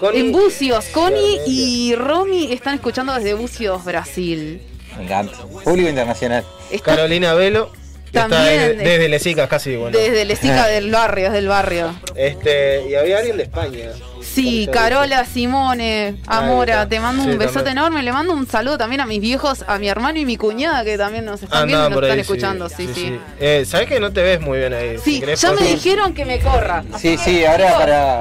[0.00, 4.62] Connie- En Bucios, Connie y Romy están escuchando desde Bucios, Brasil.
[4.96, 5.36] Me encanta.
[5.64, 6.44] Público internacional.
[6.70, 7.70] Está Carolina Velo.
[8.08, 9.96] Está También desde, de- desde Lesicas, casi bueno.
[9.98, 11.94] desde Lesica del barrio, desde el barrio.
[12.16, 13.90] Este, y había alguien de España.
[14.38, 17.78] Sí, Carola, Simone, Amora, te mando un Sí, besote también.
[17.78, 18.02] enorme.
[18.02, 20.96] Le mando un saludo también a mis viejos, a mi hermano y mi cuñada que
[20.96, 22.68] también nos están viendo y nos están ahí, escuchando.
[22.68, 23.18] Sí, sí.
[23.40, 24.96] Eh, ¿Sabés que no te ves muy bien ahí?
[25.02, 26.84] Sí, Si ya me dijeron que me corra.
[26.98, 28.20] Sí, sí, ahora para.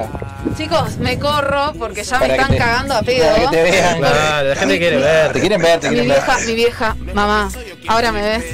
[0.57, 3.26] Chicos, me corro porque ya me Para están te- cagando a pedo.
[3.35, 4.02] para que te vean.
[4.02, 5.34] La gente quiere ver.
[5.34, 6.06] Te quieren ver, te Mi ver.
[6.06, 7.49] vieja, mi vieja, mamá,
[7.88, 8.45] ahora me ves.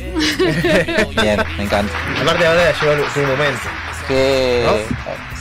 [1.21, 1.93] Bien, me encanta.
[2.21, 3.69] Aparte ahora llegó tu momento.
[4.07, 4.65] Que...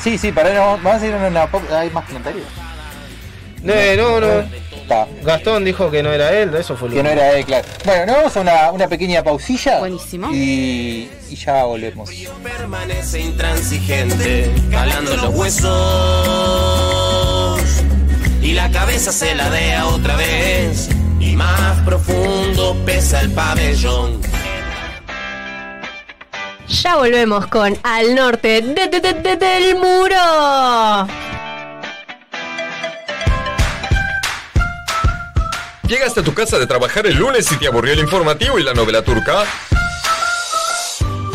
[0.02, 1.62] Sí, sí, para no, vamos a ir a una pop.
[1.72, 2.44] ¿Hay más comentarios?
[3.64, 4.40] Eh, no, no.
[4.82, 5.06] Está.
[5.22, 7.64] Gastón dijo que no era él, eso fue lo Que no era él, claro.
[7.84, 9.78] Bueno, nos vamos a una, una pequeña pausilla.
[9.78, 10.32] Buenísimo.
[10.32, 12.10] Y, y ya volvemos.
[12.42, 15.70] permanece intransigente, calando los huesos.
[18.42, 20.88] Y la cabeza se ladea otra vez,
[21.20, 24.20] y más profundo pesa el pabellón.
[26.68, 31.06] Ya volvemos con Al Norte de- de- de- de- del Muro.
[35.86, 38.72] ¿Llegaste a tu casa de trabajar el lunes y te aburrió el informativo y la
[38.72, 39.44] novela turca?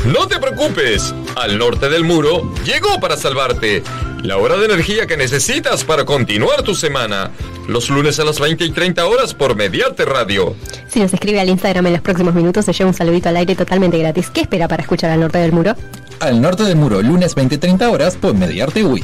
[0.06, 3.84] No te preocupes, al norte del muro llegó para salvarte.
[4.23, 7.31] La hora de energía que necesitas para continuar tu semana.
[7.68, 10.56] Los lunes a las 20 y 30 horas por Mediarte Radio.
[10.88, 13.56] Si nos escribe al Instagram en los próximos minutos, se lleva un saludito al aire
[13.56, 14.30] totalmente gratis.
[14.30, 15.76] ¿Qué espera para escuchar Al Norte del Muro?
[16.19, 19.03] Al norte del muro, lunes 20-30 horas por Mediarte Wii.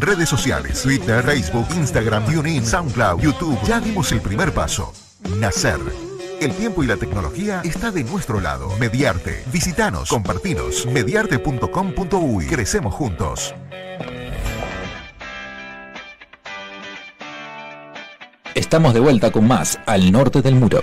[0.00, 0.82] redes sociales.
[0.82, 3.58] Twitter, Facebook, Instagram, TuneIn, SoundCloud, YouTube.
[3.64, 4.92] Ya dimos el primer paso.
[5.36, 5.80] Nacer.
[6.40, 8.70] El tiempo y la tecnología está de nuestro lado.
[8.78, 9.44] Mediarte.
[9.52, 10.86] Visitanos, compartinos.
[10.86, 12.46] Mediarte.com.uy.
[12.46, 13.54] Crecemos juntos.
[18.54, 20.80] Estamos de vuelta con más Al norte del muro.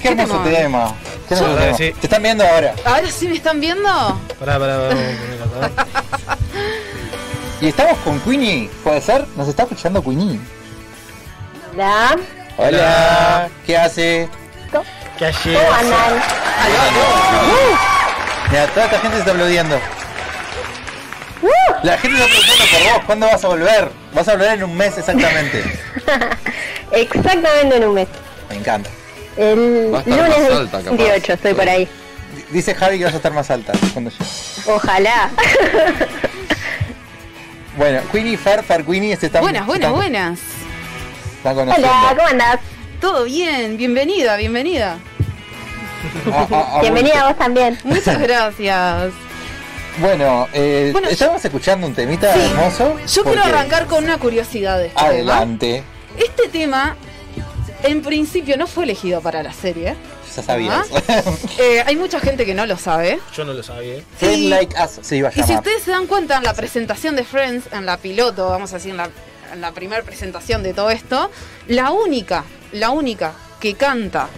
[0.00, 0.54] Qué, qué hermoso timón.
[0.54, 0.94] tema.
[1.28, 1.76] Qué hermoso tema.
[1.76, 1.92] sí.
[1.92, 2.74] Te están viendo ahora.
[2.84, 3.88] Ahora sí me están viendo.
[4.38, 5.86] Pará, pará, pará.
[7.60, 9.26] Y estamos con Queenie, ¿puede ser?
[9.36, 10.38] Nos está escuchando Queenie.
[11.74, 12.16] Hola.
[12.56, 13.48] Hola.
[13.66, 14.28] ¿Qué hace?
[15.18, 15.58] ¿Qué ayer?
[15.58, 16.22] ¿Cómo andan?
[18.50, 19.76] Mira, toda esta gente se está aplaudiendo.
[21.42, 21.48] Uh.
[21.82, 23.90] La gente está preguntando por vos, ¿cuándo vas a volver?
[24.14, 25.64] Vas a volver en un mes exactamente.
[26.92, 28.08] Exactamente en un mes.
[28.48, 28.88] Me encanta.
[29.38, 30.96] El lunes más alta, capaz.
[30.96, 31.88] 28 estoy por ahí.
[32.50, 34.24] Dice Javi que vas a estar más alta cuando llegue.
[34.66, 35.30] Ojalá.
[37.76, 40.40] Bueno, Queenie, Fer, Fer, Queenie, este está Buenas, buenas, buenas.
[41.36, 41.56] Están.
[41.68, 42.58] Hola, ¿cómo andás?
[43.00, 44.98] Todo bien, bienvenida, bienvenida.
[46.32, 47.78] Ah, ah, ah, Bienvenida a vos también.
[47.84, 49.12] Muchas gracias.
[50.00, 52.40] Bueno, eh, Bueno, estábamos escuchando un temita Sí.
[52.40, 52.96] hermoso.
[53.06, 55.08] Yo quiero arrancar con una curiosidad de este tema.
[55.10, 55.84] Adelante.
[56.16, 56.96] Este tema,
[57.82, 59.94] en principio, no fue elegido para la serie.
[60.34, 60.86] Ya sabías.
[61.58, 63.18] Eh, hay mucha gente que no lo sabe.
[63.34, 64.02] Yo no lo sabía.
[64.16, 67.16] Friend Like Us se iba a Y si ustedes se dan cuenta en la presentación
[67.16, 69.10] de Friends, en la piloto, vamos a decir, en la,
[69.52, 71.30] en la primera presentación de todo esto,
[71.66, 74.28] la única, la única que canta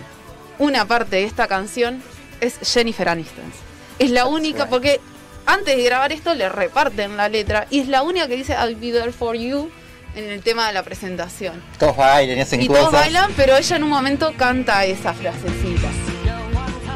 [0.58, 2.02] una parte de esta canción
[2.40, 3.52] es Jennifer Aniston.
[3.98, 5.00] Es la única porque
[5.46, 8.76] antes de grabar esto le reparten la letra y es la única que dice I'll
[8.76, 9.70] be there for you
[10.14, 11.62] en el tema de la presentación.
[11.78, 12.80] Todos bailan y hacen Y cosas.
[12.82, 15.88] todos bailan, pero ella en un momento canta esa frasecita.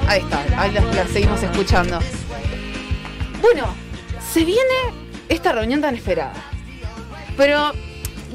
[0.09, 1.99] Ahí está, ahí la, la seguimos escuchando.
[3.41, 3.75] Bueno,
[4.33, 4.63] se viene
[5.29, 6.35] esta reunión tan esperada.
[7.37, 7.73] Pero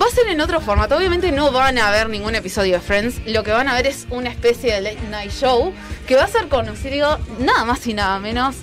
[0.01, 0.95] va a ser en otro formato.
[0.97, 3.21] Obviamente no van a ver ningún episodio de Friends.
[3.25, 5.73] Lo que van a ver es una especie de late night show
[6.07, 8.55] que va a ser conocido nada más y nada menos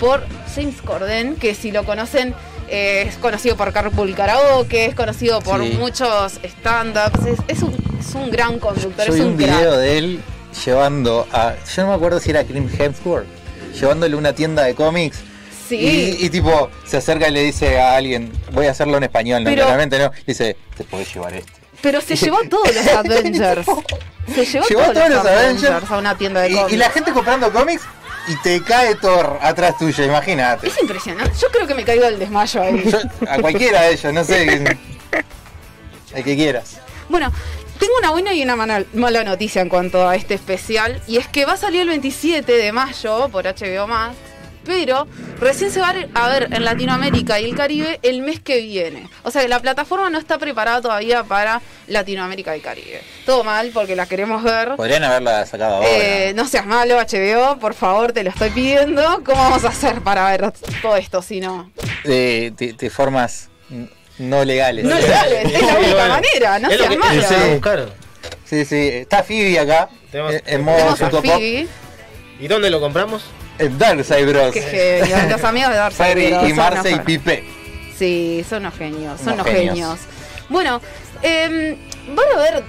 [0.00, 0.24] por
[0.54, 2.34] James Corden, que si lo conocen
[2.70, 5.76] eh, es conocido por Carpool Karaoke, es conocido por Sí.
[5.78, 9.50] muchos stand-ups, es, es un, es un gran conductor, Yo es vi un un crack.
[9.56, 10.20] video de él
[10.64, 11.54] llevando a.
[11.74, 13.26] Yo no me acuerdo si era Chris Hemsworth.
[13.78, 15.18] Llevándole una tienda de cómics.
[15.68, 15.76] Sí.
[15.76, 19.44] Y, y tipo, se acerca y le dice a alguien, voy a hacerlo en español,
[19.44, 20.10] no, Pero- claramente no.
[20.26, 21.52] Dice, te podés llevar este.
[21.82, 23.66] Pero se llevó todos los Avengers.
[24.34, 26.72] Se llevó, Llevó todos, los Avengers, a a una tienda de Y, cómics.
[26.72, 27.82] y la gente comprando cómics
[28.28, 30.68] y te cae Thor atrás tuyo, imagínate.
[30.68, 31.32] Es impresionante.
[31.40, 32.84] Yo creo que me caigo del desmayo ahí.
[32.90, 32.98] Yo-
[33.28, 34.64] a cualquiera de ellos, no sé.
[36.14, 36.78] El que quieras.
[37.08, 37.32] Bueno,
[37.78, 41.00] tengo una buena y una mala, noticia en cuanto a este especial.
[41.06, 44.16] Y es que va a salir el 27 de mayo por HBO Max.
[44.68, 45.08] Pero
[45.40, 49.08] recién se va a ver en Latinoamérica y el Caribe el mes que viene.
[49.22, 53.00] O sea que la plataforma no está preparada todavía para Latinoamérica y Caribe.
[53.24, 54.76] Todo mal porque la queremos ver.
[54.76, 55.88] Podrían haberla sacado ahora.
[55.90, 59.22] Eh, no seas malo, HBO, por favor, te lo estoy pidiendo.
[59.24, 61.70] ¿Cómo vamos a hacer para ver todo esto si no?
[62.04, 63.48] de, de- de formas
[64.18, 64.84] no legales.
[64.84, 66.98] No legales, es la única manera, no Es lo seas que
[67.38, 67.52] malo.
[67.54, 67.88] buscar.
[68.44, 68.76] Sí, sí.
[68.92, 69.88] Está Phoebe acá.
[70.12, 70.94] Tenemos- en modo
[72.40, 73.24] ¿Y dónde lo compramos?
[73.58, 74.54] En Darkseid Bros.
[75.30, 77.44] los amigos de y Marce y Pipe.
[77.98, 79.74] Sí, son unos genios, son Unos genios.
[79.74, 79.98] genios.
[80.48, 80.80] Bueno,
[81.22, 81.76] em,
[82.14, 82.64] van a ver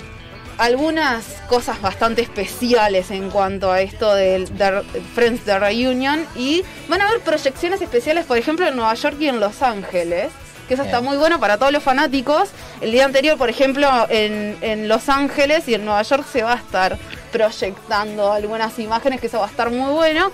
[0.57, 4.81] algunas cosas bastante especiales en cuanto a esto del de
[5.15, 9.27] Friends de Reunion y van a ver proyecciones especiales, por ejemplo, en Nueva York y
[9.27, 10.29] en Los Ángeles.
[10.67, 12.49] Que eso está muy bueno para todos los fanáticos.
[12.81, 16.53] El día anterior, por ejemplo, en, en Los Ángeles y en Nueva York se va
[16.53, 16.97] a estar
[17.31, 20.31] proyectando algunas imágenes, que eso va a estar muy bueno.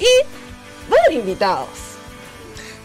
[0.00, 1.68] Y va a haber invitados.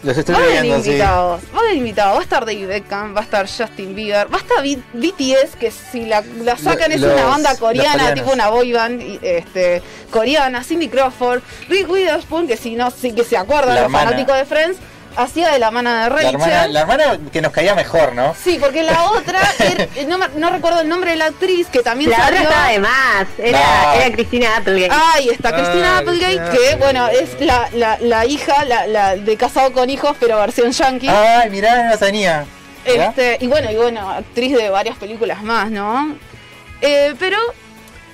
[0.02, 0.90] Los estoy Va a haber viendo, sí.
[0.90, 4.30] invitados, va a haber invitados, va a estar David Beckham, va a estar Justin Bieber,
[4.30, 8.30] va a estar B- BTS, que si la, la sacan es una banda coreana, tipo
[8.30, 9.80] una boy band este,
[10.10, 14.44] coreana, Cindy Crawford, Rick Witherspoon, que si no, sí que se acuerdan los fanáticos de
[14.44, 14.76] Friends,
[15.16, 16.34] hacía de la mana de La Rachel.
[16.34, 18.34] hermana, la hermana que nos caía mejor, ¿no?
[18.42, 21.80] Sí, porque la otra, era- no, me- no recuerdo el nombre de la actriz, que
[21.80, 23.26] también La otra estaba de más.
[23.38, 23.92] Era, No.
[23.94, 24.94] era Cristina Applegate.
[25.14, 29.36] Ahí está, Cristina Ah, Applegate, que bueno, es la, la, la hija la, la de
[29.36, 31.08] casado con hijos, pero versión yankee.
[31.08, 32.44] Ay, mirá, no tenía.
[32.84, 36.16] Este, y bueno, y bueno, actriz de varias películas más, ¿no?
[36.82, 37.38] Eh, pero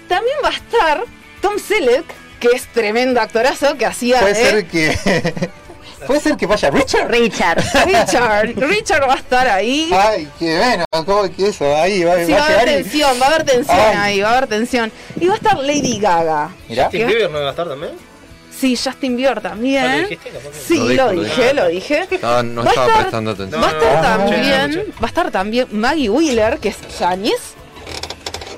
[0.08, 1.02] también va a estar
[1.40, 2.04] Tom Selleck,
[2.38, 5.50] que es tremendo actorazo, que hacía Puede de ser que.
[6.06, 7.08] Puede ser que vaya Richard.
[7.10, 7.62] Richard.
[7.86, 8.54] Richard.
[8.56, 9.90] Richard va a estar ahí.
[9.92, 11.76] Ay, qué bueno, ¿cómo que eso?
[11.76, 12.72] Ahí va, Sí, va va a haber y.
[12.82, 13.96] tensión, va a haber tensión Ay.
[13.96, 14.92] ahí, va a haber tensión.
[15.20, 16.50] Y va a estar Lady Gaga.
[16.68, 16.84] Mirá.
[16.84, 17.06] ¿Justin.
[17.06, 17.92] Bieber no va a estar también?
[18.58, 20.00] Sí, Justin Bieber ¿Ah, lo también.
[20.02, 20.30] dijiste?
[20.66, 22.08] Sí, Lo lo, dijo, lo dije, lo dije.
[22.44, 23.62] No Va estaba estar- prestando atención.
[23.62, 27.59] Va a estar No, no, también, va a estar también Maggie Wheeler, que es Janice.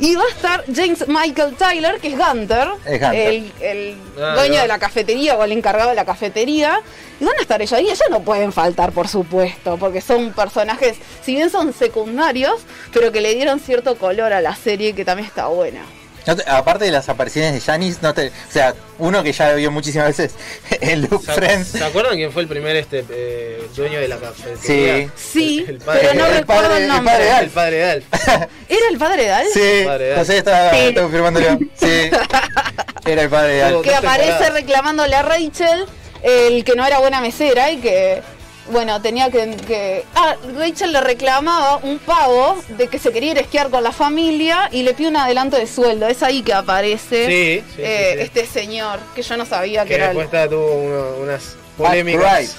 [0.01, 3.15] Y va a estar James Michael Tyler, que es Gunter, Es Gunter.
[3.29, 6.81] el, el Ah, dueño de la cafetería o el encargado de la cafetería.
[7.21, 7.85] Y van a estar ellos ahí.
[7.87, 12.61] Ellos no pueden faltar, por supuesto, porque son personajes, si bien son secundarios,
[12.93, 15.83] pero que le dieron cierto color a la serie que también está buena.
[16.27, 19.53] No te- aparte de las apariciones de Janis, no te, o sea, uno que ya
[19.55, 20.33] vio muchísimas veces
[20.81, 21.69] en Loop ¿Se, Friends.
[21.69, 25.09] ¿Se acuerdan quién fue el primer este eh, dueño de la cafetería?
[25.09, 25.11] Sí.
[25.17, 27.13] Sí, El padre- pero no el recuerdo padre- el el nombre.
[27.13, 27.43] padre de Alf.
[27.45, 28.05] El padre de Alf.
[28.69, 29.49] ¿Era el padre de Alf?
[29.53, 30.95] Sí, Padre de José está, Sí.
[30.95, 31.59] confirmándolo.
[31.75, 32.11] Sí,
[33.07, 33.83] era el padre de Alf.
[33.83, 35.87] que aparece reclamándole a Rachel
[36.23, 38.23] el que no era buena mesera y que
[38.71, 43.39] bueno tenía que, que- ah Rachel le reclamaba un pago de que se quería ir
[43.39, 46.55] a esquiar con la familia y le pide un adelanto de sueldo es ahí que
[46.55, 48.23] aparece Sí, sí, eh, sí.
[48.23, 50.17] este señor que yo no sabía que, Que era el...
[50.17, 51.43] después está- tuvo uno- unas
[51.79, 52.23] Mac polémicas.
[52.23, 52.51] Wright.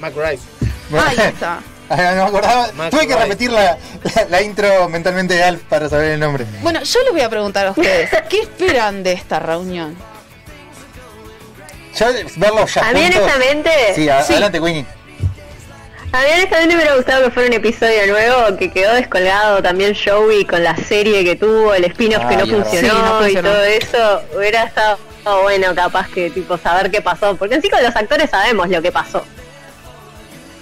[0.00, 0.40] Mac Wright.
[1.08, 1.60] ahí está
[1.92, 2.68] Ah, no me acordaba.
[2.88, 3.76] Tuve que repetir la,
[4.14, 6.46] la- la intro mentalmente de Alf para saber el nombre.
[6.62, 9.96] bueno yo les voy a preguntar a ustedes ¿qué esperan de esta reunión?
[11.98, 12.06] Yo
[12.36, 14.32] verlos ya A mí honestamente, Sí, a- Sí.
[14.34, 14.86] adelante, Winnie.
[16.12, 19.94] A mí honestamente me hubiera gustado que fuera un episodio nuevo, que quedó descolgado también
[19.94, 23.62] Joey con la serie que tuvo, el spin-off que no funcionó, Sí, no y todo
[23.62, 24.98] eso, hubiera estado
[25.42, 28.82] bueno capaz que tipo saber qué pasó, porque en sí con los actores sabemos lo
[28.82, 29.24] que pasó.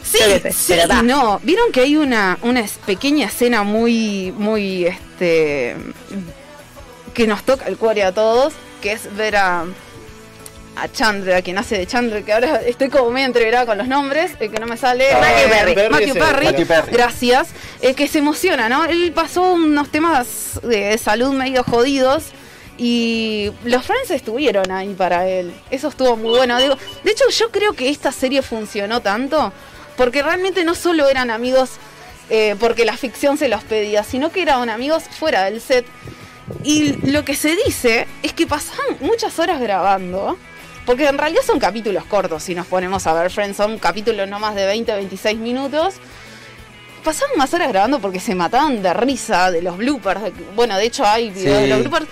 [0.03, 1.39] Sí, sé, sí pero no.
[1.43, 5.77] Vieron que hay una, una pequeña escena muy, muy, este,
[7.13, 9.67] que nos toca el cuore a todos, que es ver a,
[10.81, 13.89] a Chandler, a quien hace de Chandler, que ahora estoy como medio entreverada con los
[13.89, 15.13] nombres, el que no me sale.
[15.13, 15.75] Ah, Matthew Perry.
[15.75, 16.93] Matthew Perry, Perry, Matthew Perry.
[16.93, 17.49] gracias.
[17.81, 18.85] El que se emociona, ¿no?
[18.85, 22.25] Él pasó unos temas de salud medio jodidos.
[22.81, 25.53] Y los Friends estuvieron ahí para él.
[25.69, 26.59] Eso estuvo muy bueno.
[26.59, 29.53] Digo, de hecho, yo creo que esta serie funcionó tanto
[29.97, 31.71] porque realmente no solo eran amigos
[32.31, 35.87] eh, porque la ficción se los pedía, sino que eran amigos fuera del set.
[36.63, 40.39] Y lo que se dice es que pasaban muchas horas grabando,
[40.89, 44.39] porque en realidad son capítulos cortos, si nos ponemos a ver Friends, son capítulos no
[44.41, 45.97] más de 20, 26 minutos.
[47.05, 50.23] Pasaban más horas grabando porque se mataban de risa de los bloopers.
[50.23, 51.63] de- bueno, de hecho hay videos Sí.
[51.65, 52.07] de los bloopers.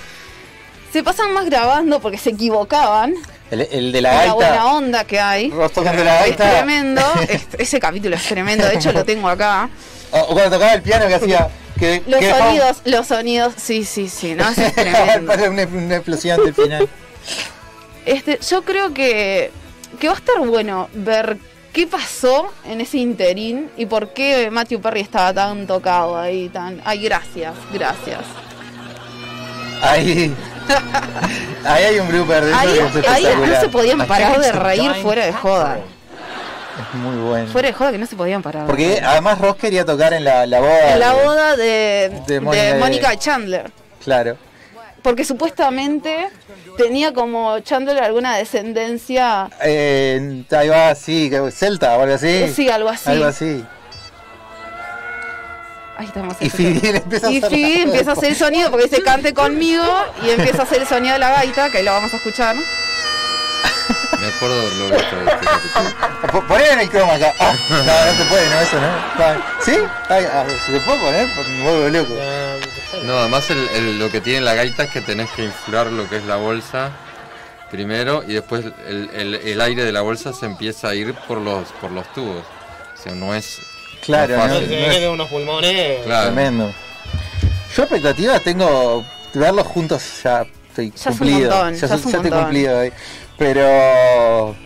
[0.93, 3.15] Se pasaban más grabando porque se equivocaban.
[3.51, 4.35] El, el de la La gaita.
[4.35, 5.49] buena onda que hay.
[5.75, 6.51] Tocando la Es gaita.
[6.51, 7.03] tremendo.
[7.31, 8.67] Es- ese capítulo es tremendo.
[8.67, 9.71] De hecho, lo tengo acá.
[10.11, 11.49] O, o cuando tocaba el piano que hacía.
[11.79, 13.55] Que, Los que dejaba- sonidos, los sonidos.
[13.57, 14.35] Sí, sí, sí.
[14.35, 15.33] No, es tremendo.
[15.33, 16.89] una, una explosión del final.
[18.07, 19.51] Este, yo creo que,
[20.01, 21.37] que va a estar bueno ver
[21.73, 26.81] qué pasó en ese interín y por qué Matthew Perry estaba tan tocado ahí, tan.
[26.85, 28.21] Ay, gracias, gracias.
[29.83, 30.35] Ahí.
[31.65, 35.27] Ahí hay un blooper de Ahí, que ahí no se podían parar de reír fuera
[35.27, 35.79] de joda.
[36.79, 37.49] Es muy bueno.
[37.51, 38.63] Fuera de joda que no se podían parar.
[38.63, 40.93] de Porque además Ross quería tocar en la, la boda.
[40.93, 43.71] En la boda de, de de Mónica- Chandler.
[44.03, 44.37] Claro.
[45.07, 46.29] Porque supuestamente
[46.77, 49.49] tenía como Chandler alguna descendencia.
[49.63, 52.53] Eh, ahí va, sí, que- Celta o algo así.
[52.53, 53.09] Sí, algo así.
[53.11, 53.65] Algo así.
[55.97, 56.37] Ahí estamos.
[56.41, 58.87] Y Phoebe le empieza a Y hacer Phoebe la- empieza a hacer el sonido porque
[58.89, 59.85] dice cante conmigo
[60.25, 62.57] y empieza a hacer el sonido de la gaita, que lo vamos a escuchar.
[62.57, 65.31] Me acuerdo de capítulo.
[66.33, 67.33] Po- Poné en el croma acá.
[67.39, 67.85] Ah, no, no
[68.19, 69.65] se puede, no, eso no.
[69.65, 69.77] ¿Sí?
[70.09, 71.29] Ay, ah, ¿Se puede poner?
[71.29, 72.15] Me vuelvo loco.
[73.05, 76.09] No, además el- el- lo que tiene la gaita es que tenés que inflar lo
[76.09, 76.91] que es la bolsa
[77.71, 81.39] primero y después el, el- el aire de la bolsa se empieza a ir por
[81.39, 82.45] los por los tubos.
[82.99, 83.59] O sea, no es
[84.05, 86.05] Claro, no es no, me quedan unos pulmones.
[86.05, 86.27] Claro.
[86.33, 86.73] Tremendo.
[87.77, 89.05] Yo expectativas tengo
[89.35, 91.51] verlos juntos ya estoy Ya es un cumplido.
[91.51, 92.93] montón, ya, ya es un ya estoy cumplido ahí.
[93.37, 94.57] Pero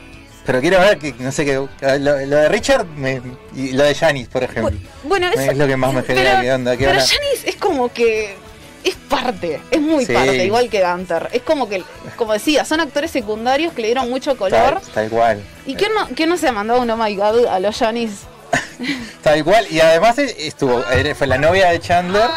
[0.50, 1.68] pero quiero ver que no sé qué lo,
[1.98, 3.22] lo de Richard me-
[3.54, 4.76] y lo de Janis, por ejemplo.
[5.04, 6.98] Bueno, es, eso- lo que más me genera pero, qué onda, qué pero.
[6.98, 8.34] Janice es como que
[8.82, 10.12] es parte, es muy Sí.
[10.12, 11.28] parte, igual que Gunter.
[11.32, 11.84] Es como que,
[12.16, 14.80] como decía, son actores secundarios que le dieron mucho color.
[14.92, 15.40] Tal, cual.
[15.66, 18.24] ¿Y quién no, quién no se ha mandado un oh my god a los Janice?
[19.22, 19.66] Tal cual.
[19.70, 22.28] Y además eh, estuvo, era- fue la novia de Chandler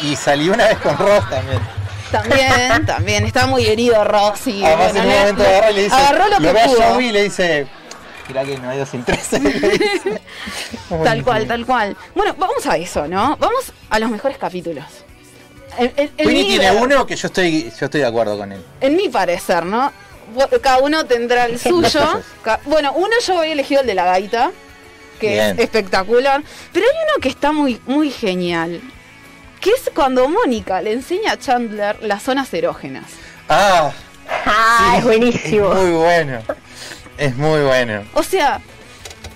[0.00, 1.60] y salió una vez con Ross también.
[2.10, 3.26] También, también.
[3.26, 6.28] Está muy herido Ross y Además bueno, en un momento agarra y le dice, agarró
[6.28, 6.82] lo lo que pudo.
[6.82, 7.66] Joey y le dice,
[8.28, 9.32] mirá que no hay dos sin tres.
[9.32, 10.22] le dice.
[11.04, 11.96] Tal cual, tal cual.
[12.14, 13.36] Bueno, vamos a eso, ¿no?
[13.38, 14.84] Vamos a los mejores capítulos.
[15.76, 18.64] En, en- en Winnie tiene uno que yo estoy, yo estoy de acuerdo con él.
[18.80, 19.92] En mi parecer, ¿no?
[20.62, 22.22] Cada uno tendrá el suyo.
[22.64, 24.50] Bueno, uno yo había elegido el de la gaita,
[25.20, 25.50] que Bien.
[25.50, 26.42] es espectacular.
[26.72, 28.80] Pero hay uno que está muy, muy genial.
[29.68, 33.04] Que es cuando Mónica le enseña a Chandler las zonas erógenas.
[33.48, 33.92] Ah,
[34.46, 35.68] Ah, es buenísimo.
[35.74, 36.40] muy bueno.
[37.18, 38.04] Es muy bueno.
[38.14, 38.60] O sea,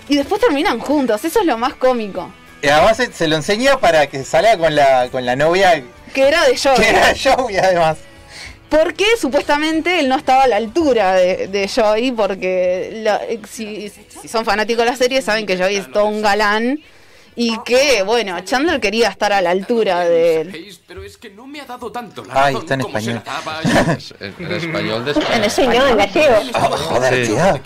[0.07, 1.23] y después terminan juntos.
[1.25, 2.31] Eso es lo más cómico.
[2.61, 5.83] Y además se, se lo enseña para que salga con la, con la novia
[6.13, 6.77] Que era de Joey.
[6.77, 7.97] que era Joey además.
[8.69, 13.89] Porque supuestamente él no estaba a la altura de, de Joey, porque la- si,
[14.21, 16.79] si son fanáticos de la serie saben que Joey es todo un galán
[17.35, 20.77] y que, bueno, Chandler quería estar a la altura de él.
[20.87, 23.23] Pero es que no me ha dado tanto la Ay, está en como español.
[24.19, 25.35] En, en español de España.
[25.35, 26.35] En español, en gallego.
[26.53, 27.33] Ah, joder, Sí.
[27.33, 27.61] tío.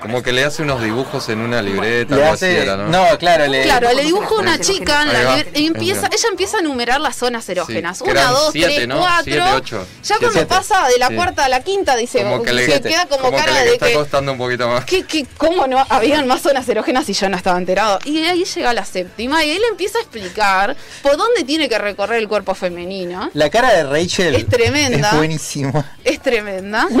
[0.00, 2.88] Como que le hace unos dibujos en una libreta, Le así hace- era, ¿no?
[2.88, 6.58] no, claro, le- Claro, le dibuja una chica en la libre- y empieza, ella empieza
[6.58, 7.98] a numerar las zonas erógenas.
[7.98, 8.98] Sí, que Una, dos, siete, tres, ¿no?
[8.98, 9.24] cuatro.
[9.24, 9.86] Siete, ocho.
[10.04, 10.46] Ya cuando Siete.
[10.46, 11.14] pasa de la Sí.
[11.14, 13.72] cuarta a la quinta, dice, Como que le, se queda como, que cara le de
[13.74, 14.84] está que, costando un poquito más.
[14.84, 17.98] que, que cómo no habían más zonas erógenas y yo no estaba enterado.
[18.04, 22.18] Y ahí llega la séptima y él empieza a explicar por dónde tiene que recorrer
[22.18, 23.30] el cuerpo femenino.
[23.34, 25.10] La cara de Rachel Es tremenda.
[25.10, 25.96] Es buenísima.
[26.04, 26.86] Es tremenda.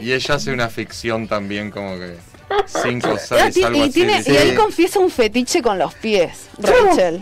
[0.00, 2.14] Y ella hace una ficción también como que
[2.66, 3.92] 5 o Ah, 6, ti- algo y, así.
[3.92, 4.32] tiene- dice.
[4.32, 7.20] y él confiesa un fetiche con los pies, Rachel.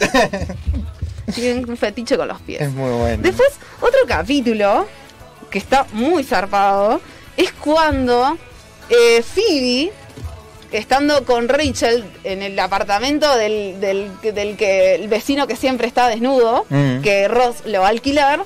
[1.35, 2.61] tiene un fetiche con los pies.
[2.61, 3.23] Es muy bueno.
[3.23, 3.49] Después,
[3.81, 4.87] otro capítulo
[5.51, 7.01] que está muy zarpado
[7.37, 8.37] es cuando
[8.91, 9.91] eh, Phoebe,
[10.73, 16.09] estando con Rachel en el apartamento del, del, del que el vecino que siempre está
[16.09, 17.01] desnudo, Mm.
[17.03, 18.41] que Ross lo va a alquilar,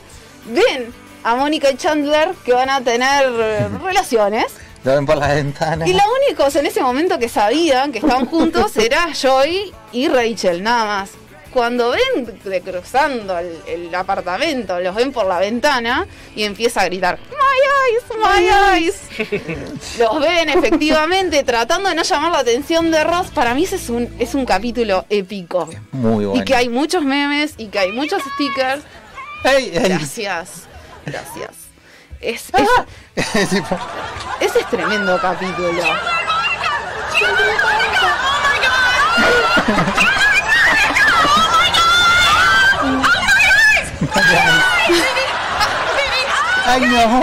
[0.46, 0.92] ven
[1.22, 4.46] a Mónica y Chandler que van a tener eh, relaciones.
[4.84, 5.86] Lo ven por la ventana.
[5.86, 10.62] Y los únicos en ese momento que sabían que estaban juntos era Joy y Rachel,
[10.62, 11.10] nada más.
[11.52, 16.06] Cuando ven de cruzando el, el apartamento, los ven por la ventana
[16.36, 17.60] y empieza a gritar, My
[17.90, 18.46] eyes, my
[18.78, 19.98] eyes.
[19.98, 23.28] Los ven efectivamente tratando de no llamar la atención de Ross.
[23.28, 25.68] Para mí ese es un, es un capítulo épico.
[25.92, 26.40] Muy bueno.
[26.40, 28.82] Y que hay muchos memes y que hay muchos stickers.
[29.44, 29.88] Ey, ey.
[29.88, 30.68] Gracias,
[31.04, 31.50] gracias.
[32.20, 32.50] Es,
[34.40, 35.82] ese es tremendo capítulo.
[46.66, 47.20] Ay, no.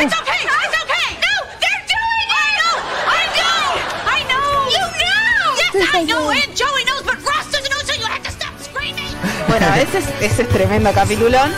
[9.47, 11.51] Bueno, ese es, ese es tremendo capitulón.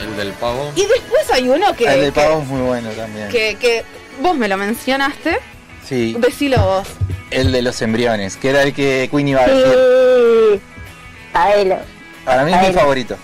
[0.00, 0.72] El del pavo.
[0.76, 3.28] Y después hay uno que, el del que, pavo es muy bueno también.
[3.28, 3.84] que, que
[4.20, 5.38] vos me lo mencionaste.
[5.86, 6.14] Sí.
[6.18, 6.88] Decilo vos.
[7.30, 9.74] El de los embriones, que era el que Queen iba a decir.
[10.52, 10.60] Sí.
[11.34, 11.78] Aelo.
[12.24, 13.16] Para mí es mi favorito.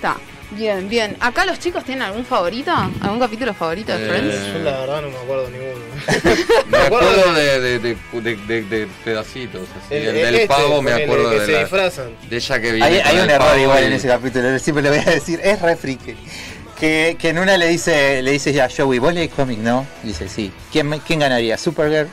[0.00, 0.16] Está.
[0.52, 1.14] Bien, bien.
[1.20, 2.72] ¿Acá los chicos tienen algún favorito?
[3.02, 4.46] ¿Algún capítulo favorito de Eh, Friends?
[4.46, 5.84] Yo la verdad no me acuerdo ninguno.
[6.70, 9.68] Me acuerdo de, de, de, de, de- de pedacitos.
[9.78, 9.94] Así.
[9.96, 12.10] El- El, el del este, pavo me el acuerdo que de se la, disfrazan.
[12.30, 14.88] de ella que viene Hay, el un error igual y- en ese capítulo, siempre le
[14.88, 16.16] voy a decir, es re friki.
[16.80, 19.86] Que, que en una le dice, le dice ya Joey, vos lees cómic, ¿no?
[20.02, 20.50] Y dice, sí.
[20.72, 21.58] ¿Quién, ¿Quién ganaría?
[21.58, 22.08] ¿Supergirl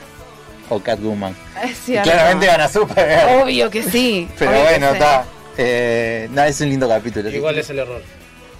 [0.68, 1.34] o Catwoman?
[1.64, 2.10] Es Y cierto.
[2.10, 3.42] claramente gana Supergirl.
[3.42, 4.28] Obvio que sí.
[4.38, 5.24] Pero obvio que bueno, está.
[5.58, 7.28] Eh, no, es un lindo capítulo.
[7.28, 8.00] Igual es el error.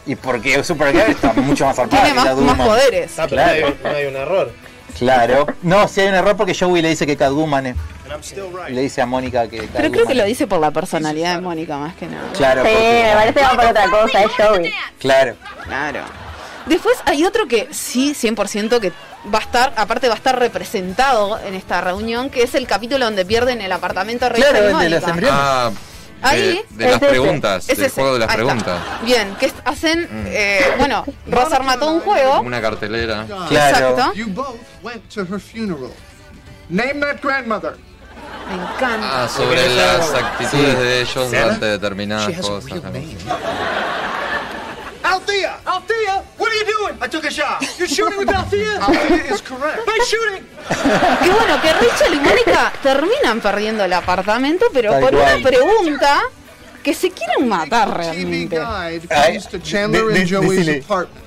[0.04, 2.56] Y porque Supergirl está mucho más zarpada Tiene que más, Catwoman.
[2.58, 3.18] más poderes.
[3.18, 3.60] Ah, pero Claro.
[3.60, 4.52] no, hay, no hay un error.
[4.98, 5.46] Claro.
[5.62, 7.76] No, sí hay un error porque Joey le dice que Catwoman es.
[8.70, 9.76] Le dice a Mónica que Catwoman.
[9.76, 12.32] Pero creo que lo dice por la personalidad de Mónica más que nada.
[12.36, 14.72] Claro, Sí, porque- me parece que va por otra cosa, es Joey.
[14.98, 15.34] Claro.
[15.64, 16.00] Claro.
[16.66, 18.92] Después hay otro que sí, 100% que
[19.32, 23.04] va a estar, aparte va a estar representado en esta reunión, que es el capítulo
[23.04, 25.00] donde pierden el apartamento de Claro, de Mónica.
[25.00, 25.38] los embriones.
[25.40, 25.70] Ah,
[26.22, 27.06] Ahí de es las ese.
[27.10, 27.94] preguntas, Es del ese.
[28.00, 28.46] juego de las Ahí está.
[28.46, 28.82] preguntas.
[29.04, 30.26] Bien, que hacen, Mm.
[30.28, 32.36] eh, bueno, Ross arma todo un juego.
[32.36, 33.24] Como una cartelera.
[33.50, 34.12] Exacto.
[34.14, 35.92] You both went to her funeral.
[36.68, 37.76] Name that grandmother.
[38.48, 39.24] Me encanta.
[39.24, 41.52] Ah, sobre las actitudes de ellos Sarah?
[41.54, 42.72] ante determinadas cosas.
[45.08, 45.58] Althea!
[45.66, 46.22] Althea!
[46.36, 46.98] What are you doing?
[47.00, 47.62] I took a shot.
[47.78, 48.78] You're shooting with Althea?
[48.80, 49.86] Althea is correct.
[49.86, 50.44] By shooting!
[51.24, 55.36] Que bueno, que Rachel y Mónica terminan perdiendo el apartamento, pero Tal por cual.
[55.40, 56.20] una pregunta
[56.82, 58.56] que se quieren matar realmente.
[58.58, 61.24] Guide comes to Chandler and Joey's apartment.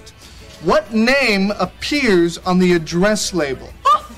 [0.63, 3.67] What name appears on the address label?
[3.67, 4.10] Chandler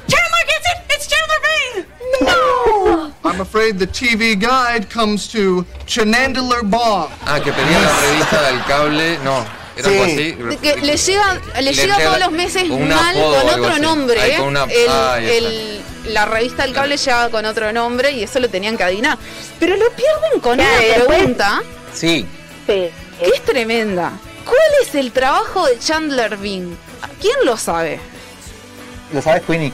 [3.26, 7.08] I'm afraid the TV guide comes to Chanandler Bong.
[7.26, 9.18] Ah, que pedía la revista del cable.
[9.24, 9.46] No,
[9.78, 10.36] era algo así.
[10.62, 14.20] Que le llega, le Le llega llega todos los meses mal apodo con otro nombre.
[14.22, 14.38] Ay, ¿eh?
[14.38, 15.82] con una- El- ah, el-
[16.14, 19.18] la revista del cable llegaba con otro nombre y eso lo tenían que adivinar.
[19.60, 21.64] Pero lo pierden con una después- pregunta
[21.94, 22.26] Sí.
[22.68, 22.92] que
[23.22, 24.12] es tremenda.
[24.44, 26.76] ¿Cuál es el trabajo de Chandler Bing?
[27.22, 28.02] ¿Quién lo sabe?
[29.14, 29.72] ¿Lo sabes, Queenie?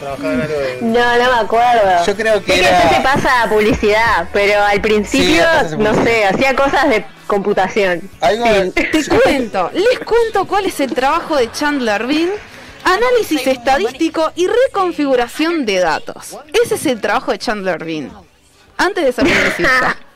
[0.00, 0.78] Trabajaba en algo de...
[0.82, 2.04] No, no me acuerdo.
[2.06, 5.44] Yo creo que Sé era- después se pasa a publicidad, pero al principio,
[5.78, 8.00] no sé, hacía cosas de computación.
[8.74, 8.90] Te
[9.24, 12.30] cuento, les cuento cuál es el trabajo de Chandler Bing.
[12.82, 16.38] Análisis estadístico y reconfiguración de datos.
[16.64, 18.10] Ese es el trabajo de Chandler Bing.
[18.78, 19.96] Antes de ser publicista.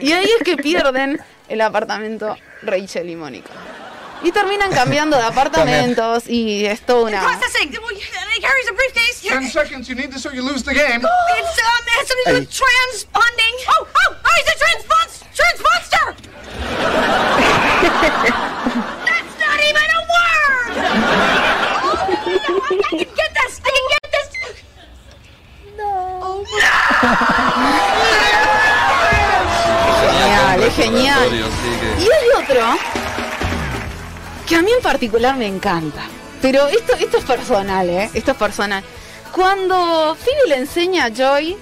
[0.00, 3.50] Y ahí es que pierden el apartamento Rachel y Mónica.
[4.22, 7.22] Y terminan cambiando de apartamentos y es todo una.
[7.22, 7.26] Eh,
[9.28, 9.88] Ten seconds.
[9.88, 11.02] You need this or you lose the game.
[11.38, 13.54] It's um, it's something with transponding.
[13.68, 14.30] Oh, oh, oh!
[14.36, 16.14] He's a transpons transmonster.
[19.04, 20.74] That's not even a word.
[21.86, 21.90] Oh,
[22.48, 23.60] no, I can get this.
[23.64, 24.28] I can get this.
[25.76, 25.90] No.
[26.22, 26.50] Oh, no.
[30.00, 31.28] Genial, es genial.
[31.98, 32.62] Y hay otro
[34.54, 36.02] que a mí en particular me encanta.
[36.40, 38.08] Pero esto, esto es personal, ¿eh?
[38.14, 38.84] Esto es personal.
[39.32, 41.56] Cuando Phoebe le enseña a Joy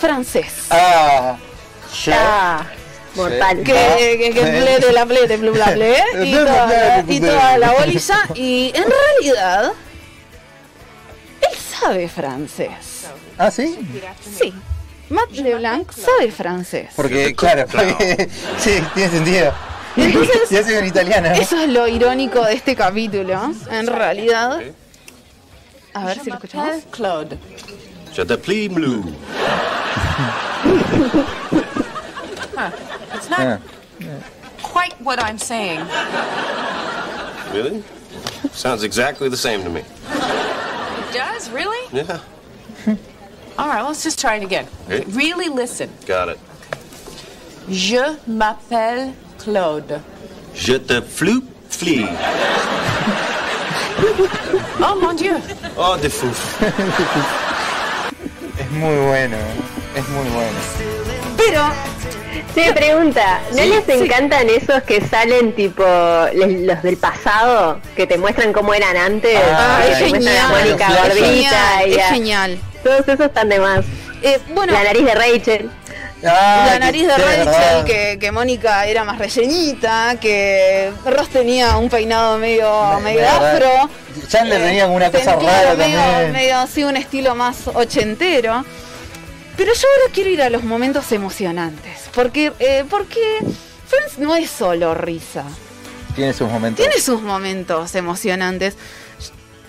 [0.00, 0.46] francés.
[0.70, 1.36] Ah,
[2.12, 2.64] Ah,
[3.14, 3.62] mortal.
[3.62, 7.72] Que, que, que la ble de blu bla ble y toda, la- y toda la
[7.72, 8.20] bolilla.
[8.34, 9.72] Y en realidad,
[11.40, 12.70] él sabe francés.
[13.36, 13.78] Ah, sí.
[14.38, 14.54] Sí.
[15.10, 16.88] Matt LeBlanc sabe francés.
[16.96, 18.28] Porque, claro, porque-
[18.58, 19.52] sí, tiene sentido.
[19.98, 21.28] Entonces, ya soy en italiano.
[21.30, 24.60] Eso es lo irónico de este capítulo, en realidad.
[25.94, 26.84] A ver si lo escuchamos.
[26.90, 27.38] Claude.
[28.14, 29.02] Je te plie, blue.
[32.56, 32.70] Huh.
[33.14, 33.58] It's not Ah.
[34.62, 35.80] quite what I'm saying.
[37.52, 37.82] Really?
[38.52, 39.80] Sounds exactly the same to me.
[39.80, 41.78] It does, really?
[41.92, 42.20] Yeah,
[43.58, 44.66] All right, let's just try it again.
[44.86, 45.04] Okay.
[45.08, 45.90] Really listen.
[46.06, 46.38] got it.
[47.70, 49.12] Je m'appelle
[49.52, 50.00] Claude.
[50.54, 52.06] Je te flee.
[54.80, 55.36] Oh mon Dieu.
[55.76, 56.62] Oh, de fouf.
[58.60, 59.36] Es muy bueno.
[59.96, 60.58] Es muy bueno.
[61.36, 61.62] Pero.
[62.54, 63.92] Se pregunta, ¿no Sí, les sí.
[64.04, 65.84] encantan esos que salen tipo
[66.34, 67.80] les- los del pasado?
[67.96, 69.38] Que te muestran cómo eran antes.
[69.52, 72.58] Ah, es te muestran a genial, Mónica es gordita genial, y es genial.
[72.82, 73.84] Todos esos están de más.
[74.22, 75.70] Eh, bueno, La nariz de Rachel.
[76.22, 81.88] La nariz de sí, Rachel, que, que Mónica era más rellenita, que Ross tenía un
[81.88, 83.90] peinado medio, medio afro.
[84.28, 86.32] Chandler tenía como una cosa Tenía rara medio, también.
[86.32, 88.64] medio así un estilo más ochentero.
[89.56, 92.10] Pero yo ahora quiero ir a los momentos emocionantes.
[92.14, 93.38] Porque, eh, porque
[93.86, 95.44] Friends no es solo risa.
[96.14, 96.84] Tiene sus momentos.
[96.84, 98.76] Tiene sus momentos emocionantes.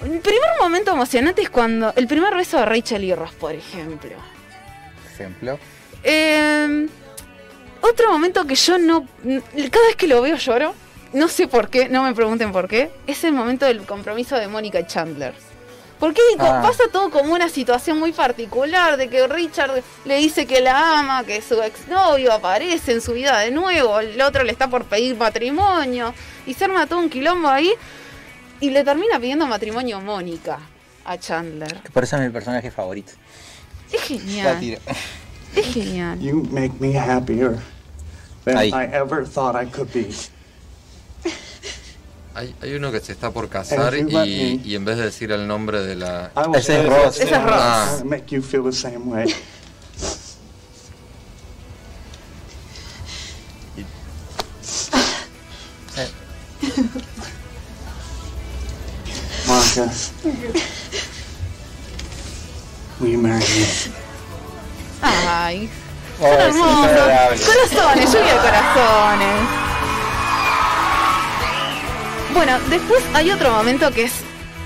[0.04, 1.94] El primer momento emocionante es cuando.
[1.96, 4.12] El primer beso de Rachel y Ross, por ejemplo.
[5.14, 5.60] Ejemplo.
[6.04, 6.88] Eh,
[7.82, 9.08] otro momento que yo no.
[9.24, 10.74] Cada vez que lo veo lloro.
[11.12, 12.92] No sé por qué, no me pregunten por qué.
[13.08, 15.34] Es el momento del compromiso de Mónica y Chandler.
[16.00, 16.62] Porque Ah.
[16.64, 21.24] pasa todo como una situación muy particular, de que Richard le dice que la ama,
[21.26, 25.18] que su exnovio aparece en su vida de nuevo, el otro le está por pedir
[25.18, 26.14] matrimonio,
[26.46, 27.74] y se arma todo un quilombo ahí,
[28.62, 30.60] y le termina pidiendo matrimonio Mónica
[31.04, 31.82] a Chandler.
[31.92, 33.12] Por eso es mi personaje favorito.
[33.92, 34.80] Es La genial, tiro.
[35.56, 36.20] Es genial.
[36.20, 37.60] You make me happier
[38.46, 38.72] than Ahí.
[38.74, 40.14] I ever thought I could be.
[42.36, 44.76] Hay, hay uno que se está por casar And if you let y, me- y
[44.76, 46.32] en vez de decir el nombre de la...
[46.56, 47.20] Ese es Ross.
[47.20, 47.52] Ese es Ross.
[47.52, 48.02] Ah.
[48.06, 49.26] make you feel the same way.
[59.48, 59.92] Monica,
[63.00, 64.09] will you marry me?
[65.02, 65.70] Ay,
[66.22, 67.46] Oh, son hermosos.
[67.46, 69.40] Corazones, lluvia de corazones.
[72.34, 74.12] Bueno, después hay otro momento que es,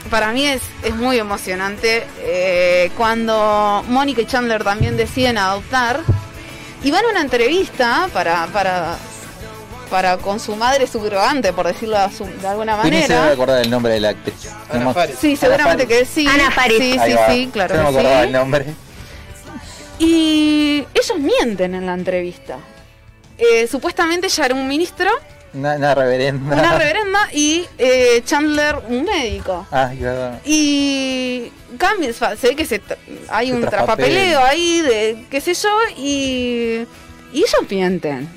[0.10, 6.02] para mí es, es muy emocionante, eh, cuando Mónica y Chandler también deciden adoptar
[6.84, 8.96] y van a una entrevista para, para,
[9.90, 13.32] para con su madre subrogante, por decirlo de su- de alguna se debe manera.
[13.32, 14.36] acordar del nombre de la actriz.
[14.72, 15.16] Ana Faris.
[15.20, 16.28] Sí, seguramente que sí.
[16.28, 16.80] Ana Faris.
[16.80, 18.28] Sí, sí, claro Yo no me que acordaba sí.
[18.28, 18.66] el nombre.
[20.04, 22.58] Y ellos mienten en la entrevista.
[23.38, 25.10] Eh, supuestamente ella era un ministro,
[25.54, 26.56] Una, una reverenda.
[26.56, 29.66] una reverenda y eh, Chandler un médico.
[29.72, 30.42] Ah, verdad.
[30.46, 32.82] Y cambia, se ve que se
[33.30, 36.86] hay Se un traspapeleo ahí de qué sé yo y,
[37.32, 38.30] y ellos mienten.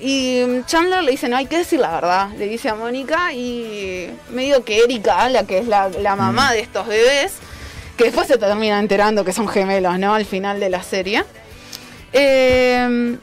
[0.00, 4.10] Y Chandler le dice, no hay que decir la verdad, le dice a Mónica y
[4.30, 7.32] medio que Erika, la que es la, la mamá de estos bebés,
[7.96, 10.14] que después se termina enterando que son gemelos, ¿no?
[10.14, 11.24] Al final de la serie.
[12.12, 13.16] eh,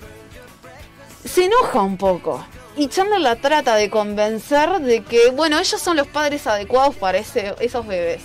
[1.25, 2.45] se enoja un poco.
[2.75, 7.17] Y Chandler la trata de convencer de que, bueno, ellos son los padres adecuados para
[7.17, 8.21] ese- esos bebés.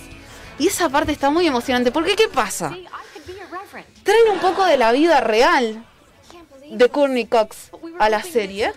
[0.57, 2.75] Y esa parte está muy emocionante, porque ¿qué pasa?
[4.03, 5.85] Traen un poco de la vida real
[6.69, 8.73] de Courtney Cox a la serie.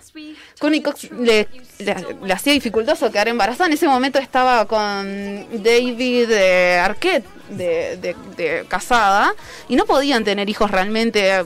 [0.60, 3.66] Courtney Cox le, le- le hacía dificultoso quedar embarazada.
[3.66, 9.34] En ese momento estaba con David eh, Arquette, de, de- de casada,
[9.68, 11.44] y no podían tener hijos realmente.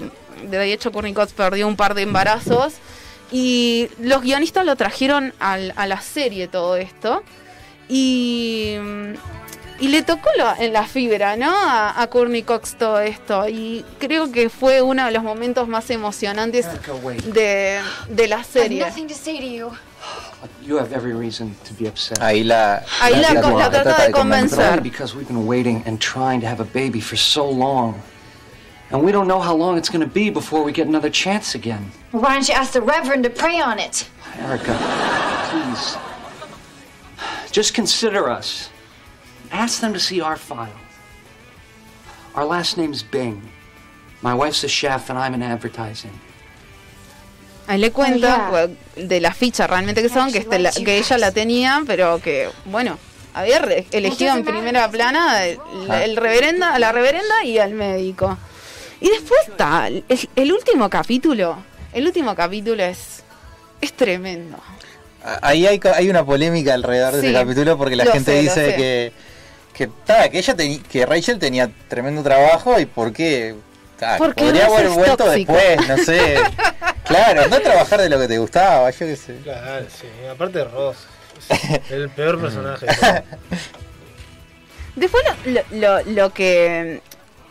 [0.51, 2.74] De hecho, Courtney Cox perdió un par de embarazos.
[3.33, 7.23] Y los guionistas lo trajeron al- a la serie todo esto.
[7.89, 8.77] Y,
[9.81, 11.51] y le tocó lo- en la fibra, ¿no?
[11.51, 13.49] A, a Courtney Cox todo esto.
[13.49, 16.66] Y creo que fue uno de los momentos más emocionantes
[17.33, 18.78] de, de la serie.
[20.07, 20.69] To say to you.
[20.69, 22.19] You have every reason to be upset.
[22.19, 22.81] Ahí la.
[23.01, 24.83] Ahí la co- la trata de convencer.
[24.83, 28.01] Because we've been waiting and trying to have a baby for so long.
[28.91, 31.55] And we don't know how long it's going to be before we get another chance
[31.57, 31.91] again.
[32.12, 34.09] Why don't you ask the Reverend to pray on it?
[34.39, 34.77] Erica,
[35.51, 35.97] please.
[37.51, 38.70] Just consider us.
[39.51, 40.78] Ask them to see our file.
[42.35, 43.43] Our last name's Bing.
[44.23, 46.12] My wife's a chef and I'm in advertising.
[47.69, 51.19] Ahí le cuenta bueno, de la ficha realmente que son, que, este, la- que ella
[51.19, 52.99] la tenía, pero que, bueno,
[53.35, 56.05] había re- elegido en primera plana el, Ah.
[56.05, 58.39] el reverenda, a la reverenda y al médico.
[59.01, 60.05] Y después está, el,
[60.37, 61.59] el último capítulo,
[61.93, 63.23] el último capítulo es,
[63.81, 64.59] es tremendo.
[65.43, 69.13] Ahí hay, hay una polémica alrededor de ese capítulo porque la gente sé, dice que
[69.75, 70.55] que, ta, que ella
[70.89, 73.55] que Rachel tenía tremendo trabajo y por qué
[73.99, 75.53] ta, Porque podría haber vuelto tóxico.
[75.53, 76.37] después, no sé.
[77.07, 79.37] claro, no trabajar de lo que te gustaba, yo qué sé.
[79.43, 80.07] Claro, sí.
[80.31, 80.97] Aparte de Ross.
[81.49, 82.87] es El peor personaje.
[82.87, 83.23] de.
[84.97, 87.03] Después lo, lo, lo- lo que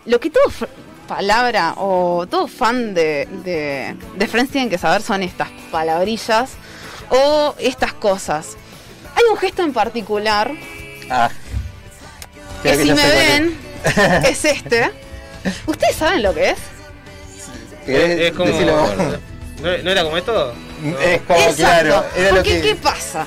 [0.06, 0.44] lo que todo
[1.07, 6.52] palabra o todo fan de, de, de Friends tienen que saber son estas palabrillas
[7.10, 8.57] o estas cosas.
[9.15, 10.52] Hay un gesto en particular
[11.10, 11.30] Ah.
[12.64, 13.57] que si me ven
[14.26, 14.90] es este.
[15.68, 16.57] ¿Ustedes saben lo que es?
[17.86, 18.49] ¿Querés Es como.
[19.61, 20.53] ¿No, no era como esto?
[20.82, 20.99] No.
[20.99, 21.56] Es como, Exacto.
[21.64, 22.61] claro, era lo Porque, que...
[22.61, 23.26] ¿qué pasa?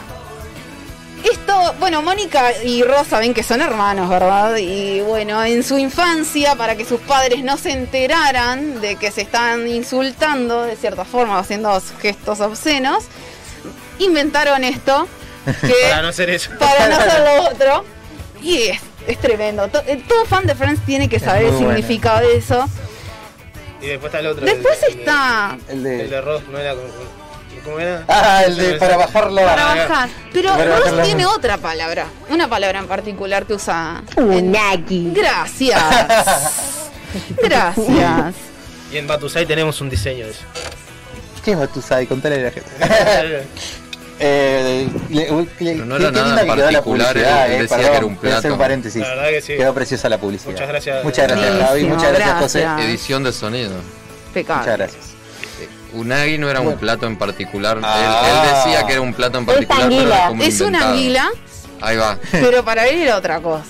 [1.24, 4.56] Esto, bueno, Mónica y Rosa saben que son hermanos, ¿verdad?
[4.56, 9.22] Y bueno, en su infancia, para que sus padres no se enteraran de que se
[9.22, 13.05] están insultando, de cierta forma, haciendo gestos obscenos,
[13.98, 15.09] inventaron esto
[15.60, 16.50] que Para no hacer eso.
[16.59, 17.84] para no hacer lo otro.
[18.40, 19.68] Y es, es tremendo.
[19.86, 21.66] Eh, Todo fan de Friends tiene que saber el bueno.
[21.70, 22.64] significado de eso.
[23.80, 24.44] Y después está el otro.
[24.44, 26.00] Después el, está El de...
[26.02, 26.88] El de Ross, no era como.
[27.64, 28.05] ¿Cómo era?
[28.09, 29.42] Ah, el de para bajarlo.
[29.42, 30.09] para bajar.
[30.32, 31.02] Pero Para Ross bajarla.
[31.02, 32.06] tiene otra palabra.
[32.30, 34.02] Una palabra en particular que usa.
[34.16, 35.12] Unagi.
[35.12, 35.82] Gracias.
[37.42, 38.34] Gracias.
[38.92, 40.42] Y en Batusai tenemos un diseño de eso.
[41.44, 42.06] ¿Qué es Batusai?
[42.06, 43.46] Contale a la gente.
[44.20, 45.24] Eh, le- le-
[45.58, 46.82] Pero no qué- era qué nada linda que quedó la particular,
[47.12, 48.48] publicidad, él eh, decía perdón, que era un plato.
[48.52, 49.02] un paréntesis.
[49.02, 49.56] La verdad que sí.
[49.56, 50.50] Quedó preciosa la publicidad.
[50.52, 51.04] Muchas gracias.
[51.04, 51.62] Muchas gracias, Javi.
[51.68, 52.60] Buenísimo, Muchas gracias, José.
[52.60, 52.88] gracias.
[52.88, 53.72] Edición de sonido.
[54.34, 54.58] Pecado.
[54.60, 55.04] Muchas gracias.
[55.94, 57.76] Unagi no era un plato en particular.
[57.78, 58.22] Él- Ah.
[58.44, 60.16] Él, decía que era un plato en Es particular, pero anguila.
[60.18, 61.28] era como Es una anguila,
[61.80, 62.18] Ahí va.
[62.32, 63.64] pero para él era otra cosa.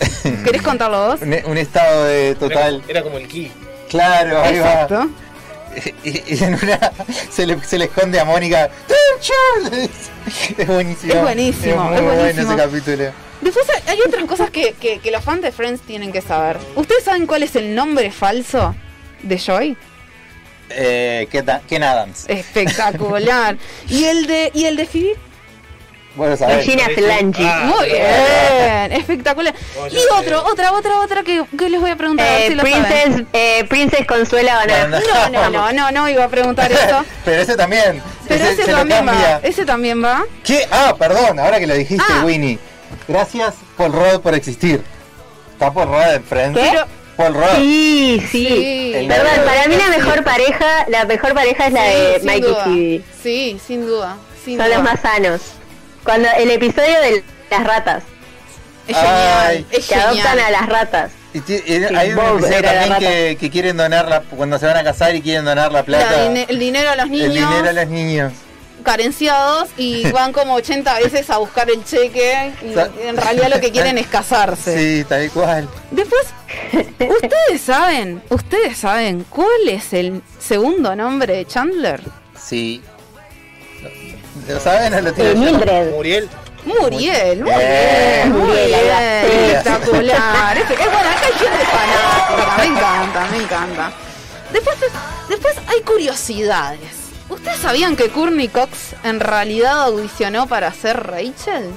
[0.44, 1.20] ¿Querés contarlo vos?
[1.22, 2.82] Un, un estado de Era, total.
[2.88, 3.50] era como el ki.
[3.88, 4.94] Claro, ahí Exacto.
[4.94, 5.08] va.
[6.04, 6.78] Y, y en una
[7.30, 8.70] se le, se le esconde a Mónica.
[10.58, 11.12] Es buenísimo.
[11.14, 12.52] Es buenísimo, Es muy es bueno buenísimo.
[12.52, 13.12] ese capítulo.
[13.40, 16.58] Después hay- otras cosas que, que- que los fans de Friends tienen que saber.
[16.74, 18.74] ¿Ustedes saben cuál es el nombre falso
[19.22, 19.76] de Joy?
[20.70, 22.24] Eh, Ken Ken Adams.
[22.28, 23.56] Espectacular.
[23.88, 25.16] ¿Y el de, y el de Phoebe?
[26.16, 26.64] Bueno, sabés.
[26.64, 27.44] Gina Flangi.
[27.44, 29.54] Ah, Muy bien, espectacular.
[29.90, 32.26] Y otro, otra, otra, otra que, que les voy a preguntar.
[32.26, 32.82] a ver Eh, si lo saben.
[32.84, 35.00] Princess, eh, Princess Consuela Banana.
[35.00, 37.04] No, no, no, no, no iba a preguntar eso.
[37.24, 38.02] Pero ese también.
[38.26, 39.40] Pero ese, también va.
[39.42, 40.24] Ese también va.
[40.44, 40.66] ¿Qué?
[40.70, 42.22] Ah, perdón, ahora que lo dijiste, Ah.
[42.24, 42.58] Winnie.
[43.06, 44.82] Gracias, Paul Rudd, por existir.
[45.52, 46.58] Está Paul Rudd en Friends.
[46.58, 46.68] ¿Qué?
[46.72, 47.56] Pero- Paul Rudd.
[47.56, 49.06] Sí, sí.
[49.08, 52.46] Perdón, para mí la mejor pareja, la mejor pareja es la Sí, de sin Mike
[52.46, 52.64] duda.
[52.66, 53.04] y Phoebe.
[53.22, 54.16] Sí, sin duda.
[54.44, 54.76] Sin Son duda.
[54.76, 55.40] los más sanos.
[56.04, 58.02] Cuando el episodio de las ratas,
[58.86, 59.46] Es genial.
[59.46, 59.66] Ay.
[59.70, 61.10] es que adoptan a las ratas.
[61.32, 64.66] Y ti- y Sí, hay un episodio también que, que quieren donar la, cuando se
[64.66, 66.10] van a casar y quieren donar la plata.
[66.28, 68.32] La el dinero a los niños el dinero a los niños.
[68.82, 73.70] carenciados y van como 80 veces a buscar el cheque y en realidad lo que
[73.72, 74.76] quieren es casarse.
[74.76, 75.68] Sí, tal cual.
[75.92, 76.26] Después,
[76.98, 82.00] ustedes saben, ustedes saben cuál es el segundo nombre de Chandler.
[82.42, 82.82] Sí.
[84.48, 85.40] ¿Lo saben o lo Eh, tienen?
[85.40, 85.90] Mildred.
[85.92, 86.28] Muriel.
[86.64, 90.56] Muriel, muy Eh, bien, muy Muriel, espectacular.
[90.58, 93.92] Es, es bueno, acá hay gente fanática, me encanta, me encanta.
[94.52, 94.76] Después,
[95.28, 96.90] después hay curiosidades.
[97.28, 101.70] ¿Ustedes sabían que Courtney Cox en realidad audicionó para ser Rachel?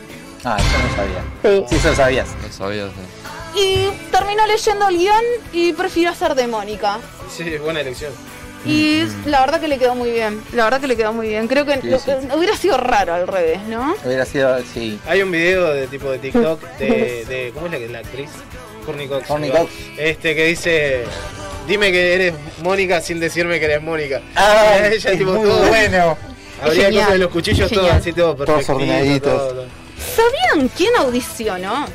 [0.44, 1.24] Ah, yo no sabía.
[1.44, 1.66] Sí.
[1.70, 2.28] Sí, eso lo sabías.
[2.42, 2.88] No sabía.
[2.88, 3.60] sí.
[3.60, 5.24] Y terminó leyendo el guion
[5.54, 6.98] y prefirió hacer de Mónica.
[7.36, 8.12] Sí, buena elección.
[8.66, 10.42] Y la verdad que le quedó muy bien.
[10.54, 11.48] La verdad que le quedó muy bien.
[11.48, 12.12] Creo que Sí, lo- sí.
[12.36, 13.94] hubiera sido raro al revés, ¿no?
[14.06, 15.00] Hubiera sido, sí.
[15.06, 18.30] Hay un video de tipo de TikTok de, de ¿cómo es la, la actriz?
[18.86, 19.28] Courtney Cox.
[19.28, 19.64] Courtney igual.
[19.64, 19.74] Cox.
[19.98, 21.04] Este que dice,
[21.68, 24.22] dime que eres Mónica sin decirme que eres Mónica.
[24.36, 26.18] Ah, Y ella es tipo muy todo- bueno.
[26.62, 28.76] Habría cosas de los cuchillos todos así, todo perfectito.
[28.76, 29.38] ordenaditos.
[29.38, 29.66] todo, todo.
[30.16, 31.86] ¿Sabían quién audicionó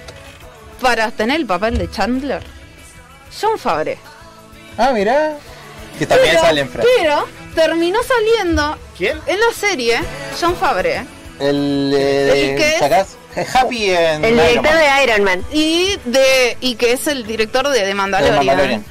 [0.82, 2.42] para tener el papel de Chandler?
[3.40, 3.96] John Favre.
[4.76, 5.36] Ah, mirá.
[5.98, 6.90] Que también pero, sale en Friends.
[6.96, 9.18] pero terminó saliendo ¿Quién?
[9.26, 9.98] en la serie
[10.40, 11.04] John Favre
[11.40, 12.78] El eh, ¿Y qué de, es?
[12.78, 13.16] ¿sacás?
[13.54, 15.44] Happy en El director de Iron Man.
[15.52, 18.36] y de y que es el director de The De Mandalorian.
[18.36, 18.84] Mandalorian.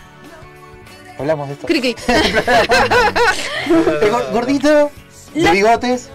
[1.19, 1.67] Hablamos de esto.
[1.67, 1.95] Criqui.
[4.31, 4.91] Gordito,
[5.33, 6.09] de bigotes.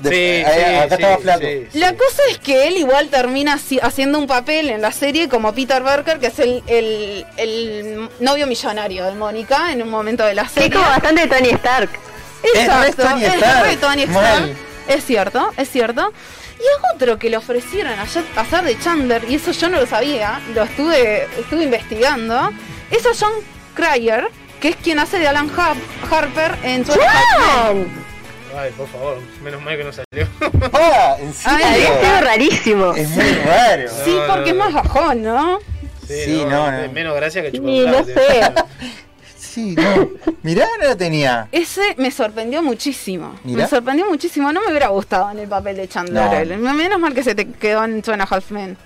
[0.00, 1.40] De- Sí, ahí- sí, acá sí, estaba flaco.
[1.40, 1.66] sí.
[1.78, 5.52] La cosa es que él igual termina haci- haciendo un papel en la serie como
[5.54, 10.34] Peter Berker, que es el, el- el novio millonario de Mónica en un momento de
[10.34, 10.68] la serie.
[10.68, 11.90] es como bastante Tony Stark.
[12.42, 14.04] Exacto, Es Tony es Stark, Tony.
[14.88, 16.12] Es cierto, es cierto.
[16.58, 18.24] Y es otro que le ofrecieron a hacer
[18.64, 22.50] de Chandler, y eso yo no lo sabía, lo estuve, estuve investigando.
[22.90, 23.32] Es a John
[23.74, 24.28] Cryer,
[24.60, 25.76] que es quien hace de Alan Har-
[26.10, 26.94] Harper en Two
[28.56, 30.26] Ay, por favor, menos mal que no salió.
[30.72, 31.58] Ah, ¿en serio?
[31.66, 32.94] Ay, Es algo rarísimo.
[32.94, 33.88] Es muy raro.
[34.04, 35.58] Sí, No, porque no, es más bajón, ¿no?
[36.06, 36.78] Sí, no, no.
[36.78, 38.14] es Menos gracia que chupar Y un no sé.
[39.38, 40.10] Sí, no.
[40.42, 41.48] Mirá, no lo tenía.
[41.50, 43.38] Ese me sorprendió muchísimo.
[43.42, 43.62] Mirá.
[43.64, 44.52] Me sorprendió muchísimo.
[44.52, 46.58] No me hubiera gustado en el papel de Chandler.
[46.58, 48.76] Menos mal que se te quedó en Two and a Half Men.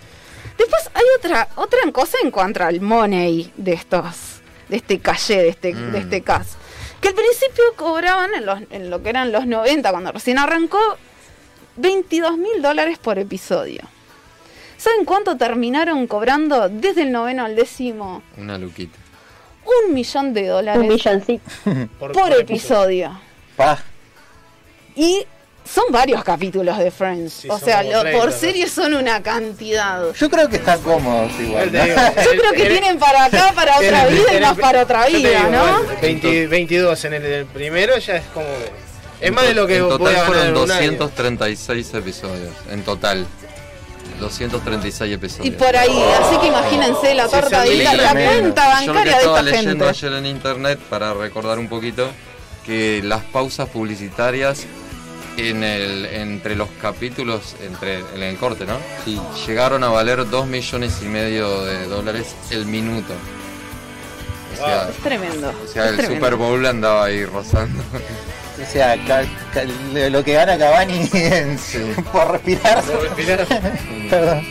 [0.56, 5.48] Después hay otra, otra cosa en cuanto al money de estos, de este calle, de
[5.48, 5.90] este, Mm.
[5.92, 6.52] de este cast.
[7.00, 10.78] Que al principio cobraban en, los, en lo que eran los 90, cuando recién arrancó,
[11.76, 13.82] 22 mil dólares por episodio.
[14.76, 18.22] ¿Saben cuánto terminaron cobrando desde el noveno al décimo?
[18.36, 18.98] Una luquita.
[19.86, 21.50] Un millón de dólares Un milloncito.
[21.98, 23.18] Por, por episodio.
[23.56, 23.78] Pa.
[24.96, 25.26] Y
[25.72, 27.32] son varios capítulos de Friends.
[27.32, 28.36] Sí, o sea, lo- 30, por ¿no?
[28.36, 30.02] serie son una cantidad.
[30.14, 31.72] Yo creo que están cómodos igual.
[31.72, 31.82] ¿no?
[31.84, 34.56] digo, Yo creo que en- tienen para acá, para en otra el- vida y más
[34.56, 35.66] el- para otra vida, digo, ¿no?
[35.80, 38.46] igual, 20 22 en el, primero ya es como.
[39.20, 40.90] Es más de lo que en voy total a fueron en un año.
[40.92, 42.54] 236 episodios.
[42.70, 43.26] En total.
[44.18, 45.46] 236 episodios.
[45.46, 48.32] Y por ahí, así que imagínense la torta de sí, guita, la tremendo.
[48.54, 49.88] cuenta Yo lo que bancaria de estaba esta leyendo gente.
[50.06, 52.08] ayer en internet para recordar un poquito
[52.66, 54.66] que las pausas publicitarias
[55.36, 58.76] en el, entre los capítulos, entre en el corte, ¿no?
[59.04, 59.20] Sí.
[59.46, 63.14] Llegaron a valer 2 millones y medio de dólares el minuto.
[64.52, 65.48] O sea, Es tremendo.
[65.48, 66.14] o sea es el tremendo.
[66.26, 67.82] Super Bowl andaba ahí rozando.
[68.62, 69.24] O sea, ca-
[69.54, 69.64] ca-
[70.10, 71.56] lo que gana Cavani en-
[72.12, 72.82] por respirar.
[72.82, 73.46] Por respirar.
[74.10, 74.46] Perdón.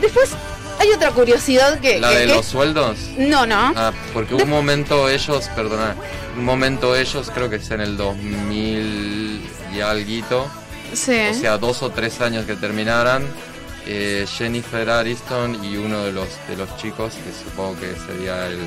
[0.00, 0.30] Después
[0.80, 2.00] hay otra curiosidad que.
[2.00, 2.98] La que- de que- los sueldos.
[3.16, 3.72] No, no.
[3.76, 5.94] Ah, porque un momento ellos, perdona,
[6.36, 8.97] un momento ellos creo que es en el 2000
[9.78, 10.46] y alguito,
[10.92, 11.28] sí.
[11.30, 13.24] o sea, dos o tres años que terminaran,
[13.86, 18.58] eh, Jennifer Ariston y uno de los de los chicos, que supongo que sería el...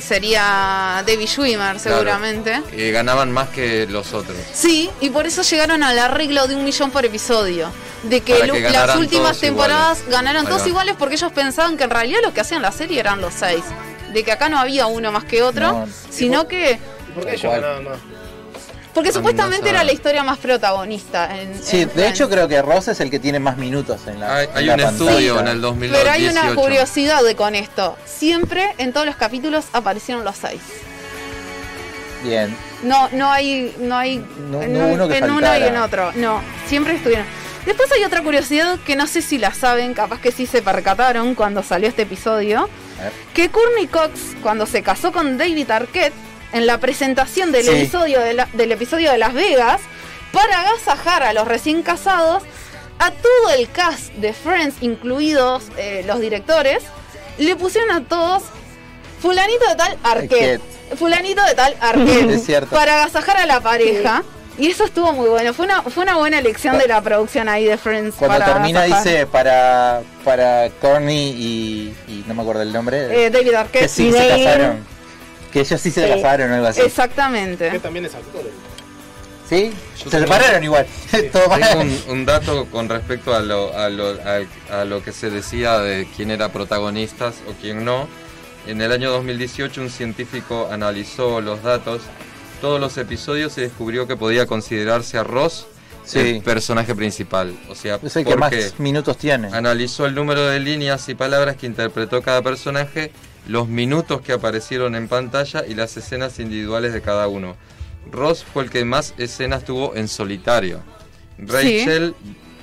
[0.00, 2.62] Sería David Schwimmer, seguramente.
[2.72, 4.36] eh, ganaban más que los otros.
[4.52, 7.70] Sí, y por eso llegaron al arreglo de un millón por episodio.
[8.02, 10.12] De que, que las últimas temporadas iguales.
[10.16, 13.20] ganaron todos iguales porque ellos pensaban que en realidad lo que hacían la serie eran
[13.20, 13.62] los seis.
[14.12, 15.88] De que acá no había uno más que otro, No.
[16.10, 16.72] sino que.
[17.08, 17.98] ¿Y ¿Por qué ellos ganaban más?
[18.94, 21.34] Porque supuestamente era la historia más protagonista.
[21.38, 22.10] En, Sí, en de Friends.
[22.14, 24.64] hecho creo que Ross es el que tiene más minutos en la Hay, en hay
[24.66, 25.10] la un pantalla.
[25.10, 25.98] estudio en el 2018.
[26.04, 27.96] Pero hay una curiosidad de con esto.
[28.04, 30.60] Siempre en todos los capítulos aparecieron los seis.
[32.24, 32.54] Bien.
[32.82, 34.18] No, no hay, no hay
[34.50, 36.12] No- en, no un- uno que en uno y en otro.
[36.14, 37.26] No, siempre estuvieron.
[37.66, 41.34] Después hay otra curiosidad que no sé si la saben, capaz que sí se percataron
[41.34, 42.68] cuando salió este episodio.
[43.34, 46.12] Que Courtney Cox, cuando se casó con David Arquette,
[46.52, 47.70] en la presentación del, Sí.
[47.70, 49.80] episodio de la- del episodio de Las Vegas,
[50.32, 52.42] para agasajar a los recién casados,
[52.98, 56.82] a todo el cast de Friends, incluidos eh, los directores,
[57.38, 58.42] le pusieron a todos
[59.20, 60.60] fulanito de tal Arquette,
[60.96, 62.74] fulanito de tal Arquette, Es cierto.
[62.74, 64.22] para agasajar a la pareja.
[64.58, 65.54] Y eso estuvo muy bueno.
[65.54, 68.16] Fue una, fue una buena elección de la producción ahí de Friends.
[68.18, 69.04] Cuando para termina agasajar.
[69.06, 73.24] dice para para Corny y, y no me acuerdo el nombre.
[73.26, 74.86] Eh, David Arquette que sí y se casaron.
[75.52, 76.08] Que ellos sí se Sí.
[76.14, 76.80] casaron o algo así.
[76.80, 77.70] Exactamente.
[77.70, 78.42] Que también es actor.
[79.48, 79.72] ¿Sí?
[80.02, 80.86] Yo Se separaron igual.
[81.32, 81.60] Todo mal.
[81.60, 85.28] Tengo un, un dato con respecto a lo, a, lo, a- a lo que se
[85.30, 88.08] decía de quién era protagonistas o quién no.
[88.66, 92.00] En el año 2018 un científico analizó los datos.
[92.60, 95.66] Todos los episodios se descubrió que podía considerarse a Ross
[96.04, 96.18] Sí.
[96.18, 97.54] el personaje principal.
[97.68, 99.48] O sea, Es el que más minutos tiene.
[99.52, 103.12] analizó el número de líneas y palabras que interpretó cada personaje,
[103.48, 107.56] los minutos que aparecieron en pantalla y las escenas individuales de cada uno.
[108.10, 110.80] Ross fue el que más escenas tuvo en solitario.
[111.38, 112.14] Rachel,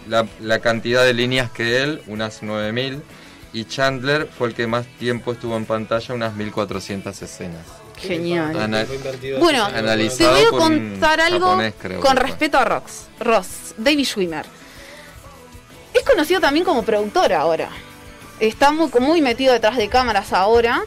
[0.07, 3.01] la, la cantidad de líneas que él, unas 9000.
[3.51, 7.65] Y Chandler fue el que más tiempo estuvo en pantalla, unas 1400 escenas.
[7.97, 8.57] Genial.
[8.57, 8.85] Ana-
[9.39, 14.45] Bueno, te voy a contar algo japonés, creo con respeto a Rox, Ross, David Schwimmer.
[15.93, 17.69] Es conocido también como productor ahora.
[18.39, 20.83] Está muy, muy metido detrás de cámaras ahora,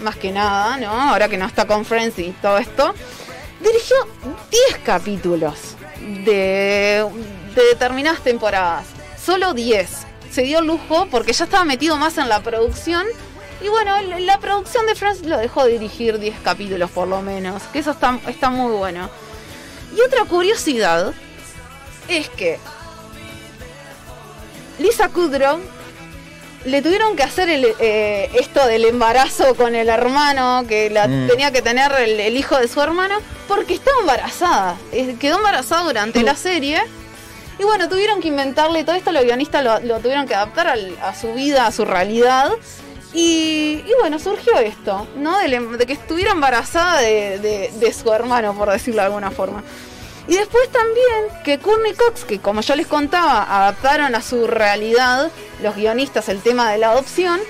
[0.00, 0.90] más que nada, ¿no?
[0.90, 2.94] Ahora que no está con Friends y todo esto.
[3.60, 3.96] Dirigió
[4.50, 7.06] 10 capítulos de,
[7.54, 8.86] de determinadas temporadas.
[9.22, 10.06] Solo 10.
[10.30, 13.04] Se dio lujo porque ya estaba metido más en la producción
[13.62, 17.80] Y bueno, la producción de Friends lo dejó dirigir 10 capítulos por lo menos, que
[17.80, 19.10] eso está, está muy bueno.
[19.96, 21.12] Y otra curiosidad
[22.08, 22.58] es que
[24.78, 25.60] Lisa Kudrow
[26.64, 31.28] le tuvieron que hacer el, eh, esto del embarazo con el hermano, que la Mm.
[31.28, 33.16] tenía que tener el, el hijo de su hermano,
[33.48, 34.76] porque estaba embarazada.
[35.18, 36.80] Quedó embarazada durante la serie.
[37.58, 40.96] Y bueno, tuvieron que inventarle todo esto, los guionistas lo, lo tuvieron que adaptar al-
[41.02, 42.50] a su vida, a su realidad.
[43.12, 45.38] Y, y bueno, surgió esto, ¿no?
[45.38, 49.64] De que estuviera embarazada de, de- de su hermano, por decirlo de alguna forma.
[50.30, 55.28] Y después también que Courtney Cox, que como yo les contaba, adaptaron a su realidad
[55.60, 57.40] los guionistas el tema de la adopción,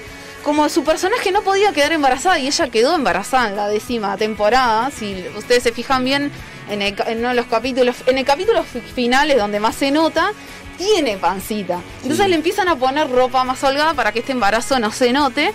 [0.43, 4.91] como su personaje no podía quedar embarazada y ella quedó embarazada en la décima temporada,
[4.91, 6.33] si ustedes se fijan bien
[6.71, 9.91] en, el en uno de los capítulos, en el capítulo fi- finales donde más se
[9.91, 10.33] nota,
[10.79, 11.81] tiene pancita.
[12.03, 15.53] Entonces le empiezan a poner ropa más holgada para que este embarazo no se note.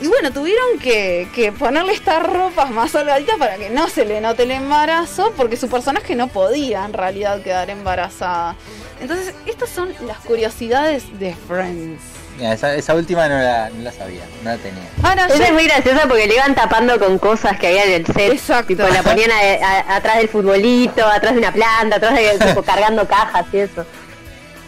[0.00, 4.20] Y bueno, tuvieron que, que ponerle estas ropas más holgaditas para que no se le
[4.20, 8.56] note el embarazo, porque su personaje no podía en realidad quedar embarazada.
[9.00, 12.02] Entonces, estas son las curiosidades de Friends.
[12.38, 14.82] Mira, esa, esa última no la, no la sabía, no la tenía.
[15.02, 17.92] Ahora, Esa yo- es muy graciosa porque le iban tapando con cosas que había en
[17.92, 18.32] el set.
[18.32, 18.66] Exacto.
[18.68, 22.62] Tipo, la ponían a- a- atrás del futbolito, atrás de una planta, atrás de tipo,
[22.62, 23.86] cargando cajas y eso.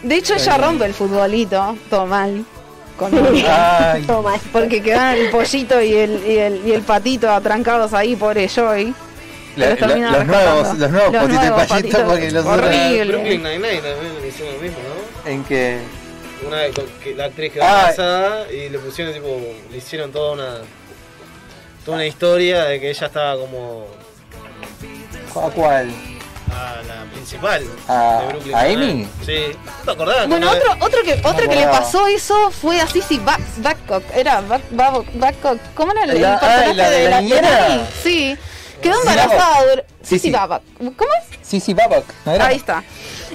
[0.01, 2.43] De hecho, ella rompe el futbolito, todo mal.
[2.99, 3.11] Con
[3.47, 4.05] Ay.
[4.51, 8.93] Porque quedan el pollito y el, y el, y el patito atrancados ahí, pobre Joey.
[9.55, 10.53] La- Los la- terminan los rescatando.
[10.61, 12.01] nuevos, los nuevos Los potitos y nuevos patitos.
[12.03, 12.45] porque los.
[12.45, 13.05] Horrible.
[13.05, 14.77] Brooklyn Nine-Nine también le hicieron lo mismo,
[15.23, 15.29] ¿no?
[15.29, 15.79] En que.
[16.47, 17.67] Una vez con- que la actriz quedó Ah.
[17.89, 19.27] embarazada y le pusieron tipo,
[19.71, 20.57] le hicieron toda una
[21.85, 23.87] toda una historia de que ella estaba como
[25.35, 25.89] ¿A cuál?
[26.51, 28.59] A la principal ¿A- de Brooklyn a.
[28.61, 29.07] Amy?
[29.25, 29.41] Sí.
[29.65, 30.27] ¿No te acordás?
[30.27, 34.03] Bueno, otro, otro que, otro que le pasó eso fue a Sissy Ba- Babcock.
[34.15, 35.59] Era Ba- Ba- Babcock.
[35.75, 37.87] ¿Cómo era el, el La- ah, personaje la de de la la?
[38.03, 38.37] Sí.
[38.81, 39.83] Quedó embarazada.
[40.01, 40.31] Sí, sí.
[40.31, 40.63] Babcock.
[40.77, 41.37] ¿Cómo es?
[41.47, 42.03] Sí, sí, Babak.
[42.25, 42.45] ¿no era?
[42.47, 42.83] Ahí está.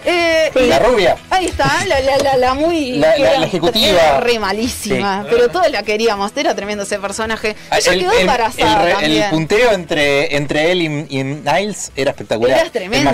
[0.04, 1.16] Eh, La rubia.
[1.30, 2.92] Ahí está, la, la, la, la muy.
[2.98, 4.20] La- la- ejecutiva.
[4.20, 5.22] re malísima.
[5.22, 5.28] Sí.
[5.30, 6.30] Pero todos la queríamos.
[6.36, 7.56] Era tremendo ese personaje.
[7.70, 12.10] Ah, Ella el, quedó embarazada el el punteo entre, entre él y, y Niles era
[12.10, 12.58] espectacular.
[12.60, 13.10] Era tremendo.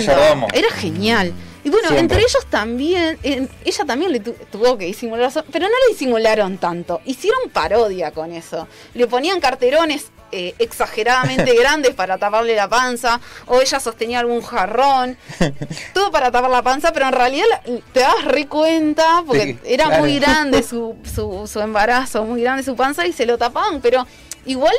[0.53, 1.33] Era genial.
[1.63, 1.99] Y bueno, Siempre.
[1.99, 7.01] entre ellos también, ella también le tu- tuvo que disimular, pero no le disimularon tanto.
[7.05, 8.67] Hicieron parodia con eso.
[8.95, 15.17] Le ponían carterones eh, exageradamente grandes para taparle la panza, o ella sostenía algún jarrón,
[15.93, 17.45] todo para tapar la panza, pero en realidad
[17.93, 20.01] te das re cuenta, porque Sí, era claro.
[20.03, 24.05] muy grande su, su, su embarazo, muy grande su panza, y se lo tapaban, pero
[24.45, 24.73] igual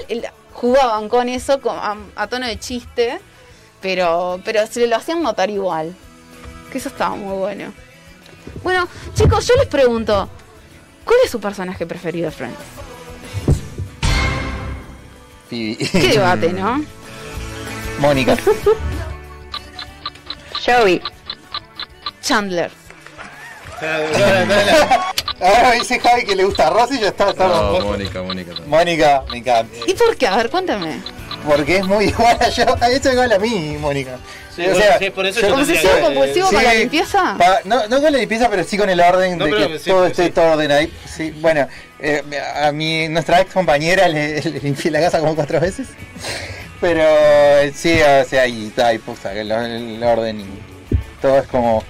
[0.53, 3.19] jugaban con eso a, a tono de chiste,
[3.81, 5.95] pero, pero se lo hacían notar igual.
[6.71, 7.73] Que eso estaba muy bueno.
[8.63, 10.29] Bueno, chicos, yo les pregunto,
[11.05, 12.59] ¿cuál es su personaje preferido de Friends?
[15.53, 15.77] Phoebe.
[15.77, 16.83] Qué debate, ¿no?
[17.99, 18.37] Mónica.
[20.65, 21.01] Joey.
[22.23, 22.71] Chandler.
[25.43, 27.31] Ahora dice Javi que le gusta a Rosy y ya está.
[27.31, 27.81] está No.
[27.81, 28.51] Mónica, Mónica.
[28.53, 28.71] también.
[28.71, 29.77] Mónica, me encanta.
[29.87, 30.27] ¿Y por qué?
[30.29, 31.01] A ver, cuéntame.
[31.47, 32.65] Porque es muy igual a yo.
[32.81, 34.19] A eso igual a mí, Mónica.
[34.55, 36.65] Sí, bueno, sí, por eso yo ¿Obsesivo tendría que- compulsivo con Sí.
[36.65, 37.35] la limpieza?
[37.39, 39.91] Pa- no, no con la limpieza, pero sí con el orden No, de que sí,
[39.91, 40.11] todo sí.
[40.13, 40.87] esté todo ordenado.
[41.07, 41.67] Sí, bueno,
[42.03, 42.23] eh,
[42.57, 45.89] a mi nuestra ex compañera le, le limpié la casa como cuatro veces.
[46.81, 50.47] Pero eh, sí, o sea, y está, y puta, el, el orden y
[51.21, 51.85] todo es como.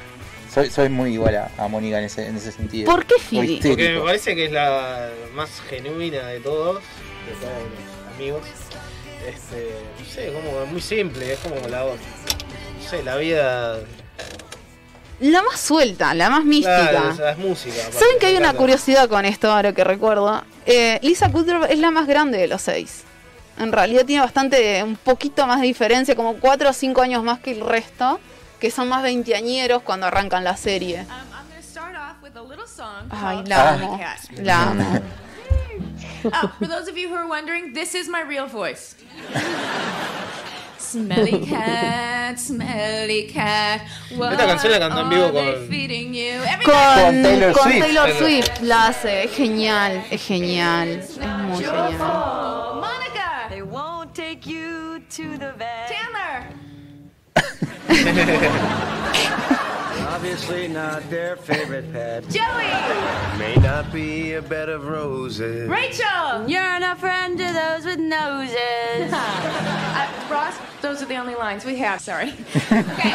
[0.52, 2.84] Soy, soy muy igual a, a Mónica en ese, en ese sentido.
[2.84, 3.58] ¿Por qué Phoebe?
[3.62, 6.82] Porque me parece que es la más genuina de todos,
[7.26, 8.42] de todos los amigos.
[9.26, 13.78] Este, no sé, como muy simple, es como la, no sé, la vida.
[15.22, 16.90] La más suelta, la más mística.
[16.90, 17.74] Claro, o sea, es música.
[17.80, 20.44] aparte, ¿Saben que hay una curiosidad con esto ahora que recuerdo?
[20.66, 23.02] Eh, Lisa Kudrow es la más grande de los seis.
[23.58, 27.38] En realidad tiene bastante, un poquito más de diferencia, como cuatro o cinco años más
[27.40, 28.18] que el resto,
[28.60, 31.06] que son más veinteañeros cuando arrancan la serie.
[33.10, 33.74] Ay, la Ah.
[33.74, 34.00] amo,
[34.42, 35.00] la amo.
[36.24, 38.94] Oh, for those of you who are wondering, this is my real voice.
[40.92, 43.80] Smelly cat, smelly cat.
[44.10, 46.42] Esta canción la cantó en vivo what are they con- feeding you?
[46.44, 47.80] Every Con, Con Taylor con Swift.
[47.82, 51.98] Taylor Swift la hace, es genial, es genial, es muy genial.
[51.98, 53.46] Monica!
[53.48, 55.88] They won't take you to the vet.
[55.88, 56.44] Chandler!
[60.22, 62.22] Obviously not their favorite pet.
[62.28, 62.70] Joey!
[63.40, 65.68] May not be a bed of roses.
[65.68, 66.48] Rachel!
[66.48, 69.12] You're not a friend to those with noses.
[69.94, 72.28] Uh, Ross, those are the only lines we have, sorry.
[72.54, 73.12] Okay.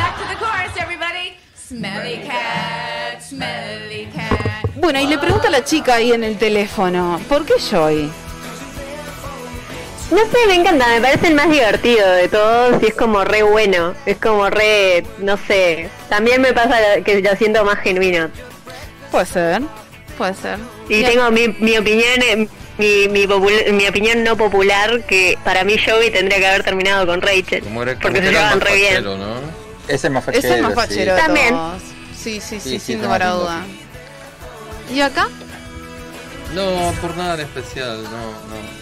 [0.00, 1.36] Back to the chorus, everybody.
[1.54, 4.64] Smelly cat, smelly cat.
[4.76, 8.10] Bueno, y le pregunta a la chica ahí en el teléfono, ¿por qué Joy?
[10.10, 13.42] No sé, me encanta, me parece el más divertido de todos y es como re
[13.44, 18.28] bueno, es como re, no sé, también me pasa que lo siento más genuino.
[19.12, 19.62] Puede ser,
[20.18, 20.58] puede ser.
[20.88, 25.62] Y tengo mi, mi opinión, eh, mi, mi, popul- mi opinión no popular, que para
[25.62, 28.74] mí Joey tendría que haber terminado con Rachel, Como era- porque como se más re
[28.74, 29.04] bien.
[29.04, 29.36] ¿no?
[29.86, 30.48] Es el más fachero.
[30.48, 30.76] Es el más sí.
[30.80, 31.48] fachero También.
[31.50, 31.82] todos.
[32.16, 33.64] Sí, sí, sí, Sí, sí, sin lugar a duda.
[34.92, 35.28] ¿Y acá?
[36.54, 38.79] No, por nada en especial, no, no.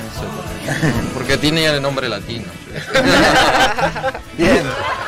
[1.14, 2.44] Porque tiene el nombre latino.
[4.36, 4.62] Bien.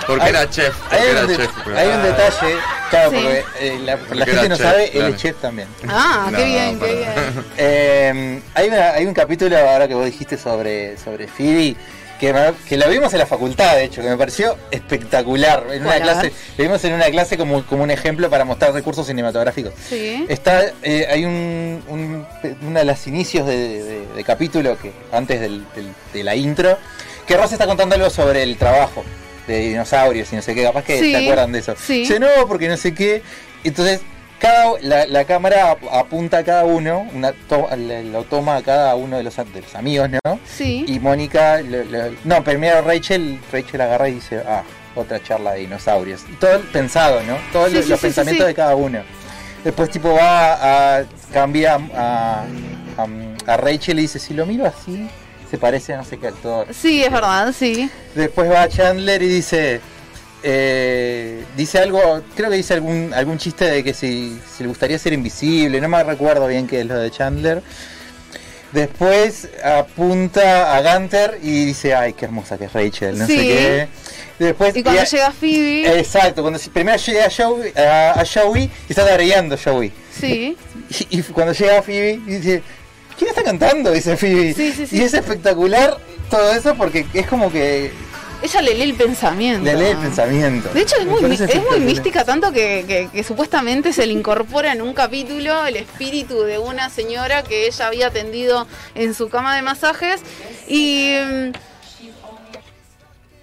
[0.07, 0.75] Porque Hay- era chef.
[0.91, 1.51] Hay Porque un, era de- chef.
[1.77, 2.57] hay un detalle,
[2.91, 3.17] claro, Sí.
[3.17, 5.15] porque eh, la, la Porque gente era no chef, sabe, él claro.
[5.15, 5.69] es chef también.
[5.89, 7.45] Ah, qué No, bien, qué bien.
[7.57, 11.77] Eh, hay, una- hay un capítulo ahora que vos dijiste sobre, sobre Phoebe
[12.23, 15.65] que, me- que lo vimos en la facultad, de hecho, que me pareció espectacular.
[15.73, 19.73] En una clase, vimos en una clase como, como un ejemplo para mostrar recursos cinematográficos.
[19.89, 20.25] Sí.
[20.29, 22.25] Está, eh, hay un, un,
[22.63, 26.79] uno de los inicios de, de- de capítulo que antes del- del- de la intro,
[27.27, 29.03] que Ross está contando algo sobre el trabajo
[29.49, 31.75] de dinosaurios y no sé qué, capaz que Sí, te acuerdan de eso.
[31.77, 32.03] sí.
[32.03, 33.23] Dice, no, porque no sé qué.
[33.65, 34.01] Entonces,
[34.43, 38.63] cada, la, la cámara ap- apunta a cada uno, una to- le- lo toma a
[38.63, 40.39] cada uno de los, a- de los amigos, ¿no?
[40.45, 40.85] Sí.
[40.89, 44.63] Y Mónica, lo- lo- no, primero Rachel, Rachel agarra y dice, ah,
[44.95, 46.23] otra charla de dinosaurios.
[46.41, 47.37] Todo pensado, ¿no?
[47.53, 49.01] Todos Sí, los, sí, los sí, pensamientos de cada uno.
[49.65, 52.45] Después tipo va a, cambia a,
[52.99, 53.07] a,
[53.53, 55.09] a Rachel y dice, si lo miro así,
[55.51, 56.67] se parece a no sé qué actor.
[56.75, 57.89] Sí, es verdad, sí.
[58.15, 59.81] Después va a Chandler y dice,
[60.43, 64.99] eh, dice algo, creo que dice algún, algún chiste de que si, si le gustaría
[64.99, 67.63] ser invisible, no me recuerdo bien qué es lo de Chandler.
[68.73, 73.37] Después apunta a Gunter y dice, ay, qué hermosa que es Rachel, no Sí.
[73.37, 73.89] sé qué.
[74.39, 78.93] Después, Y cuando a- llega Phoebe, Exacto, cuando primero llega Joey, a, a Joey y
[78.93, 79.93] está tarareando Joey.
[80.19, 80.57] sí.
[81.11, 82.63] Y, y cuando llega Phoebe dice,
[83.19, 83.93] ¿quién está cantando?
[83.93, 84.55] Dice Phoebe.
[84.55, 84.87] Sí, sí.
[84.97, 85.99] Y es espectacular
[86.31, 87.93] todo eso porque es como que
[88.43, 89.65] Ella le lee el pensamiento.
[89.65, 90.69] le lee el pensamiento.
[90.75, 94.73] De hecho, es Me muy, es mística, tanto que, que- que supuestamente se le incorpora
[94.73, 99.55] en un capítulo el espíritu de una señora que ella había atendido en su cama
[99.57, 100.21] de masajes.
[100.69, 101.15] Y.
[101.25, 101.53] mm,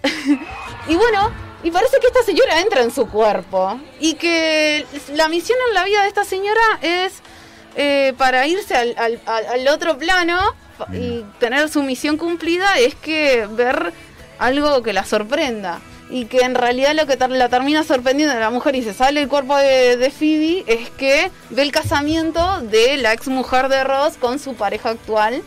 [0.89, 1.31] y bueno,
[1.63, 3.79] y parece que esta señora entra en su cuerpo.
[3.99, 7.13] Y que la misión en la vida de esta señora es
[7.75, 10.39] eh, para irse al, al- al- al otro plano
[10.93, 13.91] y tener su misión cumplida, es que ver
[14.39, 15.79] algo que la sorprenda.
[16.11, 19.21] Y que en realidad lo que la termina sorprendiendo de la mujer y se sale
[19.21, 23.83] el cuerpo de, de Phoebe es que ve el casamiento de la ex mujer de
[23.83, 25.43] Ross con su pareja actual.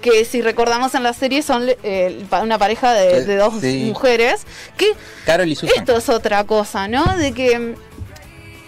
[0.00, 3.84] Que si recordamos en la serie son eh, una pareja de, de dos Sí.
[3.92, 4.46] mujeres.
[4.78, 4.86] Que
[5.26, 5.74] Carol y Susan.
[5.76, 7.04] esto es otra cosa, ¿no?
[7.18, 7.74] De que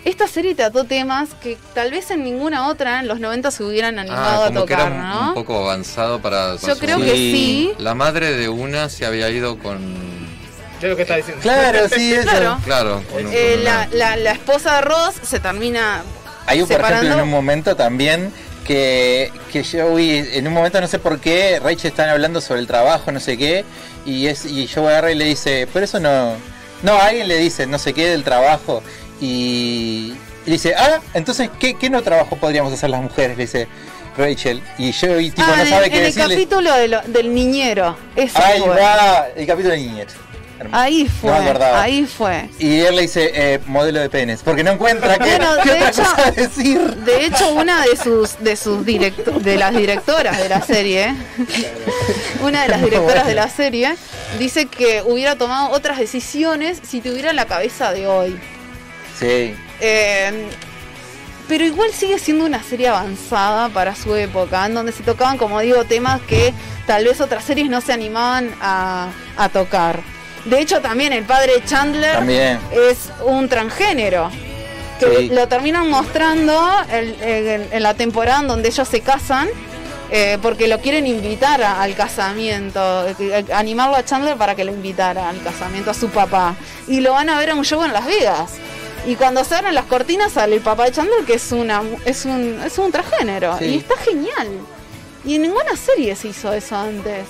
[0.05, 3.99] esta serie trató temas que tal vez en ninguna otra en los 90 se hubieran
[3.99, 5.29] animado Ah, a como que era tocar, un, ¿no?
[5.29, 6.57] un poco avanzado para.
[6.57, 7.73] para Yo su creo que sí.
[7.79, 9.79] La madre de una se había ido con.
[10.81, 11.41] ¿Qué es lo que está diciendo?
[11.43, 12.29] Claro, sí, eso.
[12.29, 12.59] Claro.
[12.65, 16.03] Claro, con, Eh, con la, una- la- la esposa de Ross se termina
[16.47, 18.33] Hay un, por ejemplo, en un momento también
[18.66, 22.66] que, que Joey, en un momento no sé por qué, Rachel están hablando sobre el
[22.66, 23.65] trabajo, no sé qué,
[24.07, 26.35] y es y Joey agarra y le dice, pero eso no...
[26.83, 28.83] No, alguien le dice no sé qué del trabajo,
[29.23, 30.15] y,
[30.47, 33.36] y dice, ah, entonces, ¿qué, qué no trabajo podríamos hacer las mujeres?
[33.36, 33.69] Le dice
[34.19, 36.35] Rachel, y Joey tipo Ah, no en, sabe en qué el decirle.
[36.35, 37.97] capítulo de lo- del niñero.
[38.16, 38.69] Eso Ahí fue.
[38.69, 40.09] va, el capítulo de niñez.
[40.70, 41.32] Ahí fue.
[41.32, 42.49] ahí fue.
[42.61, 45.77] Y él le dice, eh, modelo de penes, porque no encuentra qué, Bueno, qué de
[45.77, 46.78] otra hecho- cosa decir.
[46.99, 51.15] De hecho, una de sus de sus directo- de las directoras de la serie,
[52.43, 53.97] una de las directoras de la serie,
[54.39, 58.39] dice que hubiera tomado otras decisiones si tuviera la cabeza de hoy.
[59.23, 59.55] Sí.
[59.81, 60.49] Eh,
[61.49, 65.61] pero igual sigue siendo una serie avanzada para su época, en donde se tocaban, como
[65.61, 66.55] digo, temas que
[66.86, 70.01] tal vez otras series no se animaban a, a tocar.
[70.44, 72.59] De hecho, también el padre Chandler También.
[72.73, 74.31] es un transgénero.
[74.99, 75.28] Que Sí.
[75.31, 76.57] lo terminan mostrando
[76.90, 79.49] en, en la temporada en donde ellos se casan.
[80.15, 84.70] eh, porque lo quieren invitar a- al casamiento, eh, animarlo a Chandler para que lo
[84.70, 86.55] invitara al casamiento a su papá.
[86.86, 88.51] Y lo van a ver a un show en Las Vegas.
[89.07, 92.24] Y cuando se abren las cortinas sale el papá de Chandler que es una es
[92.24, 93.65] un es un transgénero Sí.
[93.65, 94.49] y está genial.
[95.24, 97.27] Y en ninguna serie se hizo eso antes.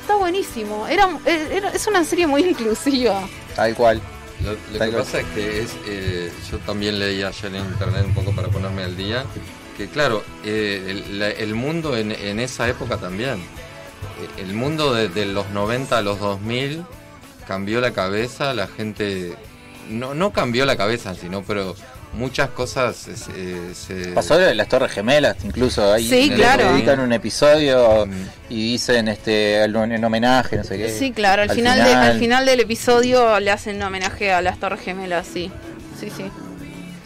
[0.00, 0.86] Está buenísimo.
[0.86, 3.22] Era, era- es una serie muy inclusiva.
[3.54, 4.00] Tal cual.
[4.42, 5.04] Lo, lo Tal que cual.
[5.04, 8.82] pasa es que es, eh, yo también leí ayer en internet un poco para ponerme
[8.84, 9.24] al día,
[9.78, 14.92] que claro, eh, el, la- el mundo en, en esa época también, eh, el mundo
[14.92, 16.84] de, de los 90 a los 2000
[17.48, 19.34] cambió la cabeza, la gente,
[19.90, 21.74] no, no cambió la cabeza, sino pero
[22.12, 23.16] muchas cosas eh,
[23.74, 26.72] se, se- Pasó lo de las Torres Gemelas, incluso ahí Sí, claro.
[26.72, 28.08] dedican un episodio
[28.48, 30.88] y dicen este en homenaje, no sé qué.
[30.90, 34.80] Sí, claro, al, final, de- al final del episodio le hacen homenaje a las Torres
[34.80, 35.50] Gemelas, sí.
[36.00, 36.24] Sí, sí.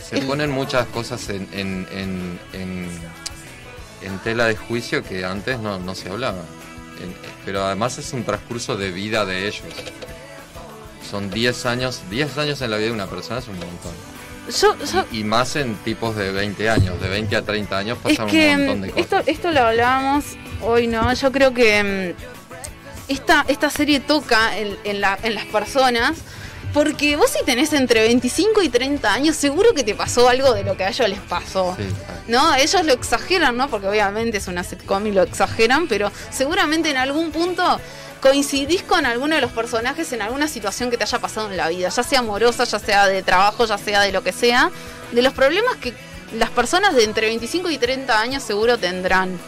[0.02, 2.88] se ponen muchas cosas en, en, en, en,
[4.02, 6.42] en tela de juicio que antes no, no se hablaba.
[7.02, 9.62] En- pero además es un transcurso de vida de ellos.
[11.10, 13.92] Son 10 años, 10 años en la vida de una persona es un montón.
[14.60, 18.16] Yo, yo- Y más en tipos de 20 años, de 20 a 30 años es
[18.18, 19.04] pasan que un montón de mm, cosas.
[19.04, 20.24] esto, esto lo hablábamos
[20.62, 21.12] hoy, ¿no?
[21.14, 26.18] Yo creo que mm, esta, esta serie toca en, en la- en las personas.
[26.72, 30.62] Porque vos si tenés entre 25 y 30 años, seguro que te pasó algo de
[30.62, 31.76] lo que a ellos les pasó.
[32.28, 32.54] ¿No?
[32.54, 33.68] Ellos lo exageran, ¿no?
[33.68, 37.80] Porque obviamente es una sitcom y lo exageran, pero seguramente en algún punto
[38.20, 41.68] coincidís con alguno de los personajes en alguna situación que te haya pasado en la
[41.68, 44.70] vida, ya sea amorosa, ya sea de trabajo, ya sea de lo que sea,
[45.12, 45.94] de los problemas que
[46.38, 49.38] las personas de entre 25 y 30 años seguro tendrán.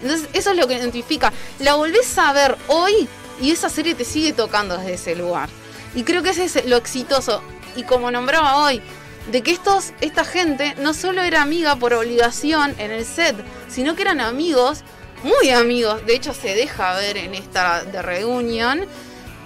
[0.00, 1.32] Entonces, eso es lo que identifica.
[1.58, 3.08] La volvés a ver hoy
[3.40, 5.48] y esa serie te sigue tocando desde ese lugar.
[5.94, 7.42] Y creo que ese es lo exitoso.
[7.76, 8.82] Y como nombraba hoy,
[9.30, 13.36] de que estos, esta gente no solo era amiga por obligación en el set,
[13.68, 14.82] sino que eran amigos,
[15.22, 16.04] muy amigos.
[16.06, 18.86] De hecho, se deja ver en esta de reunión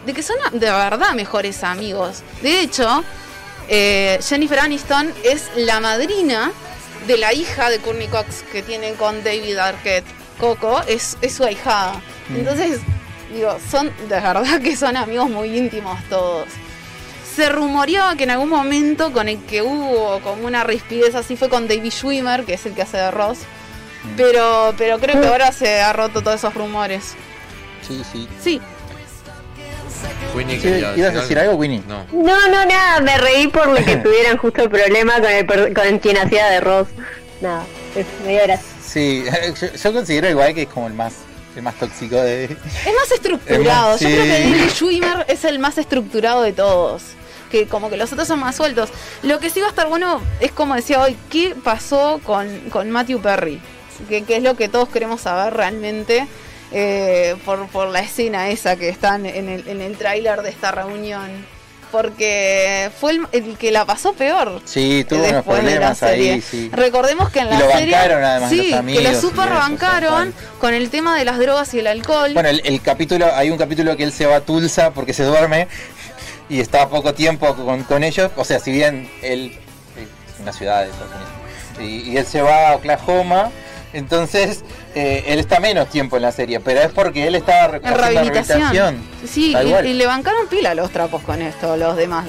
[0.05, 2.23] de que son de verdad mejores amigos.
[2.43, 3.05] De hecho,
[3.69, 6.53] eh, Jennifer Aniston es la madrina
[7.07, 10.07] de la hija de Courtney Cox que tiene con David Arquette.
[10.39, 11.95] Coco es, es su ahijada.
[12.29, 12.37] Mm.
[12.37, 12.81] Entonces,
[13.33, 16.47] digo, son de verdad que son amigos muy íntimos todos.
[17.35, 21.49] Se rumoreaba que en algún momento con el que hubo como una rispidez así fue
[21.49, 23.39] con David Schwimmer, que es el que hace de Ross.
[24.17, 27.15] Pero, pero creo que ahora se ha roto todos esos rumores.
[27.87, 28.29] Sí, sí.
[28.43, 28.61] Sí.
[30.35, 31.83] Winnie, Sí, ¿Ibas a decir algo, Winnie?
[31.87, 32.05] No.
[32.13, 35.73] No, no, nada, me reí por lo que tuvieran justo el problema con, el, per-
[35.73, 36.89] con quien hacía de Ross.
[37.41, 37.65] Nada,
[37.95, 38.67] es medio gracia.
[38.87, 39.25] Sí,
[39.61, 41.15] yo, yo considero igual que es como el más
[41.57, 43.95] el más tóxico de Es más estructurado.
[43.97, 44.29] Es más- Yo creo que.
[44.29, 47.03] David Schwimmer es el más estructurado de todos.
[47.51, 48.91] Que como que los otros son más sueltos.
[49.23, 52.91] Lo que sí va a estar bueno es como decía hoy, ¿qué pasó con, con
[52.91, 53.61] Matthew Perry?
[54.09, 56.27] Que, que es lo que todos queremos saber realmente
[56.73, 60.73] eh, por, por la escena esa que está en el, en el tráiler de esta
[60.73, 61.55] reunión.
[61.93, 64.61] Porque fue el, el que la pasó peor.
[64.65, 66.33] Sí, tuvo unos después de la problemas serie.
[66.33, 66.69] ahí, sí.
[66.73, 67.95] Recordemos que en Y la lo serie.
[67.95, 71.25] bancaron, además, sí, los que amigos lo y super eso, bancaron con el tema de
[71.25, 72.35] las drogas y el alcohol.
[72.35, 75.23] Bueno, el, el capítulo, hay un capítulo que él se va a Tulsa porque se
[75.23, 75.69] duerme
[76.49, 78.33] y está poco tiempo con, con ellos.
[78.37, 79.57] O sea, si bien él
[79.97, 81.31] es una ciudad de Estados Unidos
[82.05, 83.51] y, y él se va a Oklahoma,
[83.97, 84.63] entonces
[84.95, 87.97] eh, él está menos tiempo en la serie, pero es porque él estaba en haciendo
[87.99, 88.97] rehabilitación.
[89.27, 89.55] Sí,
[89.85, 92.27] y, le bancaron pila los trapos con esto, los demás.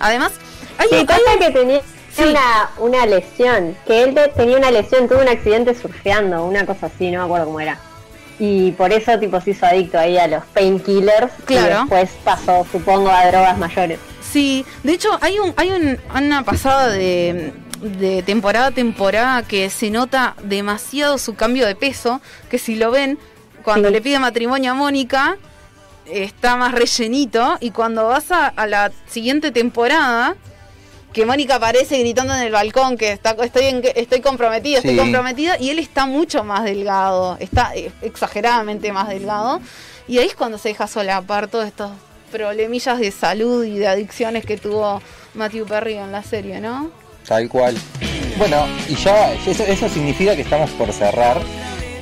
[0.00, 0.32] Además,
[0.78, 1.80] hay Me un pasa que tenía
[2.18, 6.86] una, una lesión, que él te- tenía una lesión, tuvo un accidente surfeando, una cosa
[6.86, 7.78] así, no me acuerdo cómo era.
[8.38, 11.66] Y por eso tipo se hizo adicto ahí a los painkillers Claro.
[11.66, 14.00] y después pasó, supongo, a drogas mayores.
[14.32, 17.52] Sí, de hecho hay un hay un, una pasada de,
[17.84, 22.20] de temporada a temporada que se nota demasiado su cambio de peso,
[22.50, 23.18] que si lo ven,
[23.62, 25.36] cuando le pide matrimonio a Mónica,
[26.06, 30.34] está más rellenito, y cuando vas a, a la siguiente temporada,
[31.12, 35.58] que Mónica aparece gritando en el balcón que está, estoy, en, estoy comprometida, estoy comprometida,
[35.60, 39.60] y él está mucho más delgado, está exageradamente más delgado,
[40.08, 41.92] y ahí es cuando se deja solapar todos estos
[42.32, 45.00] problemillas de salud y de adicciones que tuvo
[45.34, 47.03] Matthew Perry en la serie, ¿no?
[47.26, 47.76] Tal cual.
[48.36, 51.40] Bueno, y ya eso, eso significa que estamos por cerrar.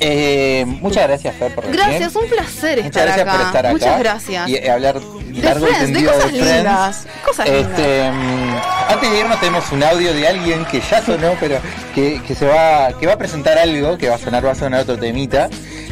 [0.05, 1.78] Eh, muchas gracias, Fer, por venir.
[1.78, 3.32] Gracias, un placer Muchas estar gracias acá.
[3.36, 3.73] por estar acá.
[3.73, 4.49] Muchas gracias.
[4.49, 5.01] Y eh, hablar
[5.40, 8.57] largo y Friends, de cosas de lindas, cosas Este, mm,
[8.89, 11.59] antes de irnos tenemos un audio de alguien que ya sonó, pero
[11.94, 14.55] que, que se va, que va a presentar algo, que va a sonar, va a
[14.57, 15.49] sonar otro temita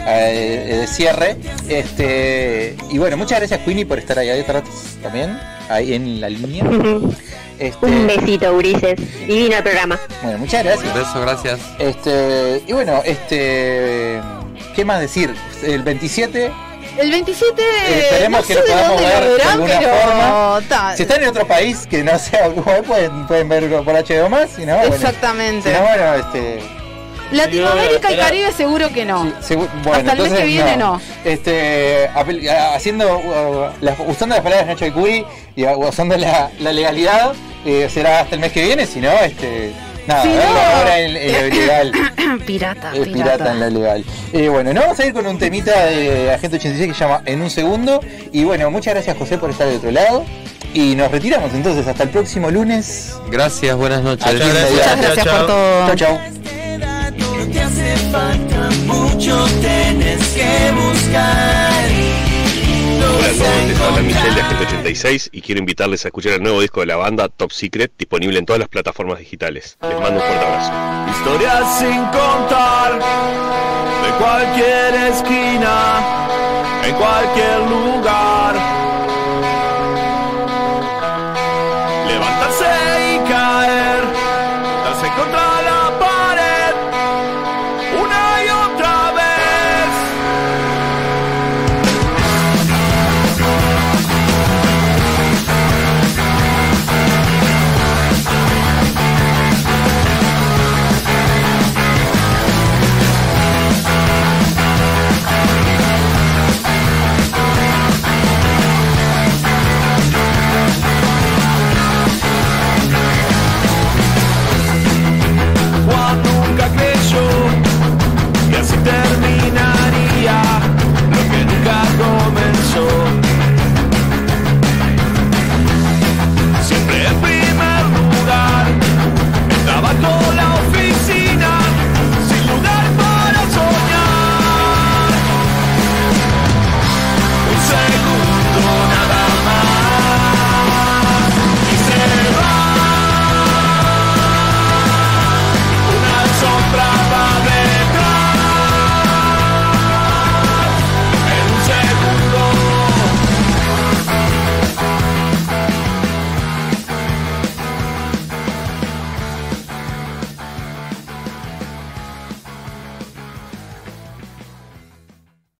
[0.06, 1.36] eh, de cierre.
[1.68, 4.64] Este, y bueno, muchas gracias Queenie por estar ahí atrás
[5.02, 5.38] también,
[5.70, 6.64] ahí en la línea.
[7.58, 8.96] Este, Un besito, Ulises.
[9.26, 9.98] Divino el programa.
[10.22, 10.94] bueno, muchas gracias.
[10.94, 11.60] Un beso, gracias.
[11.78, 14.18] Este, y bueno, este,
[14.74, 15.34] ¿qué más decir?
[15.62, 16.50] El 27
[16.98, 19.52] El 27 Eh, esperemos no que sé lo de podamos dónde ver lo de verán,
[19.52, 20.60] alguna pero forma.
[20.70, 24.28] ta- Si están en otro país que no sea Uruguay, pueden, pueden ver por HBO
[24.30, 24.50] más.
[24.56, 24.94] Si no, bueno.
[24.94, 25.70] Exactamente.
[25.70, 26.79] Si no, bueno, este.
[27.32, 29.24] Latinoamérica y Caribe seguro que no.
[29.84, 31.00] bueno, Hasta el mes que viene no.
[31.24, 32.08] Este,
[32.74, 35.24] haciendo, uh, las- usando las palabras de Nacho Curi
[35.56, 37.32] y uh, usando la, la legalidad,
[37.64, 39.72] eh, será hasta el mes que viene, si no, este,
[40.06, 41.92] Nada, Si no- ahora en, en lo ilegal.
[42.46, 44.04] pirata, Es pirata en la legal.
[44.32, 47.22] Eh, bueno, nos vamos a ir con un temita de Agente 86 que se llama
[47.26, 48.00] En un segundo.
[48.32, 50.24] Y bueno, muchas gracias José por estar de otro lado.
[50.72, 53.14] Y nos retiramos entonces hasta el próximo lunes.
[53.30, 54.32] Gracias, buenas noches.
[54.32, 55.00] Muchas gracias.
[55.00, 55.86] Gracias por todo.
[55.88, 56.18] Chau, chau.
[57.40, 61.84] No te hace falta mucho, tienes que buscar.
[63.16, 64.40] Hola a todos, a les habla Michelle de.
[64.42, 67.92] Agente 86 y quiero invitarles a escuchar el nuevo disco de la banda Top Secret,
[67.96, 69.78] disponible en todas las plataformas digitales.
[69.80, 71.18] Les mando un fuerte abrazo.
[71.18, 72.98] Historias sin contar,
[74.04, 76.28] de cualquier esquina,
[76.84, 78.29] en cualquier lugar.